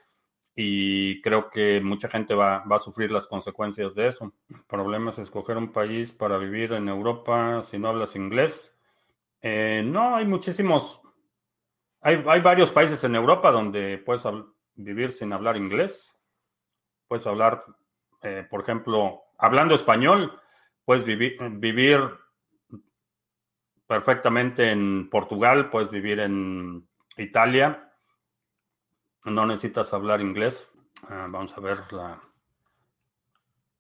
y 0.54 1.20
creo 1.22 1.50
que 1.50 1.80
mucha 1.80 2.08
gente 2.08 2.34
va, 2.34 2.64
a 2.68 2.78
sufrir 2.78 3.10
las 3.10 3.26
consecuencias 3.26 3.94
de 3.94 4.08
eso. 4.08 4.32
El 4.48 4.62
problema 4.64 5.10
es 5.10 5.18
escoger 5.18 5.56
un 5.56 5.72
país 5.72 6.12
para 6.12 6.38
vivir 6.38 6.72
en 6.72 6.88
Europa 6.88 7.62
si 7.62 7.78
no 7.78 7.88
hablas 7.88 8.16
inglés. 8.16 8.78
Eh, 9.40 9.82
no, 9.84 10.14
hay 10.14 10.26
muchísimos, 10.26 11.00
hay, 12.00 12.22
hay, 12.26 12.40
varios 12.40 12.70
países 12.70 13.02
en 13.04 13.16
Europa 13.16 13.50
donde 13.50 13.98
puedes 13.98 14.22
vivir 14.74 15.12
sin 15.12 15.32
hablar 15.32 15.56
inglés. 15.56 16.16
Puedes 17.08 17.26
hablar, 17.26 17.64
eh, 18.22 18.46
por 18.48 18.62
ejemplo, 18.62 19.22
hablando 19.38 19.74
español 19.74 20.38
puedes 20.84 21.04
vivir, 21.04 21.36
vivir 21.52 22.00
perfectamente 23.86 24.70
en 24.70 25.08
Portugal, 25.10 25.70
puedes 25.70 25.90
vivir 25.90 26.20
en 26.20 26.88
Italia. 27.16 27.92
No 29.24 29.46
necesitas 29.46 29.92
hablar 29.92 30.20
inglés. 30.20 30.70
Ah, 31.08 31.26
vamos 31.28 31.56
a 31.56 31.60
ver 31.60 31.78
la. 31.92 32.20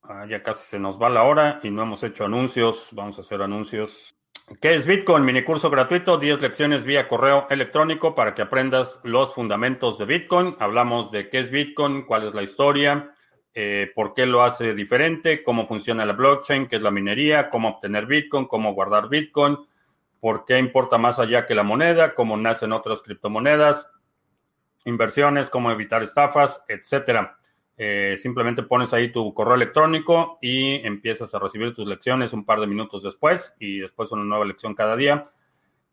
Ah, 0.02 0.26
ya 0.28 0.42
casi 0.42 0.64
se 0.64 0.78
nos 0.78 1.00
va 1.00 1.08
la 1.08 1.22
hora 1.22 1.60
y 1.62 1.70
no 1.70 1.82
hemos 1.82 2.02
hecho 2.02 2.24
anuncios. 2.24 2.88
Vamos 2.92 3.18
a 3.18 3.22
hacer 3.22 3.40
anuncios. 3.42 4.14
¿Qué 4.60 4.74
es 4.74 4.86
Bitcoin? 4.86 5.24
Mini 5.24 5.44
curso 5.44 5.70
gratuito, 5.70 6.18
10 6.18 6.40
lecciones 6.40 6.84
vía 6.84 7.08
correo 7.08 7.46
electrónico 7.48 8.14
para 8.14 8.34
que 8.34 8.42
aprendas 8.42 9.00
los 9.04 9.32
fundamentos 9.34 9.98
de 9.98 10.04
Bitcoin. 10.04 10.56
Hablamos 10.58 11.10
de 11.10 11.30
qué 11.30 11.38
es 11.38 11.50
Bitcoin, 11.50 12.02
cuál 12.02 12.26
es 12.26 12.34
la 12.34 12.42
historia, 12.42 13.14
eh, 13.54 13.90
por 13.94 14.14
qué 14.14 14.24
lo 14.26 14.42
hace 14.42 14.74
diferente, 14.74 15.42
cómo 15.42 15.66
funciona 15.66 16.06
la 16.06 16.14
blockchain, 16.14 16.68
qué 16.68 16.76
es 16.76 16.82
la 16.82 16.90
minería, 16.90 17.50
cómo 17.50 17.68
obtener 17.68 18.06
Bitcoin, 18.06 18.46
cómo 18.46 18.72
guardar 18.72 19.08
Bitcoin, 19.08 19.58
por 20.20 20.44
qué 20.44 20.58
importa 20.58 20.96
más 20.98 21.18
allá 21.18 21.46
que 21.46 21.54
la 21.54 21.62
moneda, 21.62 22.14
cómo 22.14 22.36
nacen 22.36 22.72
otras 22.72 23.02
criptomonedas, 23.02 23.92
inversiones, 24.84 25.50
cómo 25.50 25.70
evitar 25.70 26.02
estafas, 26.02 26.64
etcétera. 26.66 27.38
Eh, 27.76 28.16
simplemente 28.16 28.62
pones 28.62 28.92
ahí 28.92 29.10
tu 29.10 29.34
correo 29.34 29.54
electrónico 29.54 30.38
y 30.40 30.74
empiezas 30.86 31.34
a 31.34 31.38
recibir 31.38 31.74
tus 31.74 31.86
lecciones 31.86 32.32
un 32.32 32.44
par 32.44 32.60
de 32.60 32.66
minutos 32.66 33.02
después 33.02 33.56
y 33.58 33.80
después 33.80 34.12
una 34.12 34.24
nueva 34.24 34.44
lección 34.44 34.74
cada 34.74 34.96
día. 34.96 35.24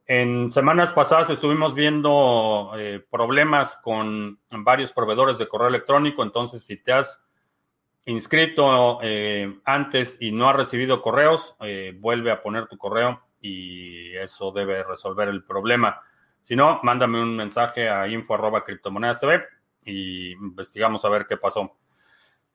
En 0.05 0.49
semanas 0.49 0.91
pasadas 0.91 1.30
estuvimos 1.30 1.74
viendo 1.76 2.72
eh, 2.78 3.03
problemas 3.12 3.78
con 3.78 4.39
varios 4.49 4.91
proveedores 4.91 5.38
de 5.38 5.47
correo 5.47 5.68
electrónico, 5.68 6.24
entonces 6.24 6.64
si 6.64 6.78
te 6.78 6.93
has 6.93 7.26
inscrito 8.06 9.00
eh, 9.02 9.60
antes 9.66 10.18
y 10.20 10.32
no 10.32 10.50
ha 10.50 10.54
recibido 10.54 11.02
correos, 11.02 11.56
eh, 11.62 11.95
vuelve 12.00 12.32
a 12.32 12.41
poner 12.41 12.68
tu 12.68 12.78
correo 12.78 13.22
y 13.41 14.16
eso 14.16 14.52
debe 14.52 14.84
resolver 14.84 15.30
el 15.30 15.43
problema. 15.43 16.02
Si 16.41 16.56
no, 16.56 16.80
mándame 16.84 17.22
un 17.22 17.36
mensaje 17.36 17.89
a 17.89 18.08
info 18.08 18.38
criptomonedas 18.66 19.20
TV 19.20 19.43
y 19.86 20.32
investigamos 20.32 21.04
a 21.06 21.10
ver 21.10 21.26
qué 21.28 21.38
pasó. 21.38 21.76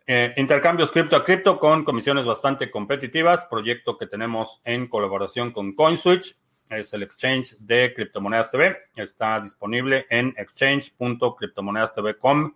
Eh, 0.06 0.34
intercambios 0.36 0.92
cripto 0.92 1.16
a 1.16 1.24
cripto 1.24 1.58
con 1.58 1.82
comisiones 1.84 2.26
bastante 2.26 2.70
competitivas, 2.70 3.46
proyecto 3.46 3.96
que 3.96 4.06
tenemos 4.06 4.60
en 4.64 4.86
colaboración 4.88 5.50
con 5.50 5.74
CoinSwitch, 5.74 6.36
es 6.68 6.92
el 6.92 7.02
exchange 7.02 7.56
de 7.58 7.94
criptomonedas 7.94 8.50
TV, 8.50 8.76
está 8.96 9.40
disponible 9.40 10.04
en 10.10 10.34
exchange.criptomonedastv.com 10.36 12.52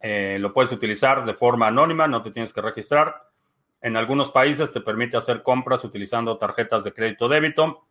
eh, 0.00 0.38
lo 0.40 0.52
puedes 0.52 0.72
utilizar 0.72 1.24
de 1.24 1.34
forma 1.34 1.68
anónima, 1.68 2.06
no 2.06 2.22
te 2.22 2.30
tienes 2.30 2.52
que 2.52 2.60
registrar. 2.60 3.28
En 3.80 3.96
algunos 3.96 4.30
países 4.30 4.72
te 4.72 4.80
permite 4.80 5.16
hacer 5.16 5.42
compras 5.42 5.84
utilizando 5.84 6.38
tarjetas 6.38 6.84
de 6.84 6.92
crédito 6.92 7.28
débito. 7.28 7.86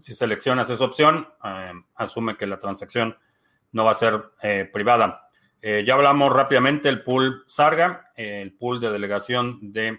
Si 0.00 0.14
seleccionas 0.14 0.68
esa 0.70 0.84
opción, 0.84 1.28
eh, 1.44 1.72
asume 1.94 2.36
que 2.36 2.46
la 2.46 2.58
transacción 2.58 3.16
no 3.72 3.84
va 3.84 3.92
a 3.92 3.94
ser 3.94 4.22
eh, 4.42 4.68
privada. 4.72 5.28
ya 5.62 5.94
hablamos 5.94 6.30
rápidamente 6.30 6.88
del 6.88 7.02
pool 7.02 7.42
Sarga, 7.46 8.12
el 8.16 8.52
pool 8.52 8.80
de 8.80 8.90
delegación 8.90 9.72
de 9.72 9.98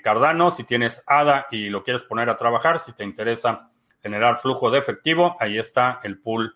Cardano. 0.00 0.52
Si 0.52 0.62
tienes 0.62 1.02
ADA 1.08 1.48
y 1.50 1.68
lo 1.70 1.82
quieres 1.82 2.04
poner 2.04 2.30
a 2.30 2.36
trabajar, 2.36 2.78
si 2.78 2.92
te 2.92 3.02
interesa 3.02 3.72
generar 4.00 4.38
flujo 4.38 4.70
de 4.70 4.78
efectivo, 4.78 5.36
ahí 5.40 5.58
está 5.58 5.98
el 6.04 6.20
pool 6.20 6.54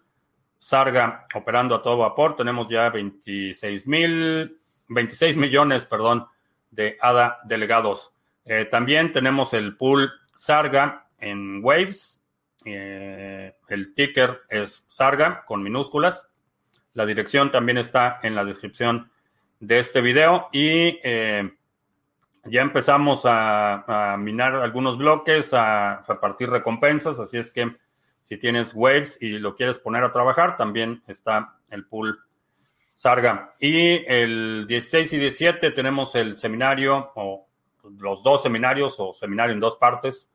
Sarga 0.58 1.26
operando 1.34 1.74
a 1.74 1.82
todo 1.82 1.98
vapor. 1.98 2.36
Tenemos 2.36 2.68
ya 2.68 2.90
26 2.90 3.86
mil, 3.86 4.58
26 4.88 5.36
millones, 5.36 5.84
perdón, 5.84 6.26
de 6.70 6.96
ADA 7.00 7.38
delegados. 7.44 8.14
Eh, 8.44 8.64
también 8.64 9.12
tenemos 9.12 9.54
el 9.54 9.76
pool 9.76 10.10
Sarga 10.34 11.06
en 11.18 11.64
Waves. 11.64 12.22
Eh, 12.64 13.54
el 13.68 13.94
ticker 13.94 14.40
es 14.48 14.84
Sarga 14.88 15.44
con 15.44 15.62
minúsculas. 15.62 16.26
La 16.94 17.06
dirección 17.06 17.52
también 17.52 17.78
está 17.78 18.18
en 18.22 18.34
la 18.34 18.44
descripción 18.44 19.10
de 19.60 19.78
este 19.78 20.00
video 20.00 20.48
y 20.52 20.98
eh, 21.02 21.50
ya 22.44 22.62
empezamos 22.62 23.24
a, 23.24 24.12
a, 24.12 24.16
minar 24.16 24.54
algunos 24.56 24.96
bloques, 24.96 25.52
a 25.52 26.04
repartir 26.08 26.50
recompensas, 26.50 27.18
así 27.18 27.36
es 27.36 27.50
que 27.50 27.76
si 28.28 28.36
tienes 28.36 28.74
Waves 28.74 29.16
y 29.22 29.38
lo 29.38 29.56
quieres 29.56 29.78
poner 29.78 30.04
a 30.04 30.12
trabajar, 30.12 30.58
también 30.58 31.02
está 31.06 31.54
el 31.70 31.86
pool 31.86 32.20
Sarga. 32.92 33.54
Y 33.58 34.04
el 34.06 34.66
16 34.68 35.14
y 35.14 35.16
17 35.16 35.70
tenemos 35.70 36.14
el 36.14 36.36
seminario, 36.36 37.10
o 37.14 37.46
los 37.98 38.22
dos 38.22 38.42
seminarios, 38.42 38.96
o 38.98 39.14
seminario 39.14 39.54
en 39.54 39.60
dos 39.60 39.76
partes, 39.76 40.28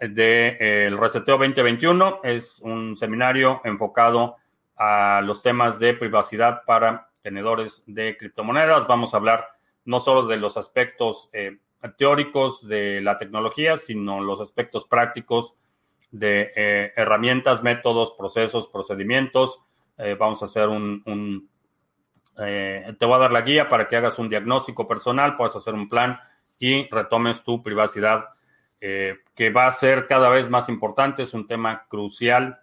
de 0.00 0.56
eh, 0.58 0.86
el 0.86 0.96
Reseteo 0.96 1.36
2021. 1.36 2.20
Es 2.24 2.60
un 2.60 2.96
seminario 2.96 3.60
enfocado 3.62 4.36
a 4.76 5.20
los 5.22 5.42
temas 5.42 5.78
de 5.78 5.92
privacidad 5.92 6.62
para 6.64 7.10
tenedores 7.20 7.82
de 7.86 8.16
criptomonedas. 8.16 8.86
Vamos 8.86 9.12
a 9.12 9.18
hablar 9.18 9.48
no 9.84 10.00
solo 10.00 10.26
de 10.26 10.38
los 10.38 10.56
aspectos 10.56 11.28
eh, 11.34 11.58
teóricos 11.98 12.66
de 12.66 13.02
la 13.02 13.18
tecnología, 13.18 13.76
sino 13.76 14.22
los 14.22 14.40
aspectos 14.40 14.86
prácticos 14.86 15.56
de 16.10 16.52
eh, 16.56 16.92
herramientas, 16.96 17.62
métodos, 17.62 18.12
procesos, 18.12 18.68
procedimientos. 18.68 19.60
Eh, 19.98 20.16
vamos 20.18 20.42
a 20.42 20.46
hacer 20.46 20.68
un, 20.68 21.48
eh, 22.38 22.94
te 22.98 23.06
voy 23.06 23.16
a 23.16 23.18
dar 23.18 23.32
la 23.32 23.42
guía 23.42 23.68
para 23.68 23.88
que 23.88 23.96
hagas 23.96 24.18
un 24.18 24.28
diagnóstico 24.28 24.86
personal, 24.86 25.36
puedas 25.36 25.56
hacer 25.56 25.74
un 25.74 25.88
plan 25.88 26.18
y 26.58 26.88
retomes 26.88 27.42
tu 27.42 27.62
privacidad, 27.62 28.26
que 28.80 29.50
va 29.50 29.66
a 29.66 29.72
ser 29.72 30.06
cada 30.06 30.28
vez 30.28 30.48
más 30.48 30.68
importante, 30.68 31.22
es 31.22 31.34
un 31.34 31.48
tema 31.48 31.86
crucial. 31.88 32.60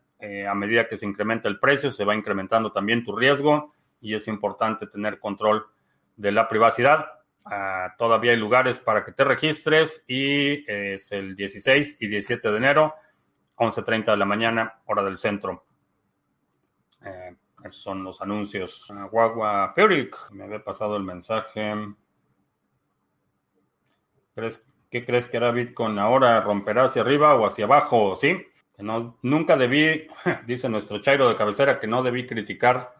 a 0.49 0.55
medida 0.55 0.87
que 0.87 0.97
se 0.97 1.05
incrementa 1.05 1.49
el 1.49 1.59
precio, 1.59 1.91
se 1.91 2.05
va 2.05 2.15
incrementando 2.15 2.71
también 2.71 3.03
tu 3.03 3.15
riesgo 3.15 3.73
y 3.99 4.15
es 4.15 4.27
importante 4.27 4.87
tener 4.87 5.19
control 5.19 5.65
de 6.15 6.31
la 6.31 6.47
privacidad. 6.47 7.05
Ah, 7.45 7.93
todavía 7.97 8.31
hay 8.31 8.37
lugares 8.37 8.79
para 8.79 9.03
que 9.03 9.11
te 9.11 9.25
registres 9.25 10.05
y 10.07 10.63
es 10.71 11.11
el 11.11 11.35
16 11.35 11.97
y 11.99 12.07
17 12.07 12.49
de 12.49 12.57
enero 12.57 12.95
11.30 13.57 14.11
de 14.11 14.17
la 14.17 14.25
mañana, 14.25 14.81
hora 14.85 15.03
del 15.03 15.17
centro. 15.17 15.65
Eh, 17.03 17.35
esos 17.63 17.81
son 17.81 18.03
los 18.03 18.21
anuncios. 18.21 18.87
Uh, 18.91 19.09
Guagua 19.09 19.73
Peric, 19.73 20.31
me 20.31 20.43
había 20.43 20.63
pasado 20.63 20.95
el 20.97 21.03
mensaje. 21.03 21.73
¿Crees, 24.35 24.63
¿Qué 24.91 25.03
crees 25.03 25.27
que 25.27 25.37
hará 25.37 25.51
Bitcoin 25.51 25.97
ahora? 25.97 26.39
¿Romperá 26.41 26.83
hacia 26.83 27.01
arriba 27.01 27.33
o 27.35 27.45
hacia 27.47 27.65
abajo? 27.65 28.15
¿Sí? 28.15 28.37
Que 28.75 28.83
no, 28.83 29.17
nunca 29.23 29.57
debí, 29.57 30.07
dice 30.45 30.69
nuestro 30.69 30.99
Chairo 30.99 31.27
de 31.27 31.35
cabecera, 31.35 31.79
que 31.79 31.87
no 31.87 32.03
debí 32.03 32.27
criticar 32.27 32.93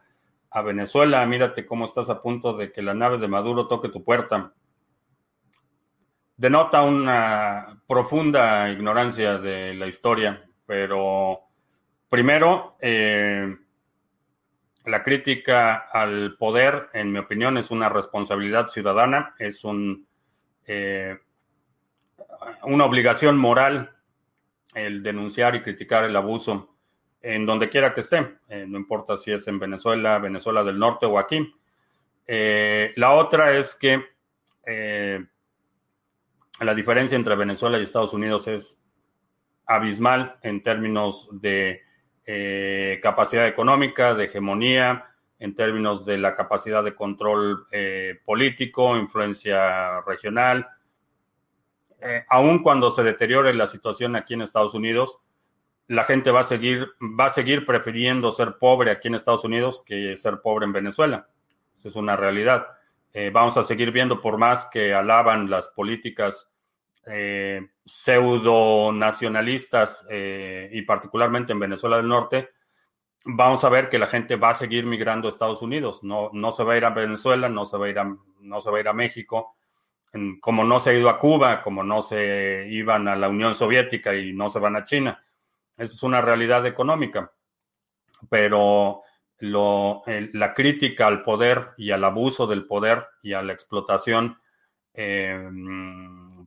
a 0.50 0.62
Venezuela. 0.64 1.24
Mírate 1.28 1.68
cómo 1.68 1.86
estás 1.86 2.10
a 2.10 2.24
punto 2.24 2.58
de 2.58 2.72
que 2.72 2.82
la 2.82 2.96
nave 2.96 3.20
de 3.20 3.28
Maduro 3.28 3.68
toque 3.68 3.90
tu 3.90 4.04
puerta. 4.04 4.55
Denota 6.38 6.82
una 6.82 7.82
profunda 7.88 8.70
ignorancia 8.70 9.38
de 9.38 9.74
la 9.74 9.88
historia, 9.88 10.44
pero 10.66 11.40
primero, 12.10 12.76
eh, 12.82 13.56
la 14.84 15.02
crítica 15.02 15.76
al 15.76 16.36
poder, 16.38 16.90
en 16.92 17.14
mi 17.14 17.20
opinión, 17.20 17.58
es 17.58 17.72
una 17.72 17.88
responsabilidad 17.88 18.68
ciudadana, 18.68 19.34
es 19.40 19.64
un, 19.64 20.06
eh, 20.68 21.18
una 22.64 22.84
obligación 22.84 23.38
moral 23.38 23.96
el 24.74 25.04
denunciar 25.04 25.56
y 25.56 25.62
criticar 25.62 26.04
el 26.04 26.18
abuso 26.18 26.76
en 27.22 27.46
donde 27.46 27.70
quiera 27.70 27.94
que 27.94 28.02
esté, 28.02 28.40
eh, 28.50 28.66
no 28.68 28.78
importa 28.78 29.16
si 29.16 29.32
es 29.32 29.48
en 29.48 29.58
Venezuela, 29.58 30.20
Venezuela 30.20 30.66
del 30.66 30.78
Norte 30.78 31.06
o 31.06 31.18
aquí. 31.18 31.56
La 32.28 33.14
otra 33.14 33.54
es 33.54 33.74
que 33.74 34.04
la 36.60 36.74
diferencia 36.74 37.16
entre 37.16 37.36
Venezuela 37.36 37.78
y 37.78 37.84
Estados 37.84 38.14
Unidos 38.14 38.48
es 38.48 38.82
abismal 39.66 40.38
en 40.42 40.64
términos 40.64 41.28
de 41.32 41.82
eh, 42.26 43.00
capacidad 43.04 43.48
económica, 43.48 44.14
de 44.16 44.26
hegemonía, 44.26 45.06
en 45.38 45.54
términos 45.54 46.06
de 46.06 46.18
la 46.18 46.36
capacidad 46.36 46.84
de 46.84 46.96
control 46.96 47.68
eh, 47.72 48.20
político, 48.26 48.98
influencia 48.98 50.02
regional. 50.02 50.68
Eh, 52.00 52.24
aun 52.30 52.64
cuando 52.64 52.90
se 52.90 53.04
deteriore 53.04 53.54
la 53.54 53.68
situación 53.68 54.16
aquí 54.16 54.34
en 54.34 54.42
Estados 54.42 54.74
Unidos, 54.74 55.20
la 55.88 56.04
gente 56.04 56.32
va 56.32 56.40
a 56.40 56.46
seguir, 56.46 56.88
va 57.02 57.26
a 57.26 57.30
seguir 57.30 57.66
prefiriendo 57.66 58.32
ser 58.32 58.58
pobre 58.58 58.92
aquí 58.92 59.08
en 59.08 59.16
Estados 59.16 59.44
Unidos 59.44 59.84
que 59.86 60.16
ser 60.16 60.42
pobre 60.42 60.66
en 60.66 60.74
Venezuela. 60.74 61.28
Esa 61.76 61.90
es 61.90 61.96
una 61.96 62.16
realidad. 62.16 62.66
Vamos 63.32 63.56
a 63.56 63.64
seguir 63.64 63.92
viendo, 63.92 64.22
por 64.22 64.38
más 64.38 64.68
que 64.72 64.94
alaban 64.94 65.50
las 65.50 65.70
políticas 65.70 66.52
eh, 67.08 67.62
pseudo 67.86 68.92
nacionalistas 68.92 70.04
eh, 70.10 70.70
y 70.72 70.82
particularmente 70.82 71.54
en 71.54 71.60
Venezuela 71.60 71.98
del 71.98 72.08
Norte, 72.08 72.50
vamos 73.26 73.64
a 73.64 73.70
ver 73.70 73.90
que 73.90 74.00
la 74.00 74.08
gente 74.08 74.38
va 74.38 74.50
a 74.50 74.56
seguir 74.56 74.88
migrando 74.88 75.28
a 75.28 75.30
Estados 75.30 75.62
Unidos. 75.62 76.04
No, 76.04 76.32
no 76.34 76.52
se 76.52 76.64
va 76.64 76.74
a 76.74 76.78
ir 76.78 76.86
a 76.86 76.90
Venezuela, 76.90 77.48
no 77.48 77.66
se 77.66 77.78
va 77.78 77.86
a 77.86 77.90
ir 77.90 78.00
a, 78.00 78.18
no 78.40 78.60
se 78.60 78.72
va 78.72 78.78
a, 78.78 78.80
ir 78.80 78.88
a 78.88 78.94
México, 78.94 79.56
como 80.42 80.64
no 80.64 80.80
se 80.80 80.90
ha 80.90 80.94
ido 80.94 81.10
a 81.10 81.20
Cuba, 81.20 81.62
como 81.62 81.84
no 81.84 82.02
se 82.02 82.68
iban 82.70 83.08
a 83.08 83.16
la 83.16 83.30
Unión 83.30 83.54
Soviética 83.54 84.16
y 84.16 84.34
no 84.34 84.50
se 84.50 84.60
van 84.60 84.76
a 84.76 84.84
China. 84.84 85.24
Esa 85.78 85.94
es 85.94 86.04
una 86.04 86.22
realidad 86.22 86.66
económica. 86.66 87.32
Pero 88.30 89.04
lo, 89.40 90.04
la 90.34 90.54
crítica 90.54 91.08
al 91.08 91.24
poder 91.24 91.72
y 91.78 91.92
al 91.92 92.04
abuso 92.04 92.48
del 92.48 92.66
poder 92.66 93.08
y 93.22 93.34
a 93.34 93.42
la 93.42 93.54
explotación 93.54 94.40
eh, 94.94 95.50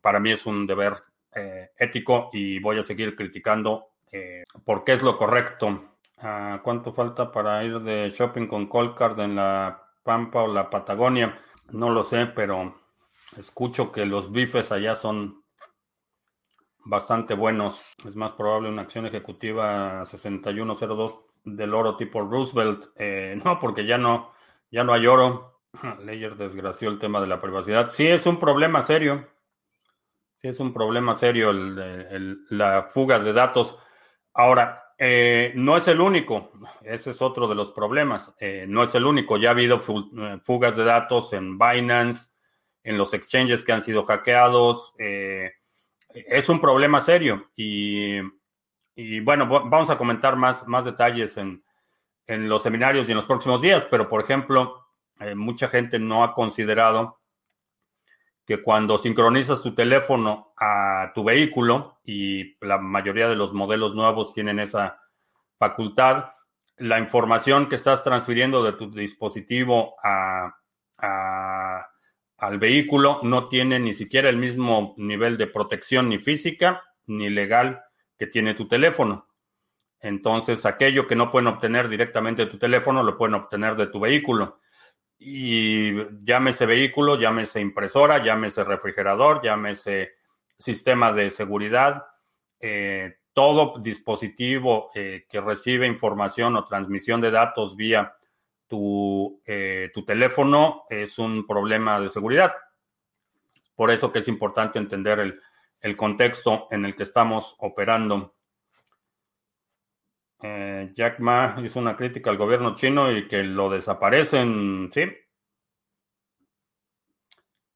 para 0.00 0.20
mí 0.20 0.30
es 0.30 0.46
un 0.46 0.66
deber 0.66 0.94
eh, 1.34 1.70
ético 1.76 2.30
y 2.32 2.58
voy 2.60 2.78
a 2.78 2.82
seguir 2.82 3.14
criticando 3.14 3.90
eh, 4.10 4.44
porque 4.64 4.94
es 4.94 5.02
lo 5.02 5.18
correcto. 5.18 5.96
Ah, 6.18 6.60
¿Cuánto 6.64 6.92
falta 6.92 7.30
para 7.30 7.62
ir 7.62 7.80
de 7.80 8.10
shopping 8.10 8.46
con 8.46 8.66
Colcard 8.66 9.20
en 9.20 9.36
la 9.36 9.82
Pampa 10.02 10.42
o 10.42 10.52
la 10.52 10.70
Patagonia? 10.70 11.38
No 11.70 11.90
lo 11.90 12.02
sé, 12.02 12.26
pero 12.26 12.74
escucho 13.36 13.92
que 13.92 14.06
los 14.06 14.32
bifes 14.32 14.72
allá 14.72 14.94
son 14.94 15.44
bastante 16.84 17.34
buenos. 17.34 17.94
Es 18.04 18.16
más 18.16 18.32
probable 18.32 18.70
una 18.70 18.82
acción 18.82 19.06
ejecutiva 19.06 20.04
6102 20.06 21.27
del 21.56 21.74
oro 21.74 21.96
tipo 21.96 22.20
Roosevelt. 22.20 22.86
Eh, 22.96 23.38
no, 23.44 23.58
porque 23.58 23.86
ya 23.86 23.98
no, 23.98 24.32
ya 24.70 24.84
no 24.84 24.92
hay 24.92 25.06
oro. 25.06 25.62
Leyer 26.04 26.36
desgració 26.36 26.88
el 26.90 26.98
tema 26.98 27.20
de 27.20 27.26
la 27.26 27.40
privacidad. 27.40 27.90
Sí, 27.90 28.06
es 28.06 28.26
un 28.26 28.38
problema 28.38 28.82
serio. 28.82 29.28
Sí, 30.34 30.48
es 30.48 30.60
un 30.60 30.72
problema 30.72 31.14
serio 31.14 31.52
la 31.52 32.90
fuga 32.94 33.18
de 33.18 33.32
datos. 33.32 33.76
Ahora, 34.32 34.84
eh, 34.96 35.52
no 35.56 35.76
es 35.76 35.88
el 35.88 36.00
único, 36.00 36.52
ese 36.84 37.10
es 37.10 37.20
otro 37.20 37.48
de 37.48 37.56
los 37.56 37.72
problemas. 37.72 38.36
Eh, 38.38 38.64
no 38.68 38.84
es 38.84 38.94
el 38.94 39.04
único, 39.04 39.36
ya 39.36 39.48
ha 39.48 39.52
habido 39.52 39.80
fugas 39.80 40.76
de 40.76 40.84
datos 40.84 41.32
en 41.32 41.58
Binance, 41.58 42.28
en 42.84 42.96
los 42.96 43.14
exchanges 43.14 43.64
que 43.64 43.72
han 43.72 43.82
sido 43.82 44.04
hackeados. 44.04 44.94
es 44.98 46.48
un 46.48 46.60
problema 46.60 47.00
serio 47.00 47.50
y, 47.56 48.20
bueno, 49.20 49.46
vamos 49.46 49.90
a 49.90 49.98
comentar 49.98 50.36
más, 50.36 50.66
más 50.66 50.84
detalles 50.84 51.36
en, 51.36 51.62
en, 52.26 52.48
los 52.48 52.62
seminarios 52.62 53.08
y 53.08 53.12
en 53.12 53.16
los 53.16 53.26
próximos 53.26 53.62
días, 53.62 53.86
pero 53.90 54.08
por 54.08 54.20
ejemplo, 54.20 54.86
mucha 55.36 55.68
gente 55.68 55.98
no 55.98 56.24
ha 56.24 56.34
considerado 56.34 57.20
que 58.44 58.62
cuando 58.62 58.96
sincronizas 58.96 59.62
tu 59.62 59.74
teléfono 59.74 60.54
a 60.56 61.12
tu 61.14 61.22
vehículo, 61.22 62.00
y 62.02 62.56
la 62.64 62.78
mayoría 62.78 63.28
de 63.28 63.36
los 63.36 63.52
modelos 63.52 63.94
nuevos 63.94 64.32
tienen 64.32 64.58
esa 64.58 65.02
facultad, 65.58 66.30
la 66.78 66.98
información 66.98 67.68
que 67.68 67.74
estás 67.74 68.02
transfiriendo 68.02 68.64
de 68.64 68.72
tu 68.72 68.90
dispositivo 68.90 69.96
a, 70.02 70.56
al 72.38 72.58
vehículo 72.58 73.20
no 73.22 73.48
tiene 73.48 73.78
ni 73.78 73.92
siquiera 73.92 74.28
el 74.28 74.38
mismo 74.38 74.94
nivel 74.96 75.36
de 75.36 75.46
protección 75.46 76.08
ni 76.08 76.18
física 76.18 76.82
ni 77.06 77.30
legal 77.30 77.82
que 78.18 78.26
tiene 78.26 78.54
tu 78.54 78.66
teléfono. 78.66 79.28
Entonces, 80.00 80.64
aquello 80.66 81.06
que 81.06 81.16
no 81.16 81.30
pueden 81.30 81.48
obtener 81.48 81.88
directamente 81.88 82.44
de 82.44 82.50
tu 82.50 82.58
teléfono, 82.58 83.02
lo 83.02 83.16
pueden 83.16 83.34
obtener 83.34 83.76
de 83.76 83.86
tu 83.86 84.00
vehículo 84.00 84.60
y 85.18 85.94
llámese 86.24 86.64
vehículo, 86.66 87.18
llámese 87.18 87.60
impresora, 87.60 88.22
llámese 88.22 88.62
refrigerador, 88.62 89.42
llámese 89.42 90.12
sistema 90.56 91.12
de 91.12 91.30
seguridad, 91.30 92.06
eh, 92.60 93.16
todo 93.32 93.78
dispositivo 93.80 94.90
eh, 94.94 95.26
que 95.28 95.40
recibe 95.40 95.86
información 95.86 96.56
o 96.56 96.64
transmisión 96.64 97.20
de 97.20 97.30
datos 97.30 97.76
vía 97.76 98.14
tu, 98.66 99.40
eh, 99.44 99.90
tu 99.92 100.04
teléfono 100.04 100.84
es 100.88 101.18
un 101.18 101.46
problema 101.46 102.00
de 102.00 102.08
seguridad. 102.08 102.52
Por 103.74 103.90
eso 103.90 104.12
que 104.12 104.18
es 104.20 104.28
importante 104.28 104.78
entender 104.78 105.20
el, 105.20 105.40
el 105.80 105.96
contexto 105.96 106.68
en 106.70 106.84
el 106.84 106.96
que 106.96 107.02
estamos 107.04 107.54
operando. 107.58 108.34
Eh, 110.40 110.92
Jack 110.94 111.18
Ma 111.18 111.56
hizo 111.62 111.78
una 111.78 111.96
crítica 111.96 112.30
al 112.30 112.36
gobierno 112.36 112.74
chino 112.74 113.10
y 113.10 113.26
que 113.26 113.42
lo 113.42 113.68
desaparecen, 113.70 114.90
¿sí? 114.92 115.02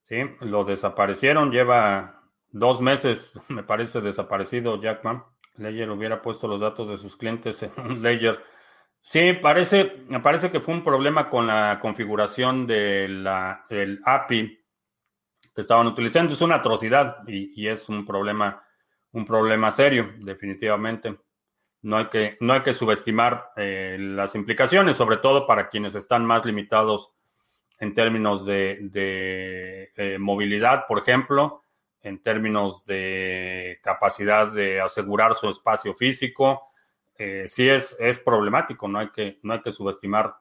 Sí, 0.03 0.17
lo 0.41 0.65
desaparecieron, 0.65 1.51
lleva 1.51 2.23
dos 2.51 2.81
meses, 2.81 3.41
me 3.49 3.63
parece, 3.63 4.01
desaparecido 4.01 4.81
Jack 4.81 5.05
Ma. 5.05 5.29
Ledger 5.57 5.91
hubiera 5.91 6.23
puesto 6.23 6.49
los 6.49 6.61
datos 6.61 6.89
de 6.89 6.97
sus 6.97 7.17
clientes 7.17 7.63
en 7.63 7.73
un 7.79 8.03
Ledger. 8.03 8.43
Sí, 9.01 9.33
parece, 9.35 10.05
me 10.09 10.21
parece 10.21 10.51
que 10.51 10.61
fue 10.61 10.75
un 10.75 10.85
problema 10.85 11.29
con 11.29 11.47
la 11.47 11.79
configuración 11.81 12.67
del 12.67 13.27
API 13.27 14.62
que 15.55 15.61
estaban 15.61 15.87
utilizando. 15.87 16.35
Es 16.35 16.41
una 16.41 16.57
atrocidad 16.57 17.19
y, 17.27 17.61
y 17.61 17.69
es 17.69 17.89
un 17.89 18.07
problema, 18.07 18.63
un 19.13 19.25
problema 19.25 19.71
serio, 19.71 20.13
definitivamente 20.19 21.17
no 21.83 21.97
hay 21.97 22.07
que, 22.07 22.37
no 22.41 22.53
hay 22.53 22.63
que 22.63 22.73
subestimar 22.73 23.51
eh, 23.57 23.97
las 23.99 24.35
implicaciones, 24.35 24.97
sobre 24.97 25.17
todo 25.17 25.47
para 25.47 25.69
quienes 25.69 25.95
están 25.95 26.25
más 26.25 26.45
limitados 26.45 27.17
en 27.79 27.93
términos 27.93 28.47
de, 28.47 29.91
eh, 29.97 30.17
movilidad, 30.19 30.87
por 30.87 31.01
ejemplo, 31.01 31.63
en 32.01 32.23
términos 32.23 32.87
de 32.87 33.81
capacidad 33.83 34.51
de 34.51 34.81
asegurar 34.81 35.35
su 35.35 35.49
espacio 35.49 35.95
físico. 35.95 36.61
Eh, 37.19 37.45
sí 37.49 37.69
es, 37.69 37.97
es 37.99 38.21
problemático, 38.21 38.87
no 38.87 39.01
hay, 39.01 39.11
que, 39.11 39.41
no 39.43 39.55
hay 39.55 39.63
que 39.63 39.73
subestimar 39.73 40.37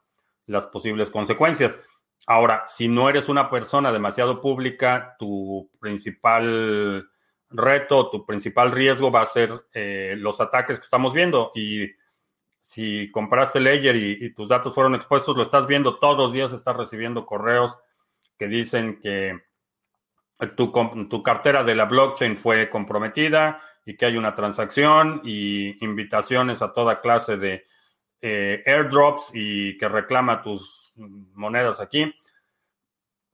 las 0.46 0.68
posibles 0.68 1.10
consecuencias. 1.10 1.80
Ahora, 2.28 2.64
si 2.68 2.88
no 2.88 3.10
eres 3.10 3.30
una 3.30 3.50
persona 3.50 3.92
demasiado 3.92 4.42
pública, 4.42 5.16
tu 5.18 5.70
principal 5.80 7.10
reto, 7.50 8.10
tu 8.10 8.26
principal 8.26 8.72
riesgo 8.72 9.12
va 9.12 9.22
a 9.22 9.26
ser 9.26 9.52
eh, 9.74 10.16
los 10.18 10.40
ataques 10.40 10.78
que 10.80 10.86
estamos 10.86 11.14
viendo. 11.14 11.52
Y 11.56 11.90
si 12.62 13.12
compraste 13.12 13.60
Ledger 13.60 13.96
y, 13.96 14.34
tus 14.34 14.50
datos 14.50 14.74
fueron 14.74 14.96
expuestos, 14.96 15.36
lo 15.36 15.44
estás 15.44 15.68
viendo 15.68 15.98
todos 15.98 16.18
los 16.18 16.34
días, 16.34 16.54
estás 16.54 16.76
recibiendo 16.76 17.26
correos 17.26 17.78
que 18.38 18.48
dicen 18.48 19.00
que 19.00 19.40
tu, 20.56 21.24
cartera 21.24 21.64
de 21.64 21.76
la 21.76 21.86
blockchain 21.86 22.38
fue 22.38 22.70
comprometida 22.70 23.62
y 23.86 23.96
que 23.96 24.06
hay 24.06 24.18
una 24.18 24.34
transacción 24.34 25.22
y 25.24 25.84
invitaciones 25.84 26.62
a 26.62 26.74
toda 26.74 27.02
clase 27.02 27.38
de 27.38 27.66
eh, 28.22 28.64
airdrops 28.66 29.32
y 29.34 29.78
que 29.78 29.90
reclama 29.90 30.42
tus 30.42 30.81
monedas 30.96 31.80
aquí 31.80 32.14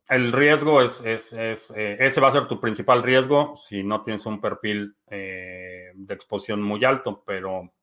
el 0.10 0.32
riesgo 0.32 0.82
es, 0.82 1.02
es, 1.04 1.34
eh, 1.76 1.98
ese 2.00 2.22
va 2.22 2.30
a 2.30 2.32
ser 2.32 2.48
tu 2.48 2.60
principal 2.60 3.04
riesgo 3.04 3.56
si 3.58 3.84
no 3.84 4.02
tienes 4.02 4.26
un 4.26 4.40
perfil 4.40 4.96
eh, 5.08 5.92
de 5.94 6.14
exposición 6.14 6.62
muy 6.62 6.84
alto, 6.86 7.24
pero 7.26 7.74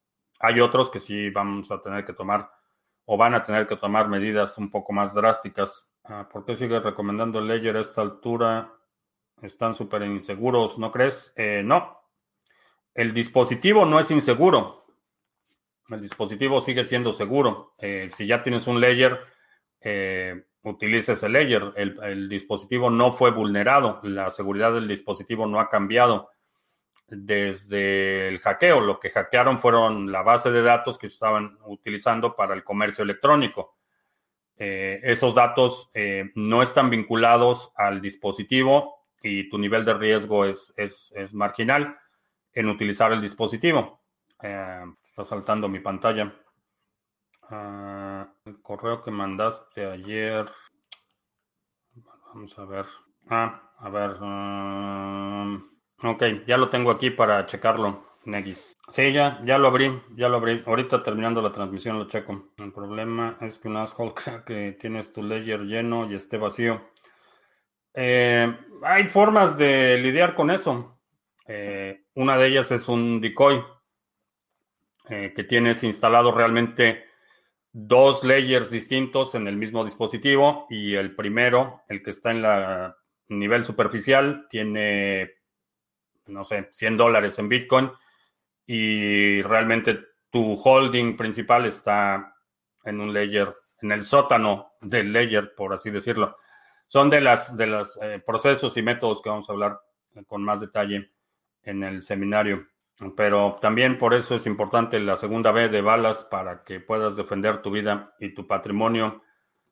hay 0.41 0.61
otros 0.61 0.91
que 0.91 1.01
sí 1.01 1.31
vamos 1.31 1.71
a 1.71 1.81
tener 1.81 2.05
que 2.05 2.15
tomar 2.15 2.51
o 3.05 3.19
van 3.19 3.35
a 3.35 3.43
tener 3.43 3.67
que 3.67 3.77
tomar 3.77 4.09
medidas 4.09 4.57
un 4.57 4.71
poco 4.71 4.95
más 4.95 5.13
drásticas. 5.13 5.93
Ah, 6.05 6.27
¿Por 6.31 6.47
qué 6.47 6.57
sigue 6.57 6.81
recomendando 6.81 7.41
Ledger 7.41 7.77
a 7.77 7.81
esta 7.81 8.01
altura? 8.01 8.73
Están 9.43 9.75
súper 9.75 10.03
inseguros, 10.03 10.79
¿no 10.79 10.91
crees? 10.91 11.35
Eh, 11.37 11.63
no. 11.63 12.01
El 12.95 13.13
dispositivo 13.13 13.85
no 13.85 14.01
es 14.01 14.11
inseguro. 14.11 14.87
El 15.91 16.01
dispositivo 16.01 16.63
sigue 16.63 16.85
siendo 16.85 17.13
seguro. 17.13 17.75
Si 18.15 18.27
ya 18.27 18.43
tienes 18.43 18.67
un 18.67 18.81
Ledger, 18.81 19.21
eh, 19.85 20.47
utilices 20.63 21.23
el 21.23 21.33
Ledger. 21.33 21.73
el 21.77 22.29
dispositivo 22.29 22.91
no 22.91 23.13
fue 23.13 23.31
vulnerado. 23.31 24.01
La 24.03 24.31
seguridad 24.31 24.73
del 24.73 24.89
dispositivo 24.89 25.47
no 25.47 25.61
ha 25.61 25.69
cambiado 25.69 26.31
desde 27.07 28.29
el 28.29 28.39
hackeo. 28.41 28.81
Lo 28.81 28.99
que 28.99 29.11
hackearon 29.11 29.59
fueron 29.59 30.11
la 30.11 30.23
base 30.23 30.51
de 30.51 30.63
datos 30.63 30.99
que 30.99 31.07
estaban 31.07 31.59
utilizando 31.67 32.35
para 32.35 32.55
el 32.55 32.65
comercio 32.65 33.05
electrónico. 33.05 33.77
Eh, 34.57 35.01
esos 35.03 35.35
datos 35.35 35.91
eh, 35.95 36.31
no 36.37 36.63
están 36.63 36.89
vinculados 36.89 37.73
al 37.77 38.01
dispositivo 38.01 39.07
y 39.23 39.49
tu 39.49 39.59
nivel 39.59 39.85
de 39.85 39.95
riesgo 39.95 40.45
es, 40.45 40.73
es, 40.77 41.35
marginal 41.35 41.99
en 42.53 42.69
utilizar 42.69 43.13
el 43.13 43.21
dispositivo. 43.21 44.03
Eh, 44.43 44.85
está 45.05 45.25
saltando 45.25 45.69
mi 45.69 45.81
pantalla. 45.81 46.33
El 47.51 48.44
correo 48.77 49.03
que 49.03 49.11
mandaste 49.11 49.87
ayer. 49.87 50.51
Vamos 52.27 52.59
a 52.59 52.65
ver. 52.65 52.87
Ah, 53.29 53.73
a 53.79 53.89
ver. 53.91 54.21
Um, 54.21 55.75
Ok, 56.07 56.23
ya 56.47 56.59
lo 56.59 56.69
tengo 56.69 56.91
aquí 56.91 57.11
para 57.11 57.47
checarlo, 57.47 58.05
Negis. 58.27 58.77
Sí, 58.89 59.11
ya, 59.13 59.41
ya 59.45 59.57
lo 59.57 59.69
abrí, 59.69 60.03
ya 60.15 60.29
lo 60.29 60.37
abrí. 60.37 60.63
Ahorita 60.67 61.03
terminando 61.03 61.41
la 61.41 61.51
transmisión 61.51 61.99
lo 61.99 62.09
checo. 62.09 62.53
El 62.59 62.73
problema 62.73 63.39
es 63.41 63.59
que 63.59 63.69
un 63.69 63.79
asshole 63.79 64.13
crea 64.15 64.45
que 64.45 64.77
tienes 64.79 65.15
tu 65.15 65.23
ledger 65.23 65.61
lleno 65.61 66.11
y 66.11 66.15
esté 66.15 66.37
vacío. 66.37 66.91
Eh, 67.95 68.55
hay 68.83 69.05
formas 69.05 69.57
de 69.57 69.97
lidiar 69.97 70.35
con 70.35 70.51
eso. 70.51 71.01
Eh, 71.47 72.05
una 72.17 72.37
de 72.37 72.49
ellas 72.49 72.71
es 72.71 72.87
un 72.89 73.21
decoy 73.23 73.65
eh, 75.09 75.33
que 75.35 75.45
tienes 75.45 75.83
instalado 75.85 76.33
realmente 76.33 77.05
dos 77.77 78.23
layers 78.23 78.71
distintos 78.71 79.35
en 79.35 79.49
el 79.49 79.57
mismo 79.57 79.85
dispositivo 79.85 80.67
y 80.71 80.95
el 80.95 81.15
primero, 81.17 81.83
el 81.89 82.05
que 82.05 82.11
está 82.11 82.31
en 82.31 82.41
la 82.41 82.97
nivel 83.29 83.65
superficial, 83.65 84.47
tiene 84.49 85.33
no 86.27 86.45
sé, 86.45 86.69
100 86.73 86.97
dólares 86.97 87.39
en 87.41 87.49
Bitcoin 87.49 87.91
y 88.65 89.43
realmente 89.43 89.99
tu 90.31 90.55
holding 90.55 91.17
principal 91.17 91.67
está 91.67 92.37
en 92.85 93.01
un 93.01 93.13
layer, 93.13 93.53
en 93.83 93.91
el 93.91 94.05
sótano 94.05 94.75
del 94.81 95.13
layer, 95.13 95.53
por 95.57 95.75
así 95.75 95.91
decirlo. 95.91 96.37
Son 96.87 97.11
de 97.11 97.21
las 97.21 97.57
de 97.57 97.67
los 97.67 97.99
eh, 98.01 98.23
procesos 98.25 98.77
y 98.77 98.83
métodos 98.83 99.21
que 99.21 99.31
vamos 99.31 99.51
a 99.51 99.53
hablar 99.53 99.81
con 100.29 100.45
más 100.45 100.61
detalle 100.61 101.11
en 101.65 101.83
el 101.83 102.03
seminario. 102.03 102.69
Pero 103.17 103.59
también 103.61 103.99
por 103.99 104.15
eso 104.15 104.37
es 104.37 104.47
importante 104.47 105.01
la 105.01 105.17
segunda 105.17 105.51
B 105.51 105.69
de 105.69 105.83
balas 105.83 106.25
para 106.25 106.63
que 106.63 106.81
puedas 106.81 107.17
defender 107.17 107.61
tu 107.61 107.71
vida 107.71 108.15
y 108.21 108.35
tu 108.35 108.47
patrimonio 108.47 109.23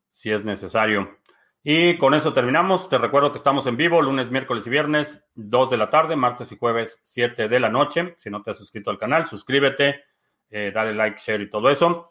si 0.08 0.30
es 0.30 0.44
necesario. 0.44 1.18
Y 1.64 1.96
con 1.96 2.14
eso 2.14 2.32
terminamos. 2.32 2.88
Te 2.88 2.98
recuerdo 2.98 3.30
que 3.30 3.38
estamos 3.38 3.66
en 3.68 3.76
vivo 3.76 4.02
lunes, 4.02 4.30
miércoles 4.30 4.66
y 4.66 4.70
viernes, 4.70 5.28
2 5.34 5.70
de 5.70 5.76
la 5.76 5.90
tarde, 5.90 6.16
martes 6.16 6.50
y 6.50 6.58
jueves, 6.58 7.00
7 7.04 7.48
de 7.48 7.60
la 7.60 7.68
noche. 7.68 8.16
Si 8.18 8.30
no 8.30 8.42
te 8.42 8.50
has 8.50 8.56
suscrito 8.56 8.90
al 8.90 8.98
canal, 8.98 9.28
suscríbete, 9.28 10.02
eh, 10.50 10.72
dale 10.74 10.92
like, 10.92 11.20
share 11.20 11.40
y 11.40 11.48
todo 11.48 11.70
eso. 11.70 12.04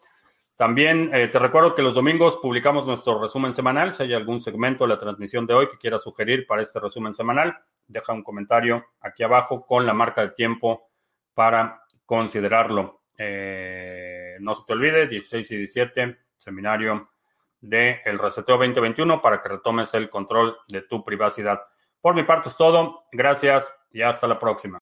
También 0.56 1.10
eh, 1.12 1.28
te 1.28 1.38
recuerdo 1.38 1.74
que 1.74 1.82
los 1.82 1.94
domingos 1.94 2.38
publicamos 2.40 2.86
nuestro 2.86 3.20
resumen 3.20 3.52
semanal. 3.52 3.92
Si 3.92 4.04
hay 4.04 4.14
algún 4.14 4.40
segmento 4.40 4.84
de 4.84 4.88
la 4.88 4.98
transmisión 4.98 5.46
de 5.46 5.54
hoy 5.54 5.68
que 5.68 5.76
quieras 5.76 6.02
sugerir 6.02 6.46
para 6.46 6.62
este 6.62 6.80
resumen 6.80 7.12
semanal, 7.12 7.58
deja 7.86 8.12
un 8.14 8.22
comentario 8.22 8.86
aquí 9.00 9.22
abajo 9.22 9.66
con 9.66 9.84
la 9.84 9.92
marca 9.92 10.22
de 10.22 10.28
tiempo 10.30 10.91
para 11.34 11.84
considerarlo. 12.04 13.02
Eh, 13.18 14.36
no 14.40 14.54
se 14.54 14.64
te 14.66 14.72
olvide, 14.72 15.06
16 15.06 15.50
y 15.50 15.56
17, 15.56 16.18
seminario 16.36 17.10
del 17.60 18.00
el 18.04 18.18
Reseteo 18.18 18.56
2021 18.56 19.22
para 19.22 19.40
que 19.40 19.48
retomes 19.48 19.94
el 19.94 20.10
control 20.10 20.56
de 20.68 20.82
tu 20.82 21.04
privacidad. 21.04 21.62
Por 22.00 22.14
mi 22.14 22.24
parte 22.24 22.48
es 22.48 22.56
todo. 22.56 23.04
Gracias 23.12 23.72
y 23.92 24.02
hasta 24.02 24.26
la 24.26 24.38
próxima. 24.38 24.80